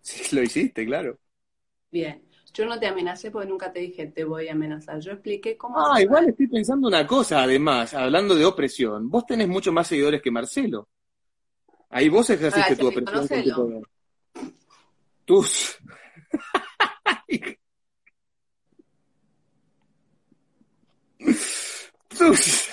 Sí, 0.00 0.34
lo 0.34 0.42
hiciste, 0.42 0.84
claro. 0.86 1.18
Bien. 1.90 2.22
Yo 2.54 2.66
no 2.66 2.78
te 2.78 2.86
amenacé 2.86 3.30
porque 3.30 3.48
nunca 3.48 3.72
te 3.72 3.80
dije 3.80 4.06
te 4.06 4.24
voy 4.24 4.48
a 4.48 4.52
amenazar. 4.52 5.00
Yo 5.00 5.12
expliqué 5.12 5.56
cómo. 5.56 5.78
Ah, 5.78 6.00
igual 6.00 6.28
estoy 6.28 6.46
pensando 6.48 6.88
una 6.88 7.06
cosa, 7.06 7.42
además, 7.42 7.94
hablando 7.94 8.34
de 8.34 8.44
opresión. 8.44 9.08
Vos 9.10 9.26
tenés 9.26 9.48
mucho 9.48 9.72
más 9.72 9.86
seguidores 9.86 10.22
que 10.22 10.30
Marcelo. 10.30 10.88
Ahí 11.90 12.08
vos 12.08 12.28
ejerciste 12.30 12.76
tu 12.76 12.88
opresión 12.88 13.28
con 13.28 13.44
tu. 13.44 13.82
Tus. 15.24 15.78
Tus. 22.18 22.68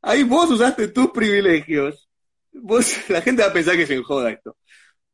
Ahí 0.00 0.22
vos 0.22 0.50
usaste 0.50 0.88
tus 0.88 1.10
privilegios. 1.10 2.08
Vos, 2.52 3.10
la 3.10 3.20
gente 3.20 3.42
va 3.42 3.48
a 3.48 3.52
pensar 3.52 3.76
que 3.76 3.86
se 3.86 3.94
enjoda 3.94 4.30
esto. 4.30 4.56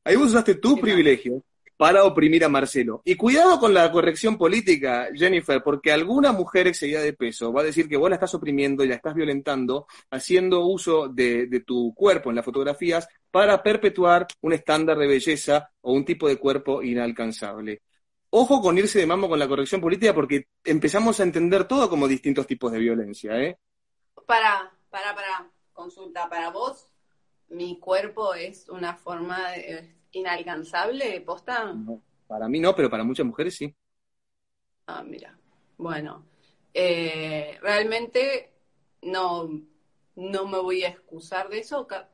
Ahí 0.04 0.14
vos 0.16 0.28
usaste 0.28 0.54
tus 0.54 0.74
Sí, 0.74 0.80
privilegios 0.80 1.42
para 1.82 2.04
oprimir 2.04 2.44
a 2.44 2.48
Marcelo. 2.48 3.02
Y 3.04 3.16
cuidado 3.16 3.58
con 3.58 3.74
la 3.74 3.90
corrección 3.90 4.38
política, 4.38 5.08
Jennifer, 5.12 5.60
porque 5.64 5.90
alguna 5.90 6.30
mujer 6.30 6.68
excedida 6.68 7.00
de 7.00 7.12
peso 7.12 7.52
va 7.52 7.62
a 7.62 7.64
decir 7.64 7.88
que 7.88 7.96
vos 7.96 8.08
la 8.08 8.14
estás 8.14 8.32
oprimiendo 8.34 8.84
y 8.84 8.86
la 8.86 8.94
estás 8.94 9.16
violentando, 9.16 9.88
haciendo 10.08 10.64
uso 10.64 11.08
de, 11.08 11.48
tu 11.66 11.92
cuerpo 11.92 12.30
en 12.30 12.36
las 12.36 12.44
fotografías 12.44 13.08
para 13.32 13.60
perpetuar 13.64 14.28
un 14.42 14.52
estándar 14.52 14.96
de 14.96 15.08
belleza 15.08 15.72
o 15.80 15.92
un 15.92 16.04
tipo 16.04 16.28
de 16.28 16.36
cuerpo 16.36 16.84
inalcanzable. 16.84 17.82
Ojo 18.30 18.62
con 18.62 18.78
irse 18.78 19.00
de 19.00 19.06
mambo 19.08 19.28
con 19.28 19.40
la 19.40 19.48
corrección 19.48 19.80
política 19.80 20.14
porque 20.14 20.46
empezamos 20.62 21.18
a 21.18 21.24
entender 21.24 21.64
todo 21.64 21.90
como 21.90 22.06
distintos 22.06 22.46
tipos 22.46 22.70
de 22.70 22.78
violencia, 22.78 23.42
¿eh? 23.42 23.58
Para, 24.24 24.72
para, 24.88 25.16
para. 25.16 25.50
Consulta, 25.72 26.28
para 26.28 26.50
vos, 26.50 26.86
mi 27.48 27.80
cuerpo 27.80 28.34
es 28.34 28.68
una 28.68 28.94
forma 28.94 29.50
de- 29.50 30.00
inalcanzable, 30.12 31.20
posta. 31.22 31.72
No, 31.72 32.00
para 32.26 32.48
mí 32.48 32.60
no, 32.60 32.74
pero 32.74 32.90
para 32.90 33.04
muchas 33.04 33.26
mujeres 33.26 33.56
sí. 33.56 33.74
Ah, 34.86 35.02
mira. 35.02 35.36
Bueno, 35.78 36.26
eh, 36.74 37.58
realmente 37.60 38.52
no, 39.02 39.48
no 40.16 40.46
me 40.46 40.58
voy 40.58 40.84
a 40.84 40.88
excusar 40.88 41.48
de 41.48 41.58
eso. 41.58 41.86
Quizás 41.86 42.08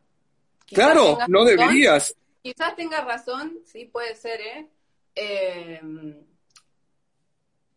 Claro, 0.67 1.19
no 1.29 1.45
razón, 1.45 1.47
deberías. 1.47 2.15
Quizás 2.43 2.77
tenga 2.77 3.05
razón, 3.05 3.59
sí 3.65 3.85
puede 3.87 4.15
ser, 4.15 4.41
¿eh? 4.41 4.69
Eh, 5.15 5.81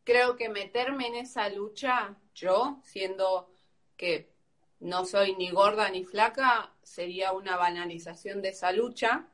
Creo 0.03 0.35
que 0.35 0.49
meterme 0.49 1.07
en 1.07 1.15
esa 1.15 1.47
lucha, 1.49 2.17
yo, 2.33 2.79
siendo 2.83 3.51
que 3.97 4.33
no 4.79 5.05
soy 5.05 5.35
ni 5.35 5.51
gorda 5.51 5.89
ni 5.89 6.03
flaca, 6.05 6.73
sería 6.81 7.33
una 7.33 7.55
banalización 7.55 8.41
de 8.41 8.49
esa 8.49 8.71
lucha, 8.71 9.27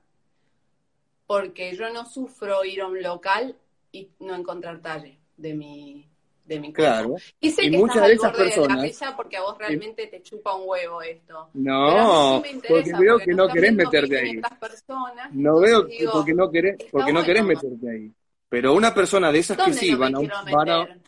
porque 1.28 1.76
yo 1.76 1.90
no 1.92 2.06
sufro 2.06 2.64
ir 2.66 2.82
a 2.82 2.88
un 2.88 3.02
local 3.04 3.56
y 3.92 4.10
no 4.20 4.34
encontrar 4.36 4.82
talle 4.82 5.20
de 5.36 5.54
mi, 5.54 6.08
de 6.46 6.60
mi 6.60 6.74
cuerpo. 6.74 6.76
Claro. 6.76 7.16
Y 7.42 7.52
sé 7.52 7.66
Y 7.66 7.72
que 7.72 7.78
muchas 7.78 7.98
estás 7.98 8.08
de 8.08 8.12
al 8.12 8.12
esas 8.18 8.32
borde 8.32 8.44
de 8.44 8.50
la 8.50 8.82
personas- 8.82 9.16
porque 9.16 9.38
a 9.38 9.42
vos 9.42 9.58
realmente 9.58 10.08
te 10.08 10.22
chupa 10.24 10.56
un 10.56 10.64
huevo 10.68 11.02
esto. 11.02 11.50
No, 11.54 12.42
sí 12.44 12.62
porque 12.68 12.94
veo 12.98 13.14
porque 13.14 13.26
que 13.26 13.36
no 13.36 13.48
querés 13.50 13.74
meterte 13.76 14.18
ahí. 14.18 14.24
1500 14.36 14.58
personas, 14.58 15.34
No 15.34 15.60
veo 15.60 15.84
digo, 15.84 16.12
porque 16.14 16.34
no 16.34 16.50
querés, 16.50 16.78
porque 16.92 17.14
no 17.14 17.24
querés 17.24 17.44
meterte 17.44 17.90
ahí. 17.90 18.12
Pero 18.50 18.74
una 18.74 18.94
persona 18.94 19.32
de 19.32 19.40
esas 19.40 19.58
que 19.58 19.64
¿Dónde 19.64 19.78
sí 19.78 19.92
no 19.92 19.98
van 20.00 20.16
a, 20.16 20.52
van 20.52 20.70
a-? 20.70 21.00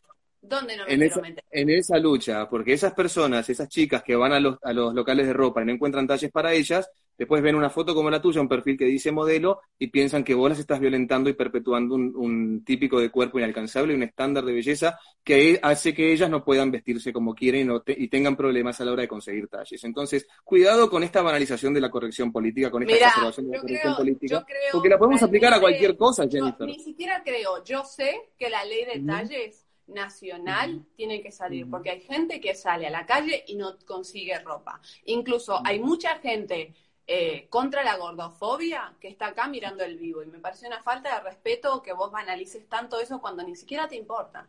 ¿Dónde 0.41 0.75
no 0.77 0.85
me 0.85 0.93
en 0.93 1.03
esa, 1.03 1.21
meter? 1.21 1.43
en 1.51 1.69
esa 1.69 1.97
lucha, 1.97 2.49
porque 2.49 2.73
esas 2.73 2.93
personas, 2.93 3.49
esas 3.49 3.69
chicas 3.69 4.03
que 4.03 4.15
van 4.15 4.33
a 4.33 4.39
los, 4.39 4.57
a 4.63 4.73
los 4.73 4.93
locales 4.93 5.27
de 5.27 5.33
ropa 5.33 5.61
y 5.61 5.65
no 5.65 5.71
encuentran 5.73 6.07
talles 6.07 6.31
para 6.31 6.53
ellas, 6.53 6.89
después 7.19 7.43
ven 7.43 7.55
una 7.55 7.69
foto 7.69 7.93
como 7.93 8.09
la 8.09 8.21
tuya, 8.21 8.39
un 8.39 8.47
perfil 8.47 8.77
que 8.77 8.85
dice 8.85 9.11
modelo, 9.11 9.59
y 9.77 9.87
piensan 9.87 10.23
que 10.23 10.33
vos 10.33 10.49
las 10.49 10.57
estás 10.57 10.79
violentando 10.79 11.29
y 11.29 11.33
perpetuando 11.33 11.95
un, 11.95 12.63
típico 12.65 12.99
de 12.99 13.09
cuerpo 13.09 13.39
inalcanzable, 13.39 13.93
un 13.93 14.03
estándar 14.03 14.45
de 14.45 14.53
belleza 14.53 14.97
que 15.23 15.59
hace 15.61 15.93
que 15.93 16.13
ellas 16.13 16.29
no 16.29 16.43
puedan 16.43 16.71
vestirse 16.71 17.11
como 17.11 17.35
quieren 17.35 17.69
y, 17.85 18.07
tengan 18.07 18.37
problemas 18.37 18.79
a 18.79 18.85
la 18.85 18.93
hora 18.93 19.01
de 19.01 19.07
conseguir 19.07 19.47
talles. 19.49 19.83
Entonces, 19.83 20.27
cuidado 20.43 20.89
con 20.89 21.03
esta 21.03 21.21
banalización 21.21 21.73
de 21.73 21.81
la 21.81 21.89
corrección 21.89 22.31
política, 22.31 22.71
con 22.71 22.83
esta 22.83 22.95
exacerbación 22.95 23.47
de 23.47 23.57
la 23.57 23.61
corrección 23.61 23.95
política, 23.95 24.45
porque 24.71 24.89
la 24.89 24.97
podemos 24.97 25.21
aplicar 25.21 25.53
a 25.53 25.59
cualquier 25.59 25.97
cosa, 25.97 26.25
Jennifer. 26.29 26.65
ni 26.65 26.79
siquiera 26.79 27.21
creo, 27.23 27.63
yo 27.65 27.83
sé 27.83 28.29
que 28.37 28.49
la 28.49 28.63
ley 28.63 28.85
de 28.85 29.05
talles 29.05 29.65
nacional 29.87 30.85
tiene 30.95 31.21
que 31.21 31.31
salir, 31.31 31.69
porque 31.69 31.89
hay 31.89 32.01
gente 32.01 32.39
que 32.39 32.55
sale 32.55 32.87
a 32.87 32.91
la 32.91 33.05
calle 33.05 33.43
y 33.47 33.55
no 33.55 33.77
consigue 33.85 34.39
ropa. 34.39 34.79
Incluso 35.05 35.59
hay 35.65 35.79
mucha 35.79 36.19
gente 36.19 36.73
eh, 37.11 37.47
contra 37.49 37.83
la 37.83 37.97
gordofobia 37.97 38.93
que 38.99 39.07
está 39.07 39.29
acá 39.29 39.47
mirando 39.47 39.83
el 39.83 39.97
vivo 39.97 40.21
y 40.21 40.27
me 40.27 40.37
parece 40.37 40.67
una 40.67 40.79
falta 40.83 41.15
de 41.15 41.21
respeto 41.21 41.81
que 41.81 41.91
vos 41.91 42.11
banalices 42.11 42.69
tanto 42.69 42.99
eso 42.99 43.19
cuando 43.19 43.41
ni 43.41 43.55
siquiera 43.55 43.87
te 43.87 43.95
importa. 43.95 44.45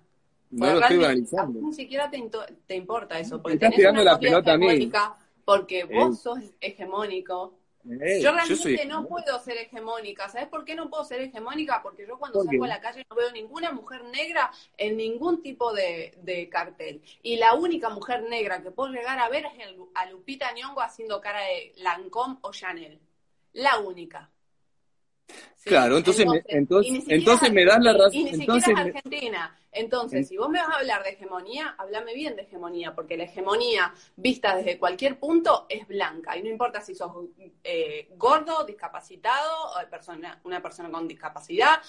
No 0.50 0.74
lo 0.74 0.80
estoy 0.80 0.98
banalizando. 0.98 1.58
Ni 1.58 1.72
siquiera 1.72 2.10
te, 2.10 2.22
te 2.66 2.76
importa 2.76 3.18
eso, 3.18 3.40
porque 3.40 3.54
estás 3.54 3.74
tirando 3.74 4.04
la 4.04 4.18
pelota 4.18 4.52
a 4.52 4.58
mí. 4.58 4.92
Porque 5.46 5.84
vos 5.84 6.20
sos 6.20 6.38
hegemónico 6.60 7.54
yo 7.84 8.32
realmente 8.32 8.84
no 8.86 9.06
puedo 9.06 9.38
ser 9.40 9.56
hegemónica. 9.56 10.28
¿Sabes 10.28 10.48
por 10.48 10.64
qué 10.64 10.74
no 10.74 10.90
puedo 10.90 11.04
ser 11.04 11.20
hegemónica? 11.22 11.82
Porque 11.82 12.06
yo 12.06 12.18
cuando 12.18 12.42
salgo 12.42 12.64
a 12.64 12.68
la 12.68 12.80
calle 12.80 13.06
no 13.08 13.16
veo 13.16 13.32
ninguna 13.32 13.72
mujer 13.72 14.04
negra 14.04 14.50
en 14.76 14.96
ningún 14.96 15.42
tipo 15.42 15.72
de, 15.72 16.48
cartel. 16.50 17.02
Y 17.22 17.36
la 17.36 17.54
única 17.54 17.88
mujer 17.88 18.22
negra 18.24 18.62
que 18.62 18.70
puedo 18.70 18.92
llegar 18.92 19.18
a 19.18 19.28
ver 19.28 19.46
es 19.46 19.52
a 19.94 20.06
Lupita 20.06 20.52
Nyong'o 20.52 20.80
haciendo 20.80 21.20
cara 21.20 21.40
de 21.40 21.72
Lancôme 21.76 22.38
o 22.42 22.52
Chanel. 22.52 23.00
La 23.52 23.78
única. 23.78 24.30
Claro, 25.64 25.98
entonces, 25.98 26.26
entonces, 26.46 27.06
me, 27.06 27.14
entonces, 27.14 27.52
me 27.52 27.64
das 27.64 27.78
la 27.80 27.92
razón. 27.92 28.14
Y 28.14 28.24
ni 28.24 28.34
siquiera 28.34 28.58
es 28.58 28.68
Argentina. 28.68 29.56
Entonces, 29.72 30.26
si 30.26 30.36
vos 30.36 30.48
me 30.48 30.58
vas 30.58 30.70
a 30.70 30.78
hablar 30.78 31.02
de 31.02 31.10
hegemonía, 31.10 31.74
háblame 31.78 32.14
bien 32.14 32.34
de 32.34 32.42
hegemonía, 32.42 32.94
porque 32.94 33.16
la 33.16 33.24
hegemonía 33.24 33.92
vista 34.16 34.56
desde 34.56 34.78
cualquier 34.78 35.18
punto 35.18 35.66
es 35.68 35.86
blanca. 35.86 36.36
Y 36.36 36.42
no 36.42 36.48
importa 36.48 36.80
si 36.80 36.94
sos 36.94 37.12
eh, 37.62 38.08
gordo, 38.16 38.64
discapacitado, 38.64 39.68
o 39.68 39.90
persona, 39.90 40.40
una 40.44 40.62
persona 40.62 40.90
con 40.90 41.06
discapacidad, 41.06 41.80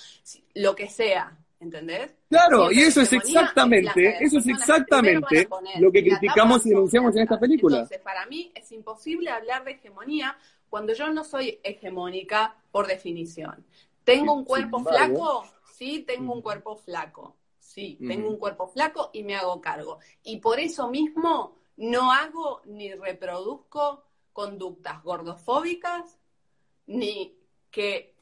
lo 0.56 0.76
que 0.76 0.90
sea. 0.90 1.36
¿Entendés? 1.60 2.16
Claro, 2.28 2.72
y 2.72 2.80
eso 2.80 3.02
es 3.02 3.14
exactamente, 3.14 4.18
eso 4.20 4.40
es 4.40 4.48
exactamente 4.48 5.48
lo 5.80 5.92
que 5.92 6.02
criticamos 6.02 6.66
y 6.66 6.70
denunciamos 6.70 7.16
en 7.16 7.22
esta 7.22 7.40
película. 7.40 7.78
Entonces, 7.78 8.00
para 8.00 8.26
mí 8.26 8.52
es 8.56 8.72
imposible 8.72 9.30
hablar 9.30 9.64
de 9.64 9.74
hegemonía 9.74 10.36
cuando 10.72 10.94
yo 10.94 11.12
no 11.12 11.24
soy 11.24 11.60
hegemónica 11.62 12.56
por 12.72 12.88
definición. 12.88 13.66
¿Tengo 14.04 14.34
un 14.34 14.46
cuerpo 14.46 14.80
flaco? 14.80 15.46
Sí, 15.74 16.00
tengo 16.00 16.34
un 16.34 16.42
cuerpo 16.42 16.76
flaco. 16.76 17.38
Sí, 17.60 17.98
tengo 18.06 18.30
un 18.30 18.38
cuerpo 18.38 18.68
flaco 18.68 19.12
y 19.14 19.24
me 19.24 19.36
hago 19.36 19.62
cargo. 19.62 20.00
Y 20.24 20.38
por 20.38 20.60
eso 20.60 20.90
mismo 20.90 21.56
no 21.78 22.12
hago 22.12 22.62
ni 22.66 22.94
reproduzco 22.94 24.04
conductas 24.34 25.02
gordofóbicas, 25.04 26.18
ni 26.88 27.38
que 27.70 28.16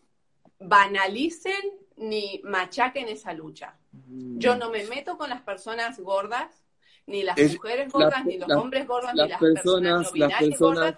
banalicen 0.59 1.79
ni 1.97 2.41
machaquen 2.43 3.07
esa 3.07 3.33
lucha. 3.33 3.77
Yo 3.91 4.55
no 4.55 4.69
me 4.69 4.85
meto 4.85 5.17
con 5.17 5.29
las 5.29 5.41
personas 5.41 5.99
gordas, 5.99 6.63
ni 7.09 7.23
las 7.23 7.37
mujeres 7.37 7.91
gordas, 7.91 8.25
ni 8.25 8.37
los 8.37 8.51
hombres 8.51 8.87
gordos, 8.87 9.13
ni 9.13 9.27
las 9.27 9.39
personas, 9.39 10.11
las 10.15 10.33
personas 10.33 10.95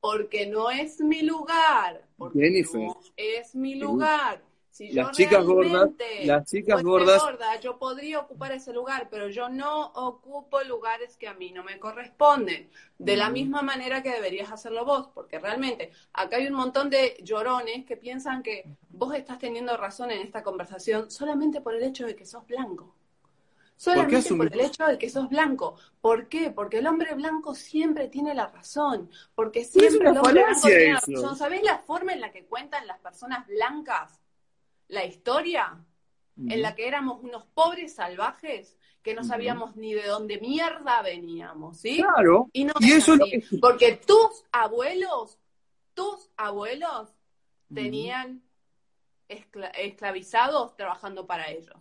porque 0.00 0.46
no 0.46 0.70
es 0.70 1.00
mi 1.00 1.22
lugar, 1.22 2.04
porque 2.16 2.64
no 2.72 2.96
es 3.16 3.54
mi 3.54 3.74
lugar. 3.76 4.42
Si 4.70 4.90
las 4.90 5.12
chicas 5.12 5.44
gordas, 5.44 5.90
las 6.24 6.50
chicas 6.50 6.82
gordas, 6.82 7.22
gorda, 7.22 7.60
yo 7.60 7.78
podría 7.78 8.18
ocupar 8.18 8.50
ese 8.50 8.72
lugar, 8.72 9.06
pero 9.08 9.28
yo 9.28 9.48
no 9.48 9.92
ocupo 9.94 10.64
lugares 10.64 11.16
que 11.16 11.28
a 11.28 11.34
mí 11.34 11.52
no 11.52 11.62
me 11.62 11.78
corresponden, 11.78 12.68
de 12.98 13.16
la 13.16 13.30
misma 13.30 13.62
manera 13.62 14.02
que 14.02 14.10
deberías 14.10 14.50
hacerlo 14.50 14.84
vos, 14.84 15.10
porque 15.14 15.38
realmente 15.38 15.92
acá 16.12 16.38
hay 16.38 16.48
un 16.48 16.54
montón 16.54 16.90
de 16.90 17.16
llorones 17.22 17.84
que 17.84 17.96
piensan 17.96 18.42
que 18.42 18.64
vos 18.88 19.14
estás 19.14 19.38
teniendo 19.38 19.76
razón 19.76 20.10
en 20.10 20.20
esta 20.20 20.42
conversación 20.42 21.08
solamente 21.08 21.60
por 21.60 21.76
el 21.76 21.84
hecho 21.84 22.04
de 22.04 22.16
que 22.16 22.26
sos 22.26 22.44
blanco. 22.44 22.96
Solamente 23.76 24.34
por, 24.34 24.52
el 24.52 24.60
hecho 24.60 24.86
de 24.86 24.98
que 24.98 25.10
sos 25.10 25.28
blanco. 25.28 25.76
¿Por 26.00 26.28
qué? 26.28 26.50
Porque 26.50 26.78
el 26.78 26.86
hombre 26.86 27.14
blanco 27.14 27.54
siempre 27.54 28.08
tiene 28.08 28.34
la 28.34 28.46
razón. 28.46 29.10
Porque 29.34 29.64
siempre 29.64 30.10
el 30.10 30.18
hombre 30.18 30.44
blanco 30.44 30.60
tiene 30.66 30.92
la 30.92 31.00
razón. 31.00 31.36
¿Sabés 31.36 31.62
la 31.62 31.78
forma 31.78 32.12
en 32.12 32.20
la 32.20 32.30
que 32.30 32.44
cuentan 32.46 32.86
las 32.86 32.98
personas 33.00 33.46
blancas 33.46 34.20
la 34.88 35.04
historia? 35.04 35.84
En 36.36 36.62
la 36.62 36.74
que 36.74 36.88
éramos 36.88 37.22
unos 37.22 37.46
pobres 37.46 37.94
salvajes 37.94 38.76
que 39.02 39.14
no 39.14 39.22
sabíamos 39.22 39.76
ni 39.76 39.92
de 39.94 40.06
dónde 40.06 40.40
mierda 40.40 41.00
veníamos, 41.02 41.78
¿sí? 41.78 41.98
Claro. 41.98 42.48
Y, 42.52 42.66
eso 42.90 43.16
Porque 43.60 44.00
tus 44.04 44.44
abuelos, 44.50 45.38
tus 45.92 46.30
abuelos 46.36 47.14
tenían 47.72 48.42
esclavizados 49.28 50.74
trabajando 50.76 51.26
para 51.26 51.50
ellos 51.50 51.74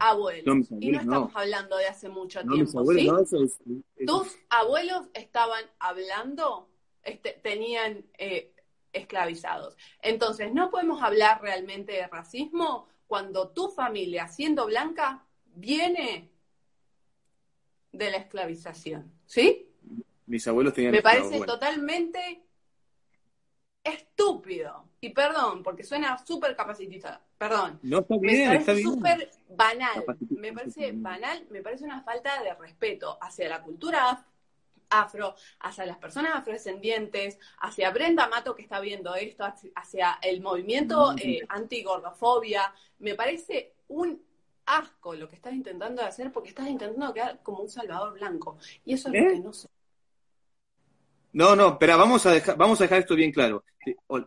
abuelos. 0.00 0.70
y 0.80 0.90
no 0.90 1.00
estamos 1.00 1.32
hablando 1.34 1.76
de 1.76 1.86
hace 1.86 2.08
mucho 2.08 2.40
tiempo. 2.42 2.84
Tus 4.06 4.36
abuelos 4.48 5.08
estaban 5.14 5.64
hablando, 5.78 6.68
este, 7.02 7.38
tenían 7.42 8.04
eh, 8.18 8.52
esclavizados. 8.92 9.76
Entonces, 10.00 10.52
no 10.52 10.70
podemos 10.70 11.02
hablar 11.02 11.40
realmente 11.42 11.92
de 11.92 12.06
racismo 12.06 12.88
cuando 13.06 13.50
tu 13.50 13.68
familia, 13.70 14.28
siendo 14.28 14.66
blanca, 14.66 15.24
viene 15.54 16.30
de 17.92 18.10
la 18.10 18.16
esclavización. 18.18 19.12
¿Sí? 19.26 19.72
Mis 20.26 20.46
abuelos 20.48 20.74
tenían 20.74 20.92
Me 20.92 21.02
parece 21.02 21.40
totalmente 21.40 22.42
estúpido. 23.84 24.88
Y 25.06 25.10
perdón, 25.10 25.62
porque 25.62 25.84
suena 25.84 26.18
súper 26.18 26.56
capacitista. 26.56 27.20
Perdón. 27.38 27.78
No 27.84 28.00
está 28.00 28.16
bien, 28.18 28.50
me 28.50 28.60
parece 28.60 28.82
súper 28.82 29.30
banal. 29.50 30.04
Me 30.30 30.52
parece 30.52 30.90
banal, 30.92 31.46
me 31.48 31.62
parece 31.62 31.84
una 31.84 32.02
falta 32.02 32.42
de 32.42 32.52
respeto 32.54 33.16
hacia 33.20 33.48
la 33.48 33.62
cultura 33.62 34.26
afro, 34.90 35.36
hacia 35.60 35.86
las 35.86 35.98
personas 35.98 36.34
afrodescendientes, 36.34 37.38
hacia 37.60 37.90
Brenda 37.90 38.26
Mato 38.26 38.56
que 38.56 38.62
está 38.62 38.80
viendo 38.80 39.14
esto, 39.14 39.44
hacia 39.76 40.18
el 40.22 40.40
movimiento 40.40 41.14
eh, 41.22 41.38
anti-gordofobia. 41.50 42.74
Me 42.98 43.14
parece 43.14 43.74
un 43.86 44.20
asco 44.64 45.14
lo 45.14 45.28
que 45.28 45.36
estás 45.36 45.52
intentando 45.52 46.02
hacer 46.02 46.32
porque 46.32 46.48
estás 46.48 46.66
intentando 46.66 47.14
quedar 47.14 47.44
como 47.44 47.60
un 47.60 47.68
salvador 47.68 48.14
blanco. 48.14 48.58
Y 48.84 48.94
eso 48.94 49.08
es 49.08 49.14
lo 49.14 49.20
¿Eh? 49.20 49.32
que 49.34 49.38
no 49.38 49.52
sé. 49.52 49.68
No, 51.36 51.54
no, 51.54 51.72
espera, 51.72 51.96
vamos 51.96 52.24
a 52.24 52.32
dejar, 52.32 52.56
vamos 52.56 52.80
a 52.80 52.84
dejar 52.84 53.00
esto 53.00 53.14
bien 53.14 53.30
claro. 53.30 53.62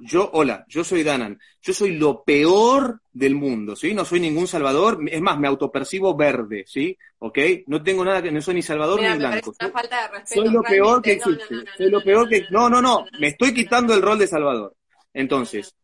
Yo, 0.02 0.30
hola, 0.32 0.64
yo 0.68 0.84
soy 0.84 1.02
Danan. 1.02 1.40
Yo 1.60 1.74
soy 1.74 1.98
lo 1.98 2.24
peor 2.24 3.02
del 3.12 3.34
mundo, 3.34 3.76
¿sí? 3.76 3.96
No 3.96 4.06
soy 4.06 4.20
ningún 4.20 4.48
salvador. 4.48 5.00
Es 5.10 5.20
más, 5.20 5.40
me 5.40 5.48
autopercibo 5.48 6.16
verde, 6.16 6.66
¿sí? 6.68 6.96
¿Ok? 7.18 7.40
No 7.66 7.82
tengo 7.82 8.06
nada 8.06 8.22
que, 8.22 8.32
no 8.32 8.40
soy 8.42 8.54
ni 8.54 8.62
salvador 8.62 9.02
ni 9.02 9.18
blanco. 9.18 9.56
Una 9.60 9.72
falta 9.72 10.04
de 10.04 10.08
respeto, 10.20 10.42
soy 10.44 10.54
lo 10.54 10.62
peor 10.62 11.02
que 11.02 11.14
existe. 11.14 11.56
soy 11.76 11.90
lo 11.90 12.04
peor 12.04 12.30
que, 12.30 12.46
no, 12.52 12.70
no, 12.70 12.80
no. 12.80 13.08
Me 13.20 13.30
estoy 13.30 13.56
quitando 13.56 13.96
el 13.96 14.04
rol 14.04 14.20
de 14.20 14.28
salvador. 14.28 14.76
Entonces. 15.12 15.76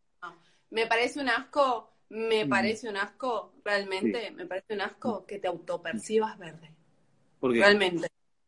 Me 0.70 0.86
parece 0.86 1.18
un 1.18 1.28
asco, 1.28 1.90
me 2.10 2.44
mm. 2.44 2.48
parece 2.48 2.88
un 2.88 2.98
asco, 2.98 3.52
realmente, 3.64 4.30
me 4.30 4.46
parece 4.46 4.74
un 4.74 4.82
asco 4.82 5.26
que 5.26 5.40
te 5.40 5.48
autopercibas 5.48 6.38
verde. 6.38 6.70
¿Por 7.40 7.52
qué? 7.52 7.58
Realmente 7.58 8.06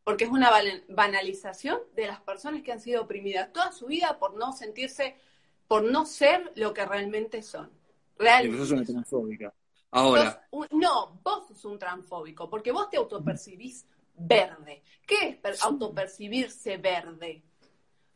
porque 0.09 0.25
es 0.25 0.31
una 0.31 0.51
banalización 0.89 1.81
de 1.95 2.07
las 2.07 2.19
personas 2.23 2.63
que 2.63 2.73
han 2.73 2.81
sido 2.81 3.03
oprimidas 3.03 3.53
toda 3.53 3.73
su 3.73 3.89
vida 3.89 4.19
por 4.19 4.39
no 4.39 4.55
sentirse, 4.55 5.17
por 5.67 5.83
no 5.83 6.07
ser 6.07 6.51
lo 6.55 6.73
que 6.73 6.87
realmente 6.87 7.43
son. 7.43 7.71
Realmente. 8.17 8.57
Eso 8.57 8.65
es 8.65 8.71
una 8.71 8.85
transfóbica. 8.87 9.53
Ahora. 9.91 10.49
no, 10.71 11.21
vos 11.23 11.49
sos 11.49 11.63
un 11.67 11.79
transfóbico, 11.79 12.49
porque 12.49 12.73
vos 12.73 12.89
te 12.89 12.97
autopercibís 12.97 13.85
verde. 14.17 14.83
¿Qué 15.07 15.39
es 15.45 15.63
autopercibirse 15.63 16.79
verde? 16.79 17.43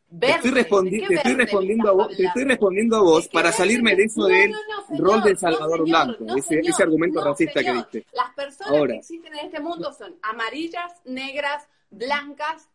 Verde. 0.09 0.51
Te 0.51 1.15
estoy, 1.15 1.35
respondiendo 1.35 1.89
a 1.89 1.93
vos, 1.93 2.17
te 2.17 2.25
estoy 2.25 2.43
respondiendo 2.45 2.97
a 2.97 3.01
vos 3.01 3.27
para 3.27 3.51
salirme 3.51 3.95
de 3.95 4.05
eso 4.05 4.25
del 4.25 4.51
rol 4.97 5.21
del 5.21 5.37
Salvador 5.37 5.83
Blanco, 5.83 6.25
ese, 6.37 6.59
ese, 6.59 6.81
argumento 6.81 7.23
racista 7.23 7.63
que 7.63 7.71
diste. 7.71 8.05
Las 8.13 8.33
personas 8.33 8.87
que 8.87 8.95
existen 8.95 9.33
en 9.35 9.45
este 9.45 9.59
mundo 9.59 9.93
son 9.93 10.15
amarillas, 10.23 10.91
negras, 11.05 11.67
blancas, 11.93 12.69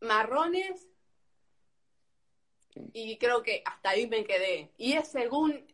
marrones, 0.00 0.88
y 2.92 3.16
creo 3.16 3.42
que 3.42 3.62
hasta 3.64 3.90
ahí 3.90 4.06
me 4.06 4.24
quedé. 4.24 4.70
Y 4.76 4.92
es 4.94 5.08
según 5.08 5.64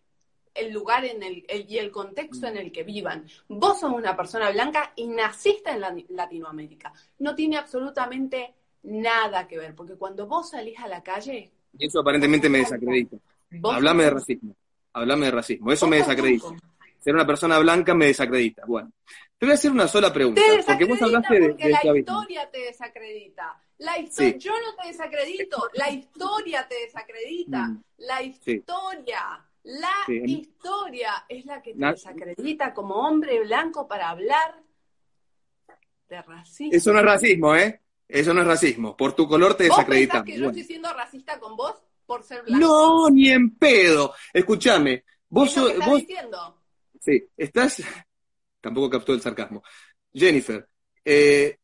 el 0.55 0.73
lugar 0.73 1.05
en 1.05 1.23
el, 1.23 1.45
y 1.69 1.79
el 1.79 1.91
contexto 1.91 2.47
en 2.47 2.57
el 2.57 2.71
que 2.71 2.83
vivan. 2.83 3.27
Vos 3.49 3.81
sos 3.81 3.93
una 3.93 4.17
persona 4.17 4.51
blanca 4.51 4.93
y 4.97 5.09
naciste 5.09 5.71
en 5.71 6.05
Latinoamérica. 6.11 6.93
No 7.19 7.35
tiene 7.35 7.57
absolutamente 7.57 8.55
nada 8.83 9.49
que 9.49 9.59
ver, 9.59 9.75
porque 9.75 9.95
cuando 9.95 10.27
vos 10.27 10.51
salís 10.51 10.79
a 10.79 10.89
la 10.89 11.03
calle, 11.03 11.51
Y 11.79 11.87
eso 11.87 12.01
aparentemente 12.01 12.49
me 12.49 12.59
desacredita. 12.59 13.17
Hablame 13.65 14.05
de 14.05 14.11
racismo. 14.11 14.57
Hablame 14.93 15.27
de 15.27 15.33
racismo. 15.33 15.73
Eso 15.73 15.87
me 15.87 15.97
desacredita. 15.97 16.49
Ser 17.01 17.15
una 17.15 17.27
persona 17.27 17.59
blanca 17.59 17.95
me 17.95 18.07
desacredita. 18.07 18.65
Bueno, 18.67 18.93
te 19.43 19.47
voy 19.47 19.51
a 19.51 19.55
hacer 19.55 19.73
una 19.73 19.89
sola 19.89 20.13
pregunta. 20.13 20.41
porque 20.65 20.85
vos 20.85 21.03
hablaste 21.03 21.41
de, 21.41 21.49
porque 21.49 21.69
la 21.69 21.99
historia 21.99 22.49
te 22.49 22.61
desacredita. 22.61 23.61
La 23.79 23.99
Yo 23.99 24.53
no 24.53 24.77
te 24.81 24.87
desacredito, 24.87 25.69
la 25.73 25.91
historia 25.91 26.69
te 26.69 26.77
desacredita. 26.77 27.67
Mm. 27.67 27.83
La 27.97 28.23
historia, 28.23 29.45
la 29.65 30.15
historia 30.25 31.25
es 31.29 31.45
la 31.45 31.61
que 31.61 31.75
te 31.75 31.85
desacredita 31.85 32.73
como 32.73 32.95
hombre 32.95 33.41
blanco 33.41 33.89
para 33.89 34.11
hablar 34.11 34.63
de 36.09 36.23
racismo. 36.23 36.71
Eso 36.73 36.93
no 36.93 37.01
es 37.01 37.05
racismo, 37.05 37.57
¿eh? 37.57 37.81
Eso 38.07 38.33
no 38.33 38.43
es 38.43 38.47
racismo. 38.47 38.97
Por 38.97 39.13
tu 39.15 39.27
color 39.27 39.55
te 39.57 39.65
desacreditamos. 39.65 40.25
que 40.25 40.39
yo 40.39 40.47
estoy 40.51 40.63
siendo 40.63 40.95
racista 40.95 41.41
con 41.41 41.57
vos 41.57 41.83
por 42.07 42.23
ser 42.23 42.45
blanco? 42.45 42.65
No, 42.65 43.11
ni 43.11 43.29
en 43.29 43.57
pedo. 43.57 44.15
Escúchame. 44.33 45.03
Vos, 45.29 45.53
¿Qué 45.53 45.73
estás 45.73 45.95
diciendo? 45.97 46.63
Sí, 47.01 47.25
estás. 47.37 47.83
Tampoco 48.63 48.89
captó 48.89 49.13
el 49.13 49.21
sarcasmo. 49.21 49.63
Jennifer, 50.15 50.67
eh, 51.05 51.59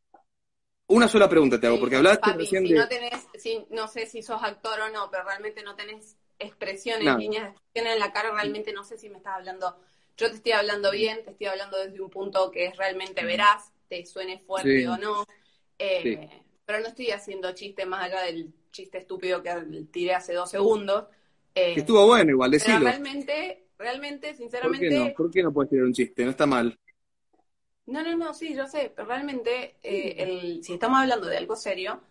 una 0.88 1.08
sola 1.08 1.28
pregunta 1.28 1.60
te 1.60 1.66
hago, 1.66 1.78
porque 1.78 1.96
hablaste 1.96 2.32
recién 2.32 2.66
si 2.66 2.72
No, 2.72 2.88
tenés, 2.88 3.28
no 3.70 3.88
sé 3.88 4.06
si 4.06 4.22
sos 4.22 4.42
actor 4.42 4.80
o 4.80 4.90
no, 4.90 5.10
pero 5.10 5.24
realmente 5.24 5.62
no 5.62 5.76
tenés 5.76 6.16
expresiones, 6.38 7.16
líneas 7.16 7.54
en 7.74 7.98
la 7.98 8.12
cara, 8.12 8.32
realmente 8.32 8.72
no 8.72 8.84
sé 8.84 8.98
si 8.98 9.08
me 9.08 9.18
estás 9.18 9.36
hablando. 9.36 9.76
Yo 10.16 10.28
te 10.28 10.36
estoy 10.36 10.52
hablando 10.52 10.90
bien, 10.90 11.22
te 11.24 11.30
estoy 11.30 11.46
hablando 11.46 11.78
desde 11.78 12.00
un 12.00 12.10
punto 12.10 12.50
que 12.50 12.66
es 12.66 12.76
realmente 12.76 13.24
veraz, 13.24 13.72
te 13.88 14.04
suene 14.04 14.38
fuerte 14.40 14.88
o 14.88 14.96
no. 14.96 15.24
Eh, 15.78 16.28
pero 16.64 16.80
no 16.80 16.88
estoy 16.88 17.12
haciendo 17.12 17.52
chiste 17.52 17.86
más 17.86 18.04
allá 18.04 18.22
del 18.22 18.52
chiste 18.72 18.98
estúpido 18.98 19.42
que 19.42 19.50
tiré 19.92 20.14
hace 20.14 20.32
dos 20.32 20.50
segundos. 20.50 21.04
Eh, 21.54 21.74
estuvo 21.76 22.04
bueno 22.06 22.30
igual, 22.32 22.50
decilo. 22.50 22.80
realmente, 22.80 23.68
realmente, 23.78 24.34
sinceramente... 24.34 25.14
¿Por 25.16 25.30
qué 25.30 25.42
no 25.42 25.52
puedes 25.52 25.70
tirar 25.70 25.84
un 25.84 25.92
chiste? 25.92 26.24
No 26.24 26.30
está 26.30 26.46
mal. 26.46 26.78
No, 27.88 28.02
no, 28.02 28.14
no, 28.18 28.34
sí, 28.34 28.54
yo 28.54 28.66
sé, 28.66 28.92
pero 28.94 29.08
realmente, 29.08 29.76
eh, 29.82 30.14
el, 30.18 30.62
si 30.62 30.74
estamos 30.74 30.98
hablando 30.98 31.26
de 31.26 31.38
algo 31.38 31.56
serio, 31.56 32.02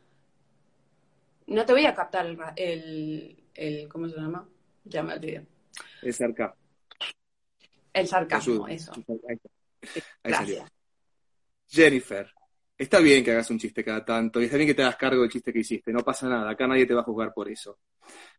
no 1.45 1.65
te 1.67 1.73
voy 1.73 1.85
a 1.85 1.93
captar 1.93 2.35
el, 2.55 3.43
el, 3.53 3.87
¿cómo 3.87 4.09
se 4.09 4.15
llama? 4.15 4.49
Ya 4.85 5.03
me 5.03 5.13
olvidé. 5.13 5.45
El 6.01 6.13
sarcasmo. 6.15 6.55
El 7.93 8.07
sarcasmo, 8.07 8.67
eso. 8.67 8.91
Gracias. 10.23 10.67
Jennifer, 11.67 12.33
está 12.75 12.99
bien 12.99 13.23
que 13.23 13.31
hagas 13.31 13.51
un 13.51 13.59
chiste 13.59 13.83
cada 13.83 14.03
tanto 14.03 14.41
y 14.41 14.45
está 14.45 14.57
bien 14.57 14.69
que 14.69 14.73
te 14.73 14.81
hagas 14.81 14.95
cargo 14.95 15.21
del 15.21 15.31
chiste 15.31 15.53
que 15.53 15.59
hiciste, 15.59 15.93
no 15.93 15.99
pasa 15.99 16.27
nada, 16.27 16.49
acá 16.49 16.65
nadie 16.65 16.87
te 16.87 16.95
va 16.95 17.01
a 17.01 17.05
juzgar 17.05 17.31
por 17.35 17.49
eso. 17.49 17.77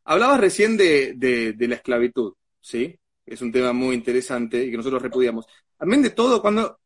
Hablabas 0.02 0.40
recién 0.40 0.76
de, 0.76 1.14
de, 1.14 1.68
la 1.68 1.76
esclavitud, 1.76 2.34
¿sí? 2.60 2.98
Es 3.24 3.40
un 3.42 3.52
tema 3.52 3.72
muy 3.72 3.94
interesante 3.94 4.64
y 4.64 4.72
que 4.72 4.76
nosotros 4.76 5.00
repudiamos. 5.00 5.46
También 5.76 6.02
de 6.02 6.10
todo, 6.10 6.42
cuando 6.42 6.80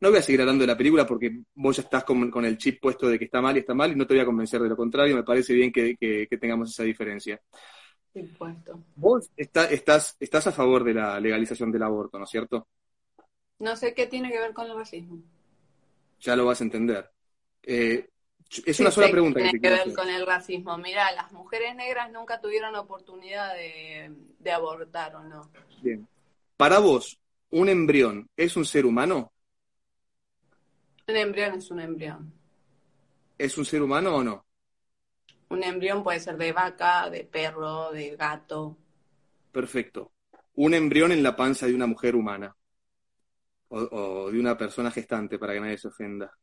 no 0.00 0.10
voy 0.10 0.18
a 0.18 0.22
seguir 0.22 0.40
hablando 0.40 0.62
de 0.62 0.68
la 0.68 0.76
película 0.76 1.06
porque 1.06 1.40
vos 1.54 1.76
ya 1.76 1.82
estás 1.82 2.04
con, 2.04 2.44
el 2.44 2.58
chip 2.58 2.80
puesto 2.80 3.08
de 3.08 3.18
que 3.18 3.24
está 3.24 3.40
mal 3.40 3.56
y 3.56 3.60
está 3.60 3.74
mal 3.74 3.92
y 3.92 3.96
no 3.96 4.06
te 4.06 4.14
voy 4.14 4.22
a 4.22 4.26
convencer 4.26 4.60
de 4.60 4.68
lo 4.68 4.76
contrario. 4.76 5.16
Me 5.16 5.22
parece 5.22 5.54
bien 5.54 5.72
que, 5.72 6.28
tengamos 6.38 6.70
esa 6.70 6.82
diferencia. 6.82 7.40
Vos 8.94 9.30
estás, 9.36 10.16
estás 10.20 10.46
a 10.46 10.52
favor 10.52 10.84
de 10.84 10.94
la 10.94 11.18
legalización 11.20 11.70
del 11.72 11.82
aborto, 11.82 12.18
¿no 12.18 12.24
es 12.24 12.30
cierto? 12.30 12.68
No 13.58 13.74
sé 13.76 13.94
qué 13.94 14.06
tiene 14.06 14.30
que 14.30 14.38
ver 14.38 14.52
con 14.52 14.66
el 14.66 14.76
racismo. 14.76 15.22
Ya 16.20 16.36
lo 16.36 16.44
vas 16.44 16.60
a 16.60 16.64
entender. 16.64 17.10
Eh, 17.62 18.08
es 18.64 18.80
una 18.80 18.90
sola 18.90 19.10
pregunta 19.10 19.40
que, 19.40 19.50
tiene 19.50 19.60
que 19.60 19.70
ver 19.70 19.94
con 19.94 20.08
el 20.08 20.26
racismo. 20.26 20.76
Mira, 20.76 21.10
las 21.12 21.32
mujeres 21.32 21.74
negras 21.74 22.10
nunca 22.12 22.40
tuvieron 22.40 22.74
oportunidad 22.76 23.54
de, 23.54 24.12
de 24.38 24.52
abortar 24.52 25.16
o 25.16 25.24
no. 25.24 25.50
Bien. 25.82 26.06
Para 26.56 26.78
vos, 26.78 27.18
¿un 27.50 27.68
embrión 27.68 28.28
es 28.36 28.56
un 28.56 28.64
ser 28.64 28.86
humano? 28.86 29.32
Un 31.08 31.16
embrión 31.16 31.54
es 31.54 31.70
un 31.70 31.78
embrión. 31.78 32.32
¿Es 33.38 33.56
un 33.56 33.64
ser 33.64 33.80
humano 33.80 34.16
o 34.16 34.24
no? 34.24 34.44
Un 35.50 35.62
embrión 35.62 36.02
puede 36.02 36.18
ser 36.18 36.36
de 36.36 36.52
vaca, 36.52 37.08
de 37.08 37.22
perro, 37.22 37.92
de 37.92 38.16
gato. 38.16 38.76
Perfecto. 39.52 40.10
Un 40.54 40.74
embrión 40.74 41.12
en 41.12 41.22
la 41.22 41.36
panza 41.36 41.66
de 41.66 41.74
una 41.74 41.86
mujer 41.86 42.16
humana. 42.16 42.56
O, 43.68 44.30
de 44.30 44.40
una 44.40 44.58
persona 44.58 44.90
gestante, 44.90 45.38
para 45.38 45.52
que 45.52 45.60
nadie 45.60 45.78
se 45.78 45.88
ofenda. 45.88 46.36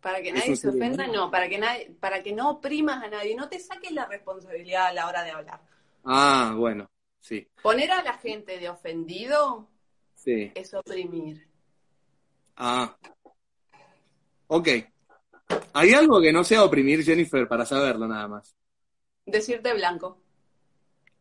Para 0.00 0.20
que 0.20 0.32
nadie 0.32 0.56
se 0.56 0.68
ofenda, 0.68 1.06
no, 1.06 1.30
para 1.30 1.48
que 1.48 1.58
nadie, 1.58 1.96
para 2.00 2.22
que 2.22 2.32
no 2.32 2.50
oprimas 2.50 3.04
a 3.04 3.08
nadie, 3.08 3.36
no 3.36 3.48
te 3.48 3.60
saques 3.60 3.92
la 3.92 4.06
responsabilidad 4.06 4.86
a 4.86 4.92
la 4.92 5.06
hora 5.06 5.22
de 5.22 5.30
hablar. 5.30 5.60
Ah, 6.04 6.54
bueno, 6.56 6.90
sí. 7.20 7.48
Poner 7.62 7.90
a 7.92 8.02
la 8.02 8.14
gente 8.14 8.58
de 8.58 8.68
ofendido 8.68 9.68
sí. 10.14 10.50
es 10.54 10.74
oprimir. 10.74 11.48
Ah, 12.56 12.96
Ok. 14.48 14.68
¿Hay 15.72 15.92
algo 15.92 16.20
que 16.20 16.32
no 16.32 16.44
sea 16.44 16.64
oprimir, 16.64 17.04
Jennifer, 17.04 17.46
para 17.48 17.66
saberlo 17.66 18.06
nada 18.06 18.28
más? 18.28 18.56
Decirte 19.26 19.72
blanco. 19.74 20.18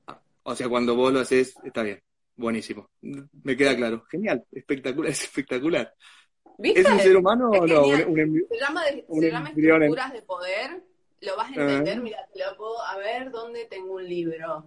Ah, 0.08 0.20
o 0.44 0.56
sea, 0.56 0.70
cuando 0.70 0.96
vos 0.96 1.12
lo 1.12 1.20
haces, 1.20 1.56
está 1.64 1.84
bien. 1.84 2.02
Buenísimo. 2.36 2.90
Me 3.02 3.56
queda 3.56 3.76
claro. 3.76 4.06
Genial. 4.10 4.44
Espectacular. 4.52 5.12
Es 5.12 5.24
espectacular. 5.24 5.94
¿Es 6.60 6.88
un 6.88 7.00
ser 7.00 7.18
humano 7.18 7.50
o 7.50 7.68
no? 7.68 7.86
se 7.86 8.60
llama, 8.60 8.86
de, 8.86 9.06
se 9.10 9.32
llama 9.32 9.50
estructuras 9.50 10.14
de 10.14 10.22
poder. 10.22 10.84
Lo 11.22 11.38
vas 11.38 11.52
a 11.52 11.56
entender. 11.56 12.02
Mira, 12.02 12.28
te 12.34 12.40
lo 12.40 12.58
puedo. 12.58 12.82
A 12.84 12.98
ver, 12.98 13.32
¿dónde 13.32 13.66
tengo 13.66 13.94
un 13.96 14.08
libro? 14.08 14.66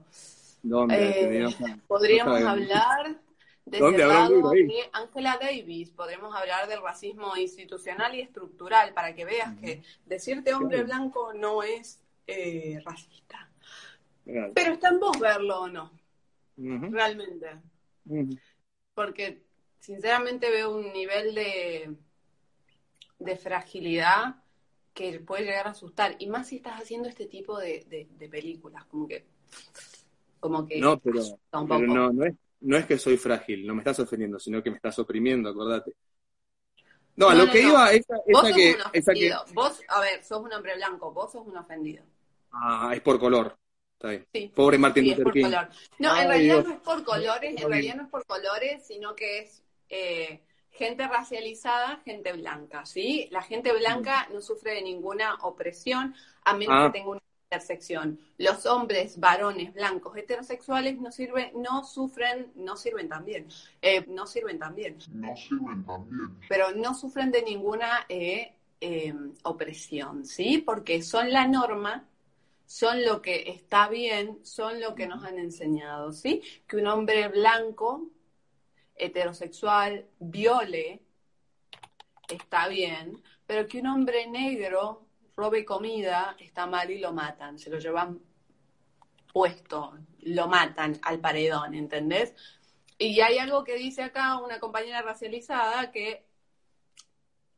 ¿Dónde? 0.62 1.44
Eh, 1.44 1.76
podríamos 1.86 2.42
hablar 2.42 3.20
desde 3.66 3.88
el 3.88 4.08
lado 4.08 4.50
de 4.52 4.88
Angela 4.92 5.38
Davis 5.40 5.90
podremos 5.90 6.32
hablar 6.34 6.68
del 6.68 6.80
racismo 6.80 7.36
institucional 7.36 8.14
y 8.14 8.20
estructural 8.20 8.94
para 8.94 9.12
que 9.14 9.24
veas 9.24 9.56
que 9.58 9.82
decirte 10.06 10.54
hombre 10.54 10.84
blanco 10.84 11.34
no 11.34 11.64
es 11.64 12.00
eh, 12.28 12.80
racista. 12.84 13.50
Pero 14.24 14.72
está 14.72 14.88
en 14.88 15.00
vos 15.00 15.18
verlo 15.18 15.62
o 15.62 15.68
no. 15.68 15.92
Realmente. 16.56 17.58
Porque 18.94 19.42
sinceramente 19.80 20.48
veo 20.48 20.76
un 20.76 20.92
nivel 20.92 21.34
de, 21.34 21.96
de 23.18 23.36
fragilidad 23.36 24.36
que 24.94 25.18
puede 25.18 25.44
llegar 25.44 25.66
a 25.66 25.70
asustar. 25.70 26.14
Y 26.20 26.28
más 26.28 26.48
si 26.48 26.56
estás 26.56 26.80
haciendo 26.80 27.08
este 27.08 27.26
tipo 27.26 27.58
de, 27.58 28.08
películas, 28.30 28.84
como 28.84 29.08
que 29.08 29.24
como 30.38 30.66
que 30.66 30.78
no, 30.78 30.98
pero, 31.00 31.22
pero 31.50 31.78
no, 31.80 32.12
no 32.12 32.24
es 32.24 32.34
no 32.66 32.76
es 32.76 32.84
que 32.84 32.98
soy 32.98 33.16
frágil, 33.16 33.64
no 33.64 33.74
me 33.74 33.80
estás 33.80 34.00
ofendiendo, 34.00 34.40
sino 34.40 34.60
que 34.62 34.70
me 34.70 34.76
estás 34.76 34.98
oprimiendo, 34.98 35.48
acordate. 35.48 35.92
No, 37.14 37.28
a 37.28 37.34
lo 37.34 37.48
que 37.50 37.62
iba, 37.62 37.92
esa, 37.92 38.16
esa 38.92 39.12
que, 39.14 39.32
Vos, 39.54 39.80
a 39.88 40.00
ver, 40.00 40.22
sos 40.24 40.42
un 40.42 40.52
hombre 40.52 40.74
blanco, 40.74 41.12
vos 41.12 41.32
sos 41.32 41.46
un 41.46 41.56
ofendido. 41.56 42.04
Ah, 42.50 42.90
es 42.92 43.00
por 43.00 43.18
color. 43.18 43.56
Está 43.92 44.08
bien. 44.08 44.52
Pobre 44.52 44.78
Martín 44.78 45.04
sí, 45.04 45.10
Luther 45.10 45.32
King. 45.32 45.52
No, 45.98 46.16
en 46.18 46.28
realidad 46.28 46.64
no 46.64 46.72
es 46.74 46.80
por 46.80 47.04
colores, 47.04 47.54
en 47.56 47.70
realidad 47.70 47.94
no 47.94 48.02
es 48.02 48.10
por 48.10 48.26
colores, 48.26 48.86
sino 48.86 49.14
que 49.14 49.38
es 49.38 49.62
eh, 49.88 50.42
gente 50.70 51.06
racializada, 51.06 52.02
gente 52.04 52.32
blanca, 52.32 52.84
¿sí? 52.84 53.28
La 53.30 53.42
gente 53.42 53.72
blanca 53.72 54.28
no 54.32 54.40
sufre 54.40 54.74
de 54.74 54.82
ninguna 54.82 55.36
opresión, 55.36 56.14
a 56.44 56.54
menos 56.54 56.76
ah. 56.76 56.86
que 56.86 56.98
tenga 56.98 57.10
una 57.12 57.22
intersección. 57.56 58.18
Los 58.38 58.66
hombres, 58.66 59.18
varones, 59.18 59.72
blancos, 59.72 60.16
heterosexuales 60.16 60.98
no 61.00 61.10
sirven, 61.10 61.50
no 61.54 61.84
sufren, 61.84 62.52
no 62.54 62.76
sirven 62.76 63.08
también, 63.08 63.48
eh, 63.80 64.04
no 64.08 64.26
sirven 64.26 64.58
también. 64.58 64.98
No 65.12 65.36
sirven 65.36 65.84
también. 65.84 66.38
Pero 66.48 66.72
no 66.72 66.94
sufren 66.94 67.30
de 67.30 67.42
ninguna 67.42 68.04
eh, 68.08 68.52
em, 68.80 69.32
opresión, 69.44 70.26
¿sí? 70.26 70.58
Porque 70.58 71.02
son 71.02 71.32
la 71.32 71.48
norma, 71.48 72.06
son 72.66 73.04
lo 73.04 73.22
que 73.22 73.48
está 73.48 73.88
bien, 73.88 74.38
son 74.44 74.80
lo 74.80 74.94
que 74.94 75.06
nos 75.06 75.24
han 75.24 75.38
enseñado, 75.38 76.12
¿sí? 76.12 76.42
Que 76.66 76.76
un 76.76 76.86
hombre 76.88 77.28
blanco, 77.28 78.10
heterosexual, 78.94 80.06
viole, 80.18 81.00
está 82.28 82.68
bien, 82.68 83.22
pero 83.46 83.66
que 83.66 83.80
un 83.80 83.86
hombre 83.86 84.26
negro 84.26 85.05
robe 85.36 85.64
comida, 85.64 86.36
está 86.38 86.66
mal 86.66 86.90
y 86.90 86.98
lo 86.98 87.12
matan, 87.12 87.58
se 87.58 87.70
lo 87.70 87.78
llevan 87.78 88.20
puesto, 89.32 89.98
lo 90.22 90.48
matan 90.48 90.98
al 91.02 91.20
paredón, 91.20 91.74
¿entendés? 91.74 92.34
Y 92.98 93.20
hay 93.20 93.38
algo 93.38 93.62
que 93.62 93.76
dice 93.76 94.02
acá 94.02 94.38
una 94.38 94.58
compañera 94.58 95.02
racializada 95.02 95.92
que 95.92 96.24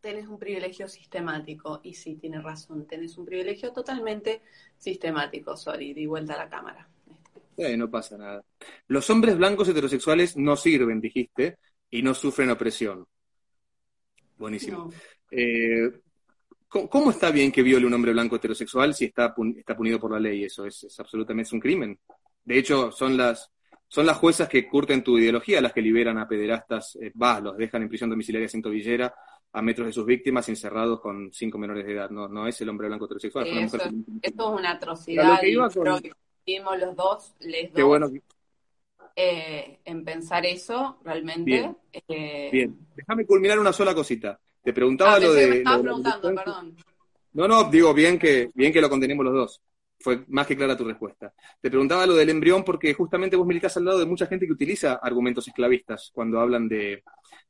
tenés 0.00 0.26
un 0.26 0.38
privilegio 0.38 0.88
sistemático. 0.88 1.80
Y 1.84 1.94
sí, 1.94 2.16
tiene 2.16 2.40
razón, 2.40 2.86
tenés 2.86 3.16
un 3.16 3.24
privilegio 3.24 3.72
totalmente 3.72 4.42
sistemático. 4.76 5.56
Sorry, 5.56 5.94
di 5.94 6.06
vuelta 6.06 6.34
a 6.34 6.38
la 6.38 6.48
cámara. 6.48 6.88
Eh, 7.56 7.76
no 7.76 7.90
pasa 7.90 8.16
nada. 8.16 8.44
Los 8.88 9.08
hombres 9.10 9.36
blancos 9.36 9.68
heterosexuales 9.68 10.36
no 10.36 10.56
sirven, 10.56 11.00
dijiste, 11.00 11.58
y 11.90 12.02
no 12.02 12.14
sufren 12.14 12.50
opresión. 12.50 13.06
Buenísimo. 14.36 14.90
Eh, 15.30 15.90
¿cómo, 16.68 17.10
está 17.10 17.30
bien 17.30 17.50
que 17.50 17.62
viole 17.62 17.86
un 17.86 17.94
hombre 17.94 18.12
blanco 18.12 18.36
heterosexual 18.36 18.94
si 18.94 19.06
está, 19.06 19.34
está 19.56 19.76
punido 19.76 19.98
por 19.98 20.12
la 20.12 20.20
ley? 20.20 20.44
Eso 20.44 20.64
es, 20.66 20.86
absolutamente 20.98 21.48
es 21.48 21.52
un 21.52 21.60
crimen. 21.60 21.98
De 22.44 22.58
hecho, 22.58 22.92
son 22.92 23.16
las, 23.16 23.50
son 23.86 24.06
las 24.06 24.16
juezas 24.16 24.48
que 24.48 24.66
curten 24.66 25.02
tu 25.02 25.18
ideología 25.18 25.60
las 25.60 25.72
que 25.72 25.82
liberan 25.82 26.18
a 26.18 26.28
pederastas, 26.28 26.96
eh, 27.00 27.12
los 27.42 27.56
dejan 27.56 27.82
en 27.82 27.88
prisión 27.88 28.10
domiciliaria 28.10 28.48
sin 28.48 28.62
tobillera 28.62 29.14
a 29.52 29.62
metros 29.62 29.86
de 29.86 29.92
sus 29.92 30.04
víctimas 30.04 30.48
encerrados 30.48 31.00
con 31.00 31.32
cinco 31.32 31.58
menores 31.58 31.86
de 31.86 31.92
edad. 31.92 32.10
No, 32.10 32.28
no 32.28 32.46
es 32.46 32.60
el 32.60 32.68
hombre 32.68 32.88
blanco 32.88 33.06
heterosexual. 33.06 33.46
eso, 33.46 33.76
es 34.22 34.34
una 34.38 34.72
atrocidad. 34.72 35.40
creo 35.40 36.00
que 36.00 36.12
vimos 36.46 36.78
los 36.78 36.94
dos, 36.96 37.34
les 37.40 37.72
dos, 37.72 37.84
bueno 37.84 38.10
eh, 39.20 39.80
en 39.84 40.04
pensar 40.04 40.46
eso, 40.46 41.00
realmente. 41.02 41.74
Eh, 41.92 42.50
Bien. 42.52 42.78
déjame 42.94 43.26
culminar 43.26 43.58
una 43.58 43.72
sola 43.72 43.92
cosita. 43.92 44.38
Te 44.68 44.74
preguntaba 44.74 45.14
ah, 45.14 45.18
lo 45.18 45.32
de... 45.32 45.64
Me 45.64 45.78
preguntando, 45.78 46.34
perdón. 46.34 46.76
No, 47.32 47.48
no, 47.48 47.70
digo 47.70 47.94
bien 47.94 48.18
que, 48.18 48.50
bien 48.54 48.70
que 48.70 48.82
lo 48.82 48.90
contenemos 48.90 49.24
los 49.24 49.32
dos. 49.32 49.62
Fue 49.98 50.26
más 50.28 50.46
que 50.46 50.58
clara 50.58 50.76
tu 50.76 50.84
respuesta. 50.84 51.32
Te 51.58 51.70
preguntaba 51.70 52.04
lo 52.04 52.14
del 52.14 52.28
embrión 52.28 52.62
porque 52.62 52.92
justamente 52.92 53.34
vos 53.34 53.46
militás 53.46 53.78
al 53.78 53.86
lado 53.86 53.98
de 53.98 54.04
mucha 54.04 54.26
gente 54.26 54.44
que 54.44 54.52
utiliza 54.52 55.00
argumentos 55.02 55.48
esclavistas 55.48 56.10
cuando 56.12 56.38
hablan 56.38 56.68
de, 56.68 57.02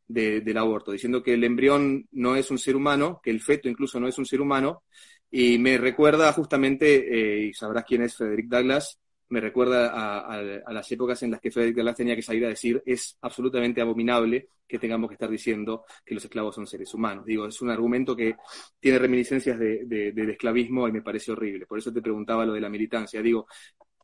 del 0.06 0.56
aborto, 0.58 0.92
diciendo 0.92 1.20
que 1.20 1.34
el 1.34 1.42
embrión 1.42 2.06
no 2.12 2.36
es 2.36 2.52
un 2.52 2.58
ser 2.58 2.76
humano, 2.76 3.20
que 3.20 3.30
el 3.30 3.40
feto 3.40 3.68
incluso 3.68 3.98
no 3.98 4.06
es 4.06 4.16
un 4.16 4.24
ser 4.24 4.40
humano, 4.40 4.84
y 5.28 5.58
me 5.58 5.76
recuerda 5.76 6.32
justamente, 6.32 6.98
eh, 6.98 7.46
y 7.46 7.52
sabrás 7.52 7.82
quién 7.84 8.02
es 8.02 8.14
Frederick 8.14 8.46
Douglass, 8.46 8.96
me 9.30 9.40
recuerda 9.40 9.90
a, 9.92 10.72
las 10.72 10.90
épocas 10.92 11.22
en 11.22 11.32
las 11.32 11.40
que 11.40 11.50
Frederick 11.50 11.76
Douglass 11.76 11.96
tenía 11.96 12.16
que 12.16 12.22
salir 12.22 12.44
a 12.46 12.48
decir 12.48 12.82
es 12.86 13.16
absolutamente 13.20 13.80
abominable 13.80 14.48
que 14.66 14.78
tengamos 14.78 15.08
que 15.08 15.14
estar 15.14 15.30
diciendo 15.30 15.84
que 16.04 16.14
los 16.14 16.24
esclavos 16.24 16.54
son 16.54 16.66
seres 16.66 16.92
humanos. 16.94 17.24
Digo, 17.24 17.46
es 17.46 17.60
un 17.60 17.70
argumento 17.70 18.16
que 18.16 18.36
tiene 18.80 18.98
reminiscencias 18.98 19.58
de, 19.58 19.84
del 19.86 20.30
esclavismo 20.30 20.88
y 20.88 20.92
me 20.92 21.02
parece 21.02 21.32
horrible. 21.32 21.66
Por 21.66 21.78
eso 21.78 21.92
te 21.92 22.02
preguntaba 22.02 22.44
lo 22.44 22.52
de 22.52 22.60
la 22.60 22.68
militancia. 22.68 23.22
Digo, 23.22 23.46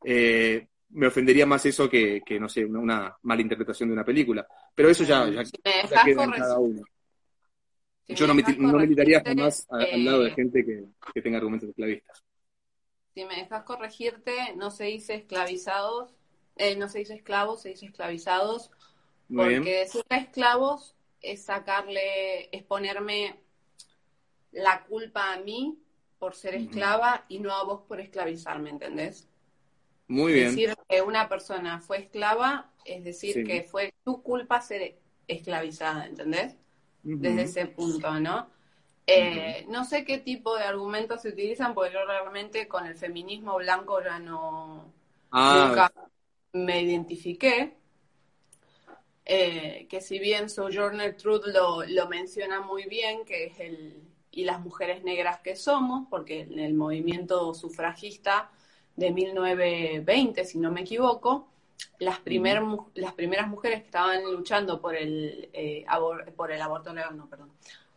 eh, 0.02 0.66
me 0.90 1.06
ofendería 1.06 1.46
más 1.46 1.64
eso 1.66 1.88
que, 1.88 2.22
no 2.40 2.48
sé, 2.48 2.64
una, 2.64 3.14
mala 3.22 3.42
interpretación 3.42 3.88
de 3.90 3.94
una 3.94 4.04
película. 4.04 4.46
Pero 4.74 4.88
eso 4.88 5.04
ya, 5.04 5.28
ya, 5.28 5.42
queda 6.04 6.24
en 6.24 6.30
cada 6.30 6.58
uno. 6.58 6.82
Yo 8.08 8.26
no, 8.26 8.34
militaría 8.34 9.22
jamás 9.24 9.66
al 9.70 10.04
lado 10.04 10.24
de 10.24 10.28
eh, 10.28 10.34
gente 10.34 10.64
que, 10.64 10.84
que 11.14 11.22
tenga 11.22 11.38
argumentos 11.38 11.70
esclavistas 11.70 12.22
si 13.14 13.24
me 13.24 13.36
dejas 13.36 13.62
corregirte, 13.64 14.54
no 14.56 14.70
se 14.70 14.84
dice 14.84 15.14
esclavizados, 15.14 16.14
eh, 16.56 16.76
no 16.76 16.88
se 16.88 16.98
dice 16.98 17.14
esclavos, 17.14 17.62
se 17.62 17.70
dice 17.70 17.86
esclavizados, 17.86 18.70
porque 19.34 19.78
decir 19.78 20.04
esclavos 20.10 20.96
es 21.20 21.44
sacarle, 21.44 22.48
es 22.52 22.62
ponerme 22.64 23.40
la 24.52 24.84
culpa 24.84 25.32
a 25.32 25.38
mí 25.38 25.78
por 26.18 26.34
ser 26.34 26.54
esclava 26.54 27.24
y 27.28 27.38
no 27.38 27.52
a 27.52 27.64
vos 27.64 27.82
por 27.88 28.00
esclavizarme, 28.00 28.70
¿entendés? 28.70 29.28
Muy 30.06 30.32
bien. 30.32 30.48
Decir 30.48 30.74
que 30.88 31.02
una 31.02 31.28
persona 31.28 31.80
fue 31.80 31.98
esclava 31.98 32.70
es 32.84 33.04
decir 33.04 33.46
que 33.46 33.62
fue 33.62 33.94
tu 34.04 34.22
culpa 34.22 34.60
ser 34.60 34.98
esclavizada, 35.26 36.06
¿entendés? 36.06 36.56
Desde 37.02 37.42
ese 37.42 37.66
punto, 37.66 38.18
¿no? 38.20 38.48
Eh, 39.06 39.66
no 39.68 39.84
sé 39.84 40.04
qué 40.04 40.18
tipo 40.18 40.56
de 40.56 40.64
argumentos 40.64 41.22
se 41.22 41.28
utilizan, 41.28 41.74
porque 41.74 41.92
yo 41.92 42.04
realmente 42.06 42.66
con 42.68 42.86
el 42.86 42.94
feminismo 42.96 43.56
blanco 43.56 44.02
ya 44.02 44.18
no 44.18 44.92
ah. 45.30 45.66
nunca 45.68 45.92
me 46.52 46.82
identifiqué. 46.82 47.76
Eh, 49.26 49.86
que 49.88 50.00
si 50.02 50.18
bien 50.18 50.50
Sojourner 50.50 51.16
Truth 51.16 51.46
lo, 51.46 51.82
lo 51.84 52.08
menciona 52.08 52.60
muy 52.60 52.84
bien, 52.84 53.24
que 53.24 53.46
es 53.46 53.58
el 53.58 54.04
y 54.34 54.44
las 54.44 54.60
mujeres 54.60 55.04
negras 55.04 55.38
que 55.40 55.56
somos, 55.56 56.06
porque 56.10 56.40
en 56.40 56.58
el 56.58 56.74
movimiento 56.74 57.54
sufragista 57.54 58.50
de 58.96 59.12
1920, 59.12 60.44
si 60.44 60.58
no 60.58 60.72
me 60.72 60.80
equivoco, 60.80 61.48
las, 61.98 62.18
primer, 62.18 62.60
las 62.94 63.14
primeras 63.14 63.48
mujeres 63.48 63.80
que 63.80 63.86
estaban 63.86 64.24
luchando 64.24 64.80
por 64.80 64.96
el, 64.96 65.48
eh, 65.52 65.84
por 66.36 66.50
el 66.50 66.60
aborto 66.60 66.92
legal, 66.92 67.16
no, 67.16 67.28
perdón, 67.28 67.52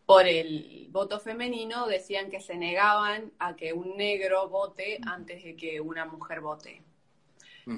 por 0.07 0.25
el 0.25 0.87
voto 0.89 1.19
femenino 1.19 1.85
decían 1.85 2.29
que 2.31 2.39
se 2.39 2.55
negaban 2.55 3.33
a 3.39 3.57
que 3.57 3.73
un 3.73 3.97
negro 3.97 4.47
vote 4.47 4.99
antes 5.05 5.43
de 5.43 5.57
que 5.57 5.81
una 5.81 6.05
mujer 6.05 6.39
vote. 6.39 6.81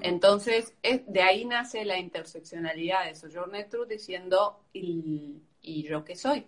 Entonces, 0.03 0.75
de 0.83 1.21
ahí 1.23 1.45
nace 1.45 1.83
la 1.83 1.97
interseccionalidad 1.97 3.05
de 3.05 3.15
Sojourner 3.15 3.67
Truth 3.67 3.87
diciendo, 3.87 4.61
¿y, 4.71 5.41
yo 5.63 6.05
qué 6.05 6.15
soy? 6.15 6.45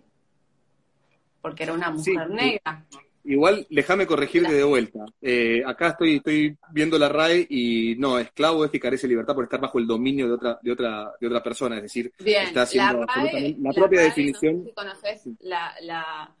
Porque 1.40 1.64
era 1.64 1.72
una 1.72 1.90
mujer 1.90 2.30
negra. 2.30 2.86
Igual, 3.24 3.66
déjame 3.70 4.06
corregirte 4.06 4.52
de 4.52 4.64
vuelta. 4.64 5.04
Eh, 5.20 5.62
acá 5.64 5.90
estoy, 5.90 6.16
estoy 6.16 6.56
viendo 6.72 6.98
la 6.98 7.08
RAE 7.08 7.46
y 7.48 7.94
no, 7.96 8.18
esclavo 8.18 8.64
es 8.64 8.70
que 8.70 8.80
carece 8.80 9.06
de 9.06 9.10
libertad 9.10 9.34
por 9.34 9.44
estar 9.44 9.60
bajo 9.60 9.78
el 9.78 9.86
dominio 9.86 10.26
de 10.26 10.32
otra, 10.34 10.58
de 10.60 10.72
otra, 10.72 11.12
de 11.20 11.26
otra 11.28 11.42
persona, 11.42 11.76
es 11.76 11.82
decir, 11.82 12.12
está 12.18 12.62
haciendo 12.62 13.04
la, 13.06 13.72
propia 13.72 14.00
definición. 14.00 14.64
si 14.64 14.72
conoces 14.72 15.28
la, 15.40 16.34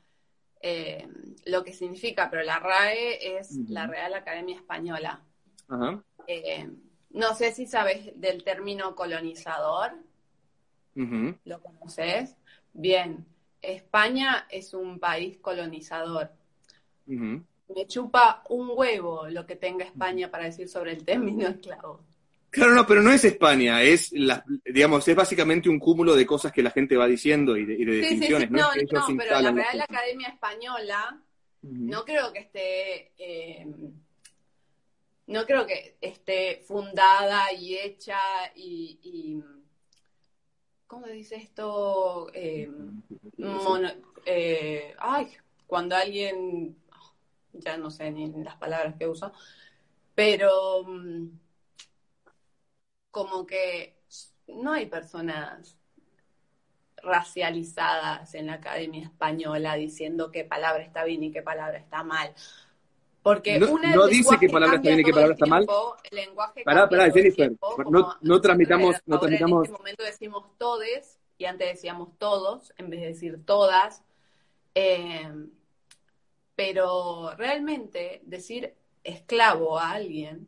eh, 0.60 1.06
lo 1.46 1.62
que 1.62 1.72
significa, 1.72 2.28
pero 2.28 2.42
la 2.42 2.58
RAE 2.58 3.38
es 3.38 3.56
la 3.68 3.86
Real 3.86 4.14
Academia 4.14 4.56
Española. 4.56 5.22
Eh, 6.26 6.68
no 7.10 7.34
sé 7.34 7.52
si 7.52 7.66
sabes 7.66 8.10
del 8.20 8.42
término 8.42 8.96
colonizador. 8.96 9.92
¿Lo 10.94 11.60
conoces? 11.60 12.36
Bien, 12.72 13.24
España 13.60 14.46
es 14.50 14.74
un 14.74 14.98
país 14.98 15.38
colonizador 15.38 16.32
me 17.06 17.86
chupa 17.86 18.42
un 18.48 18.70
huevo 18.74 19.28
lo 19.28 19.46
que 19.46 19.56
tenga 19.56 19.84
España 19.84 20.30
para 20.30 20.44
decir 20.44 20.68
sobre 20.68 20.92
el 20.92 21.04
término 21.04 21.48
esclavo. 21.48 22.04
Claro, 22.50 22.74
no, 22.74 22.86
pero 22.86 23.00
no 23.00 23.10
es 23.10 23.24
España, 23.24 23.80
es 23.80 24.12
la, 24.12 24.44
digamos, 24.66 25.08
es 25.08 25.16
básicamente 25.16 25.70
un 25.70 25.78
cúmulo 25.78 26.14
de 26.14 26.26
cosas 26.26 26.52
que 26.52 26.62
la 26.62 26.70
gente 26.70 26.98
va 26.98 27.06
diciendo 27.06 27.56
y 27.56 27.64
de, 27.64 27.76
definiciones. 27.78 28.50
No, 28.50 28.58
no, 28.60 29.16
pero 29.16 29.40
la 29.40 29.52
Real 29.52 29.80
Academia 29.80 30.28
Española 30.28 31.18
no 31.62 32.04
creo 32.04 32.30
que 32.30 32.40
esté, 32.40 33.12
eh, 33.16 33.66
no 35.28 35.46
creo 35.46 35.66
que 35.66 35.96
esté 36.02 36.62
fundada 36.66 37.50
y 37.54 37.78
hecha 37.78 38.18
y, 38.54 39.42
¿cómo 40.86 41.06
se 41.06 41.12
dice 41.14 41.36
esto? 41.36 42.30
Eh, 42.34 42.70
eh, 44.26 44.94
ay, 44.98 45.28
cuando 45.66 45.96
alguien 45.96 46.76
ya 47.52 47.76
no 47.76 47.90
sé 47.90 48.10
ni 48.10 48.30
las 48.42 48.56
palabras 48.56 48.94
que 48.98 49.06
uso, 49.06 49.32
pero 50.14 50.84
mm, 50.84 51.28
como 53.10 53.46
que 53.46 53.98
no 54.48 54.72
hay 54.72 54.86
personas 54.86 55.78
racializadas 57.02 58.34
en 58.34 58.46
la 58.46 58.54
Academia 58.54 59.04
Española 59.04 59.74
diciendo 59.74 60.30
qué 60.30 60.44
palabra 60.44 60.82
está 60.82 61.04
bien 61.04 61.22
y 61.22 61.32
qué 61.32 61.42
palabra 61.42 61.78
está 61.78 62.02
mal. 62.02 62.34
Porque 63.22 63.58
no, 63.58 63.78
no 63.78 64.06
dice 64.08 64.36
qué 64.40 64.48
palabra 64.48 64.76
está 64.76 64.88
bien 64.88 65.00
y 65.00 65.04
qué 65.04 65.12
palabra 65.12 65.34
está 65.34 65.46
mal. 65.46 65.66
El 66.10 66.16
lenguaje 66.16 66.62
pará, 66.64 66.88
pará, 66.88 67.10
Jennifer, 67.10 67.52
no, 67.88 68.16
no, 68.20 68.40
tramitamos, 68.40 68.96
no 69.06 69.18
tramitamos. 69.18 69.68
En 69.68 69.74
este 69.74 69.78
momento 69.78 70.02
decimos 70.02 70.44
todes 70.58 71.18
y 71.38 71.44
antes 71.44 71.68
decíamos 71.68 72.18
todos 72.18 72.72
en 72.78 72.90
vez 72.90 73.00
de 73.00 73.06
decir 73.08 73.44
todas. 73.44 74.02
Eh, 74.74 75.30
pero 76.64 77.34
realmente 77.36 78.20
decir 78.24 78.72
esclavo 79.02 79.80
a 79.80 79.90
alguien 79.90 80.46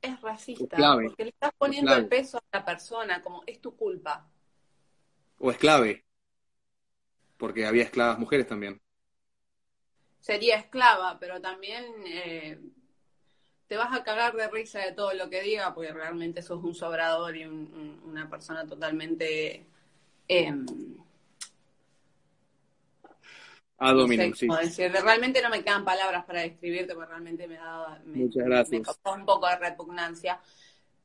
es 0.00 0.18
racista 0.22 0.78
porque 0.94 1.24
le 1.24 1.30
estás 1.30 1.52
poniendo 1.58 1.94
el 1.94 2.08
peso 2.08 2.38
a 2.38 2.58
la 2.58 2.64
persona 2.64 3.20
como 3.20 3.42
es 3.46 3.60
tu 3.60 3.76
culpa. 3.76 4.26
O 5.38 5.50
esclave, 5.50 6.02
porque 7.36 7.66
había 7.66 7.82
esclavas 7.82 8.18
mujeres 8.18 8.46
también. 8.46 8.80
Sería 10.20 10.56
esclava, 10.56 11.18
pero 11.20 11.42
también 11.42 11.84
eh, 12.06 12.58
te 13.66 13.76
vas 13.76 13.94
a 13.94 14.02
cagar 14.02 14.34
de 14.36 14.48
risa 14.48 14.78
de 14.78 14.92
todo 14.92 15.12
lo 15.12 15.28
que 15.28 15.42
diga 15.42 15.74
porque 15.74 15.92
realmente 15.92 16.40
sos 16.40 16.64
un 16.64 16.74
sobrador 16.74 17.36
y 17.36 17.44
una 17.44 18.30
persona 18.30 18.66
totalmente... 18.66 19.66
Em, 20.26 20.64
a 23.82 23.92
Domino, 23.92 24.34
sí. 24.34 24.46
realmente 24.88 25.40
no 25.40 25.48
me 25.48 25.64
quedan 25.64 25.84
palabras 25.84 26.24
para 26.26 26.42
describirte, 26.42 26.94
porque 26.94 27.08
realmente 27.08 27.48
me 27.48 27.56
da 27.56 28.00
Muchas 28.04 28.44
gracias. 28.44 29.00
un 29.04 29.24
poco 29.24 29.48
de 29.48 29.56
repugnancia. 29.56 30.38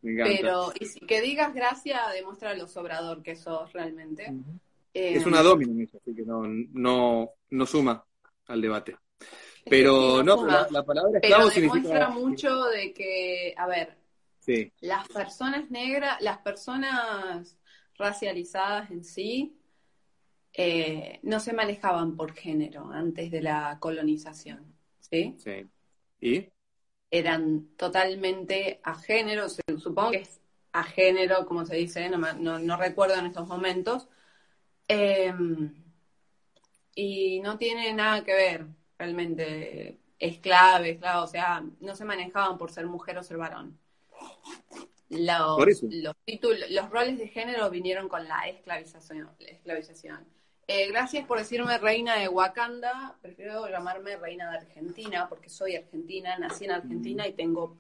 Pero 0.02 0.72
y 0.78 1.06
que 1.06 1.22
digas 1.22 1.54
gracias 1.54 2.00
demuestra 2.14 2.54
lo 2.54 2.68
sobrador 2.68 3.24
que 3.24 3.36
sos 3.36 3.72
realmente. 3.72 4.32
es 4.94 5.26
una 5.26 5.42
Domino, 5.42 5.90
así 5.96 6.14
que 6.14 6.24
no, 6.24 6.44
no, 6.46 7.32
no 7.50 7.66
suma 7.66 8.06
al 8.48 8.62
debate. 8.62 8.98
Pero 9.68 10.22
no, 10.22 10.46
la, 10.46 10.84
palabra 10.84 11.20
esclavo 11.20 11.50
pero 11.50 11.62
demuestra 11.62 12.10
mucho 12.10 12.66
de 12.66 12.94
que, 12.94 13.56
a 13.58 13.68
ver, 13.68 13.98
las 14.82 15.08
personas 15.08 15.72
negras, 15.72 16.22
las 16.22 16.40
personas 16.40 17.58
racializadas 17.98 18.92
en 18.92 19.06
sí, 19.06 19.58
eh, 20.58 21.20
no 21.24 21.42
se 21.42 21.52
manejaban 21.52 22.16
por 22.16 22.34
género 22.34 22.90
antes 22.90 23.30
de 23.30 23.42
la 23.42 23.78
colonización, 23.80 24.74
¿sí? 25.00 25.36
Sí. 25.38 25.70
¿Y? 26.22 26.50
Eran 27.12 27.76
totalmente 27.76 28.80
a 28.84 28.96
género, 28.96 29.48
supongo 29.50 30.12
que 30.12 30.20
es 30.20 30.40
a 30.72 30.84
género, 30.84 31.46
como 31.46 31.66
se 31.66 31.76
dice, 31.76 32.10
no, 32.10 32.78
recuerdo 32.78 33.16
en 33.16 33.26
estos 33.26 33.48
momentos. 33.48 34.08
Em, 34.88 35.74
y 36.96 37.42
no 37.42 37.58
tiene 37.58 37.94
nada 37.94 38.24
que 38.24 38.34
ver 38.34 38.66
realmente 38.98 40.00
esclave, 40.20 40.92
esclavo, 40.92 41.24
o 41.24 41.28
sea, 41.28 41.64
no 41.82 41.96
se 41.96 42.06
manejaban 42.06 42.58
por 42.58 42.72
ser 42.72 42.86
mujer 42.86 43.18
o 43.18 43.24
ser 43.24 43.38
varón. 43.38 43.78
Los, 45.10 45.84
los, 45.84 46.16
títulos, 46.26 46.70
los 46.72 46.90
roles 46.90 47.18
de 47.18 47.28
género 47.28 47.70
vinieron 47.70 48.08
con 48.08 48.26
la 48.26 48.48
esclavización. 48.48 49.30
La 49.40 49.50
esclavización. 49.50 50.35
Eh, 50.68 50.88
gracias 50.90 51.26
por 51.28 51.38
decirme 51.38 51.78
reina 51.78 52.18
de 52.18 52.28
Wakanda. 52.28 53.18
Prefiero 53.22 53.68
llamarme 53.70 54.18
reina 54.18 54.50
de 54.52 54.58
Argentina 54.58 55.30
porque 55.30 55.50
soy 55.50 55.76
argentina, 55.76 56.38
nací 56.40 56.66
en 56.66 56.72
Argentina 56.72 57.28
y 57.28 57.34
tengo 57.34 57.78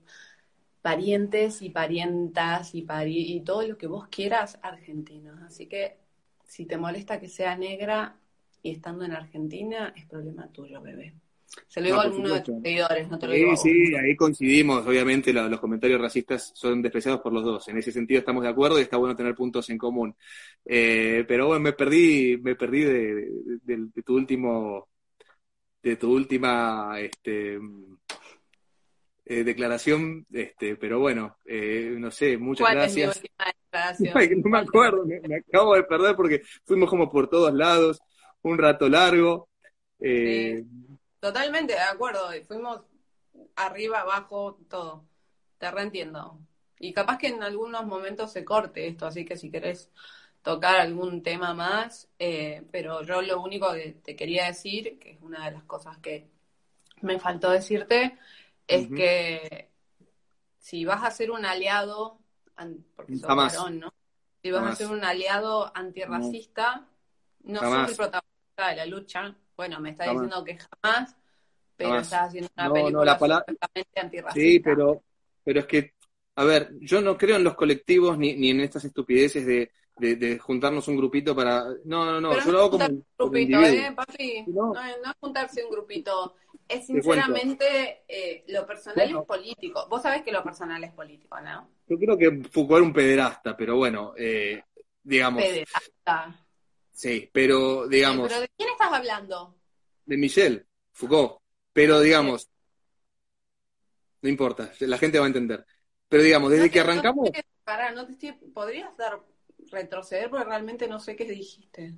parientes 0.81 1.61
y 1.61 1.69
parientas 1.71 2.75
y, 2.75 2.85
y 2.89 3.41
todo 3.41 3.63
lo 3.67 3.77
que 3.77 3.87
vos 3.87 4.07
quieras 4.09 4.59
argentinos. 4.63 5.41
Así 5.43 5.67
que 5.67 5.99
si 6.45 6.65
te 6.67 6.77
molesta 6.77 7.19
que 7.19 7.29
sea 7.29 7.57
negra 7.57 8.19
y 8.61 8.71
estando 8.71 9.05
en 9.05 9.13
Argentina, 9.13 9.93
es 9.95 10.05
problema 10.05 10.51
tuyo, 10.51 10.81
bebé. 10.81 11.15
Se 11.67 11.81
lo 11.81 11.87
digo 11.87 11.99
a 11.99 12.03
algunos 12.03 12.33
de 12.33 12.41
tus 12.41 12.61
seguidores, 12.61 13.09
no 13.09 13.19
te 13.19 13.27
lo 13.27 13.33
digo. 13.33 13.55
Sí, 13.57 13.87
sí, 13.87 13.95
ahí 13.95 14.15
coincidimos. 14.15 14.85
Obviamente 14.85 15.33
los 15.33 15.59
comentarios 15.59 15.99
racistas 15.99 16.51
son 16.53 16.81
despreciados 16.81 17.21
por 17.21 17.33
los 17.33 17.43
dos. 17.43 17.67
En 17.67 17.77
ese 17.77 17.91
sentido 17.91 18.19
estamos 18.19 18.43
de 18.43 18.49
acuerdo 18.49 18.79
y 18.79 18.83
está 18.83 18.97
bueno 18.97 19.15
tener 19.15 19.35
puntos 19.35 19.69
en 19.69 19.77
común. 19.77 20.15
Eh, 20.65 21.25
pero 21.27 21.47
bueno, 21.47 21.61
me 21.61 21.73
perdí, 21.73 22.37
me 22.41 22.55
perdí 22.55 22.83
de, 22.83 23.31
tu 24.05 24.15
último, 24.15 24.89
de 25.81 25.95
tu 25.95 26.13
última, 26.13 26.99
este, 26.99 27.59
eh, 29.27 29.43
declaración, 29.43 30.25
este, 30.31 30.75
pero 30.75 30.99
bueno, 30.99 31.37
eh, 31.45 31.95
no 31.97 32.11
sé, 32.11 32.37
muchas 32.37 32.71
gracias. 32.71 33.21
no 34.37 34.49
me 34.49 34.59
acuerdo, 34.59 35.03
me, 35.03 35.37
acabo 35.37 35.75
de 35.75 35.83
perder 35.83 36.15
porque 36.15 36.43
fuimos 36.63 36.87
como 36.89 37.11
por 37.11 37.27
todos 37.27 37.51
lados, 37.53 37.99
un 38.43 38.57
rato 38.57 38.87
largo. 38.87 39.49
Eh, 39.99 40.63
Totalmente 41.19 41.73
de 41.73 41.79
acuerdo, 41.79 42.29
fuimos 42.47 42.81
arriba, 43.55 44.01
abajo, 44.01 44.59
todo. 44.69 45.05
Te 45.57 45.71
reentiendo. 45.71 46.39
Y 46.79 46.93
capaz 46.93 47.17
que 47.17 47.27
en 47.27 47.41
algunos 47.41 47.85
momentos 47.85 48.31
se 48.31 48.43
corte 48.43 48.87
esto, 48.87 49.07
así 49.07 49.25
que 49.25 49.37
si 49.37 49.49
querés 49.49 49.89
tocar 50.41 50.75
algún 50.75 51.23
tema 51.23 51.53
más, 51.53 52.07
eh, 52.19 52.63
pero 52.71 53.01
yo 53.01 53.21
lo 53.21 53.41
único 53.41 53.73
que 53.73 53.97
te 54.03 54.15
quería 54.15 54.45
decir, 54.45 54.99
que 54.99 55.13
es 55.13 55.21
una 55.21 55.45
de 55.45 55.51
las 55.51 55.63
cosas 55.63 55.97
que 55.97 56.29
me 57.01 57.19
faltó 57.19 57.49
decirte, 57.49 58.17
es 58.67 58.87
que 58.89 59.69
si 60.59 60.85
vas 60.85 61.03
a 61.03 61.11
ser 61.11 61.31
un 61.31 61.45
aliado, 61.45 62.19
porque 62.95 63.15
sos 63.15 63.35
varón, 63.35 63.79
¿no? 63.79 63.93
Si 64.41 64.51
vas 64.51 64.65
a 64.65 64.75
ser 64.75 64.87
un 64.87 65.03
aliado 65.03 65.71
antirracista, 65.75 66.87
no, 67.43 67.59
sos 67.61 67.89
el 67.89 67.95
protagonista 67.95 68.69
de 68.69 68.75
la 68.75 68.85
lucha, 68.85 69.35
bueno, 69.55 69.79
me 69.79 69.91
está 69.91 70.05
diciendo 70.05 70.43
que 70.43 70.57
jamás, 70.57 71.15
pero 71.75 71.99
estás 71.99 72.27
haciendo 72.27 72.49
una 72.57 72.73
película 72.73 73.17
completamente 73.17 73.99
antirracista. 73.99 74.39
Sí, 74.39 74.59
pero, 74.59 75.03
pero 75.43 75.59
es 75.59 75.65
que, 75.65 75.93
a 76.35 76.43
ver, 76.43 76.71
yo 76.79 77.01
no 77.01 77.17
creo 77.17 77.37
en 77.37 77.43
los 77.43 77.55
colectivos 77.55 78.17
ni, 78.17 78.35
ni 78.35 78.49
en 78.49 78.61
estas 78.61 78.85
estupideces 78.85 79.45
de, 79.45 79.71
de, 79.97 80.37
juntarnos 80.39 80.87
un 80.87 80.97
grupito 80.97 81.35
para... 81.35 81.63
No, 81.85 82.05
no, 82.05 82.19
no, 82.19 82.39
yo 82.43 82.51
lo 82.51 82.59
hago 82.59 82.71
como... 82.71 82.85
Un 82.85 83.05
grupito, 83.17 83.59
¿eh, 83.61 83.93
papi? 83.95 84.43
No. 84.47 84.73
no, 84.73 84.81
es 84.81 85.17
juntarse 85.19 85.63
un 85.63 85.71
grupito. 85.71 86.35
Es 86.67 86.87
sinceramente, 86.87 88.03
eh, 88.07 88.43
lo 88.47 88.65
personal 88.65 89.09
es 89.09 89.15
político. 89.25 89.87
Vos 89.89 90.01
sabés 90.01 90.23
que 90.23 90.31
lo 90.31 90.43
personal 90.43 90.83
es 90.83 90.91
político, 90.91 91.39
¿no? 91.39 91.69
Yo 91.87 91.97
creo 91.97 92.17
que 92.17 92.49
Foucault 92.49 92.79
era 92.79 92.87
un 92.87 92.93
pederasta, 92.93 93.55
pero 93.55 93.77
bueno, 93.77 94.13
eh, 94.17 94.63
digamos... 95.03 95.41
Pederasta. 95.41 96.44
Sí, 96.95 97.29
pero 97.33 97.87
digamos. 97.89 98.29
¿Pero 98.29 98.39
de 98.39 98.49
quién 98.55 98.69
estás 98.69 98.91
hablando? 98.91 99.53
De 100.05 100.15
Michel 100.15 100.65
Foucault. 100.93 101.41
Pero 101.73 101.99
digamos. 101.99 102.49
No 104.21 104.29
importa, 104.29 104.71
la 104.79 104.97
gente 104.97 105.19
va 105.19 105.25
a 105.25 105.27
entender. 105.27 105.65
Pero 106.07 106.23
digamos, 106.23 106.51
desde 106.51 106.71
que 106.71 106.79
arrancamos. 106.79 107.29
No 107.93 108.07
te, 108.07 108.33
¿Podrías 108.53 108.95
dar 108.95 109.21
retroceder? 109.71 110.29
Porque 110.29 110.45
realmente 110.45 110.87
no 110.87 110.99
sé 110.99 111.17
qué 111.17 111.25
dijiste. 111.25 111.95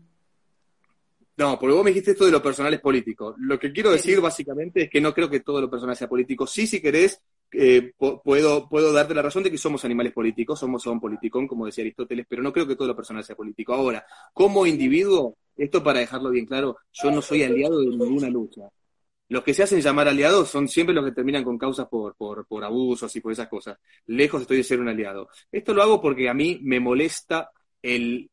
No, 1.35 1.59
porque 1.59 1.75
vos 1.75 1.83
me 1.83 1.91
dijiste 1.91 2.11
esto 2.11 2.25
de 2.25 2.31
lo 2.31 2.41
personal 2.41 2.73
es 2.73 2.81
político. 2.81 3.35
Lo 3.37 3.59
que 3.59 3.71
quiero 3.71 3.91
decir 3.91 4.19
básicamente 4.19 4.83
es 4.83 4.89
que 4.89 4.99
no 4.99 5.13
creo 5.13 5.29
que 5.29 5.41
todo 5.41 5.61
lo 5.61 5.69
personal 5.69 5.95
sea 5.95 6.09
político. 6.09 6.47
Sí, 6.47 6.65
si 6.65 6.81
querés, 6.81 7.21
eh, 7.51 7.93
puedo, 7.97 8.67
puedo 8.67 8.91
darte 8.91 9.13
la 9.13 9.21
razón 9.21 9.43
de 9.43 9.51
que 9.51 9.57
somos 9.57 9.83
animales 9.85 10.13
políticos, 10.13 10.59
somos 10.59 10.85
un 10.87 10.99
politicón, 10.99 11.47
como 11.47 11.65
decía 11.65 11.83
Aristóteles, 11.83 12.25
pero 12.27 12.41
no 12.43 12.51
creo 12.51 12.67
que 12.67 12.75
todo 12.75 12.87
lo 12.87 12.95
personal 12.95 13.23
sea 13.23 13.35
político. 13.35 13.73
Ahora, 13.73 14.05
como 14.33 14.65
individuo, 14.65 15.37
esto 15.55 15.83
para 15.83 15.99
dejarlo 15.99 16.29
bien 16.29 16.45
claro, 16.45 16.77
yo 16.91 17.11
no 17.11 17.21
soy 17.21 17.43
aliado 17.43 17.79
de 17.79 17.87
ninguna 17.87 18.29
lucha. 18.29 18.63
Los 19.29 19.43
que 19.43 19.53
se 19.53 19.63
hacen 19.63 19.81
llamar 19.81 20.07
aliados 20.07 20.49
son 20.49 20.67
siempre 20.67 20.95
los 20.95 21.03
que 21.03 21.11
terminan 21.11 21.43
con 21.43 21.57
causas 21.57 21.87
por, 21.87 22.15
por, 22.15 22.45
por 22.47 22.63
abusos 22.63 23.13
y 23.15 23.21
por 23.21 23.33
esas 23.33 23.49
cosas. 23.49 23.77
Lejos 24.05 24.41
estoy 24.41 24.57
de 24.57 24.63
ser 24.63 24.79
un 24.79 24.87
aliado. 24.87 25.29
Esto 25.51 25.73
lo 25.73 25.83
hago 25.83 26.01
porque 26.01 26.29
a 26.29 26.33
mí 26.33 26.59
me 26.63 26.79
molesta 26.79 27.51
el, 27.81 28.29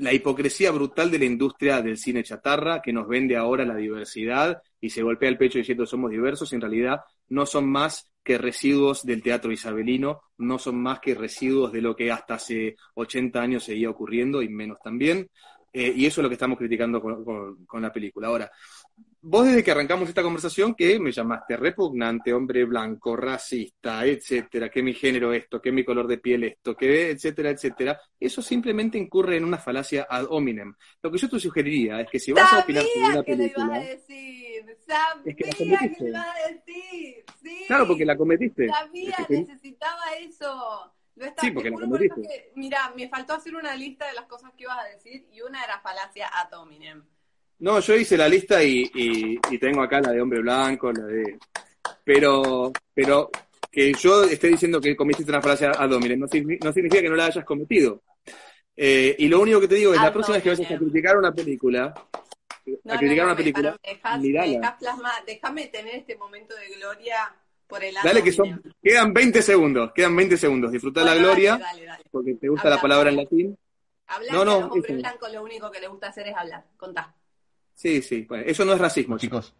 la 0.00 0.12
hipocresía 0.12 0.70
brutal 0.72 1.10
de 1.10 1.18
la 1.18 1.26
industria 1.26 1.82
del 1.82 1.98
cine 1.98 2.24
chatarra 2.24 2.80
que 2.82 2.92
nos 2.92 3.06
vende 3.06 3.36
ahora 3.36 3.64
la 3.64 3.76
diversidad 3.76 4.62
y 4.80 4.90
se 4.90 5.02
golpea 5.02 5.28
el 5.28 5.38
pecho 5.38 5.58
diciendo 5.58 5.86
somos 5.86 6.10
diversos, 6.10 6.52
en 6.52 6.60
realidad 6.60 7.00
no 7.28 7.46
son 7.46 7.70
más 7.70 8.09
que 8.22 8.38
residuos 8.38 9.04
del 9.04 9.22
teatro 9.22 9.52
isabelino, 9.52 10.22
no 10.38 10.58
son 10.58 10.80
más 10.80 11.00
que 11.00 11.14
residuos 11.14 11.72
de 11.72 11.82
lo 11.82 11.96
que 11.96 12.10
hasta 12.10 12.34
hace 12.34 12.76
80 12.94 13.40
años 13.40 13.64
seguía 13.64 13.90
ocurriendo 13.90 14.42
y 14.42 14.48
menos 14.48 14.78
también. 14.82 15.28
Eh, 15.72 15.92
y 15.94 16.06
eso 16.06 16.20
es 16.20 16.22
lo 16.24 16.28
que 16.28 16.34
estamos 16.34 16.58
criticando 16.58 17.00
con, 17.00 17.64
con 17.64 17.82
la 17.82 17.92
película. 17.92 18.26
Ahora, 18.26 18.50
vos 19.22 19.46
desde 19.46 19.62
que 19.62 19.70
arrancamos 19.70 20.08
esta 20.08 20.22
conversación, 20.22 20.74
que 20.74 20.98
me 20.98 21.12
llamaste 21.12 21.56
repugnante, 21.56 22.32
hombre 22.32 22.64
blanco, 22.64 23.16
racista, 23.16 24.04
etcétera, 24.04 24.68
que 24.68 24.82
mi 24.82 24.94
género 24.94 25.32
esto, 25.32 25.60
que 25.60 25.72
mi 25.72 25.84
color 25.84 26.06
de 26.06 26.18
piel 26.18 26.44
esto, 26.44 26.74
que 26.74 27.10
etcétera, 27.10 27.50
etcétera, 27.50 28.00
eso 28.18 28.42
simplemente 28.42 28.98
incurre 28.98 29.36
en 29.36 29.44
una 29.44 29.58
falacia 29.58 30.06
ad 30.08 30.26
hominem. 30.30 30.74
Lo 31.02 31.10
que 31.10 31.18
yo 31.18 31.28
te 31.28 31.38
sugeriría 31.38 32.00
es 32.00 32.08
que 32.10 32.18
si 32.18 32.32
vas 32.32 32.52
a 32.52 32.60
opinar 32.60 32.84
sobre 32.84 33.06
una 33.06 33.22
película... 33.22 33.78
Decir. 33.78 34.39
Sabía 34.86 35.34
que, 35.34 35.64
lo 35.64 36.08
ibas 36.08 36.26
a 36.26 36.48
decir. 36.48 37.24
Sí. 37.42 37.64
Claro, 37.66 37.86
porque 37.86 38.04
la 38.04 38.16
cometiste. 38.16 38.68
Sabía, 38.68 39.16
necesitaba 39.28 40.02
eso. 40.20 40.92
sí, 41.40 41.50
porque 41.50 41.70
la 41.70 41.78
cometiste. 41.78 42.52
mira, 42.54 42.92
me 42.96 43.08
faltó 43.08 43.34
hacer 43.34 43.54
una 43.54 43.74
lista 43.74 44.06
de 44.06 44.14
las 44.14 44.26
cosas 44.26 44.52
que 44.56 44.64
ibas 44.64 44.78
a 44.78 44.88
decir 44.88 45.26
y 45.32 45.40
una 45.42 45.62
era 45.64 45.80
falacia 45.80 46.28
ad 46.32 46.52
hominem. 46.58 47.04
No, 47.60 47.78
yo 47.80 47.94
hice 47.94 48.16
la 48.16 48.28
lista 48.28 48.62
y, 48.64 48.90
y, 48.94 49.58
tengo 49.58 49.82
acá 49.82 50.00
la 50.00 50.12
de 50.12 50.20
hombre 50.20 50.40
blanco, 50.40 50.90
la 50.92 51.04
de... 51.04 51.38
Pero, 52.02 52.72
pero 52.94 53.30
que 53.70 53.92
yo 53.92 54.24
esté 54.24 54.48
diciendo 54.48 54.80
que 54.80 54.96
cometiste 54.96 55.30
una 55.30 55.42
frase 55.42 55.66
a 55.66 55.86
Domínguez 55.86 56.18
no, 56.18 56.26
no, 56.26 56.72
significa 56.72 57.02
que 57.02 57.08
no 57.08 57.16
la 57.16 57.26
hayas 57.26 57.44
cometido. 57.44 58.02
Eh, 58.76 59.14
y 59.18 59.28
lo 59.28 59.40
único 59.40 59.60
que 59.60 59.68
te 59.68 59.74
digo 59.74 59.92
es, 59.92 60.00
la 60.00 60.12
próxima 60.12 60.36
vez 60.36 60.42
que 60.42 60.48
vayas 60.48 60.70
a 60.70 60.78
criticar 60.78 61.18
una 61.18 61.32
película, 61.32 61.92
a 62.88 62.98
criticar 62.98 63.26
una 63.26 63.36
película, 63.36 63.76
déjame 65.26 65.66
tener 65.68 65.94
este 65.96 66.16
momento 66.16 66.54
de 66.56 66.68
gloria 66.76 67.34
por 67.66 67.84
el 67.84 67.94
Dale 68.02 68.22
que 68.22 68.32
son, 68.32 68.60
quedan 68.82 69.12
20 69.12 69.42
segundos, 69.42 69.92
quedan 69.94 70.16
20 70.16 70.36
segundos, 70.36 70.72
disfruta 70.72 71.04
la 71.04 71.14
gloria, 71.14 71.60
porque 72.10 72.34
te 72.34 72.48
gusta 72.48 72.68
la 72.68 72.80
palabra 72.80 73.10
en 73.10 73.16
latín. 73.16 73.58
Hablar 74.08 74.34
no, 74.34 74.44
no, 74.44 74.58
hombre 74.66 74.96
blanco 74.96 75.28
lo 75.28 75.44
único 75.44 75.70
que 75.70 75.80
le 75.80 75.86
gusta 75.86 76.08
hacer 76.08 76.26
es 76.26 76.36
hablar, 76.36 76.64
contá. 76.76 77.14
Sí, 77.74 78.02
sí, 78.02 78.26
eso 78.44 78.64
no 78.64 78.72
es 78.72 78.78
racismo, 78.80 79.16
chicos. 79.16 79.54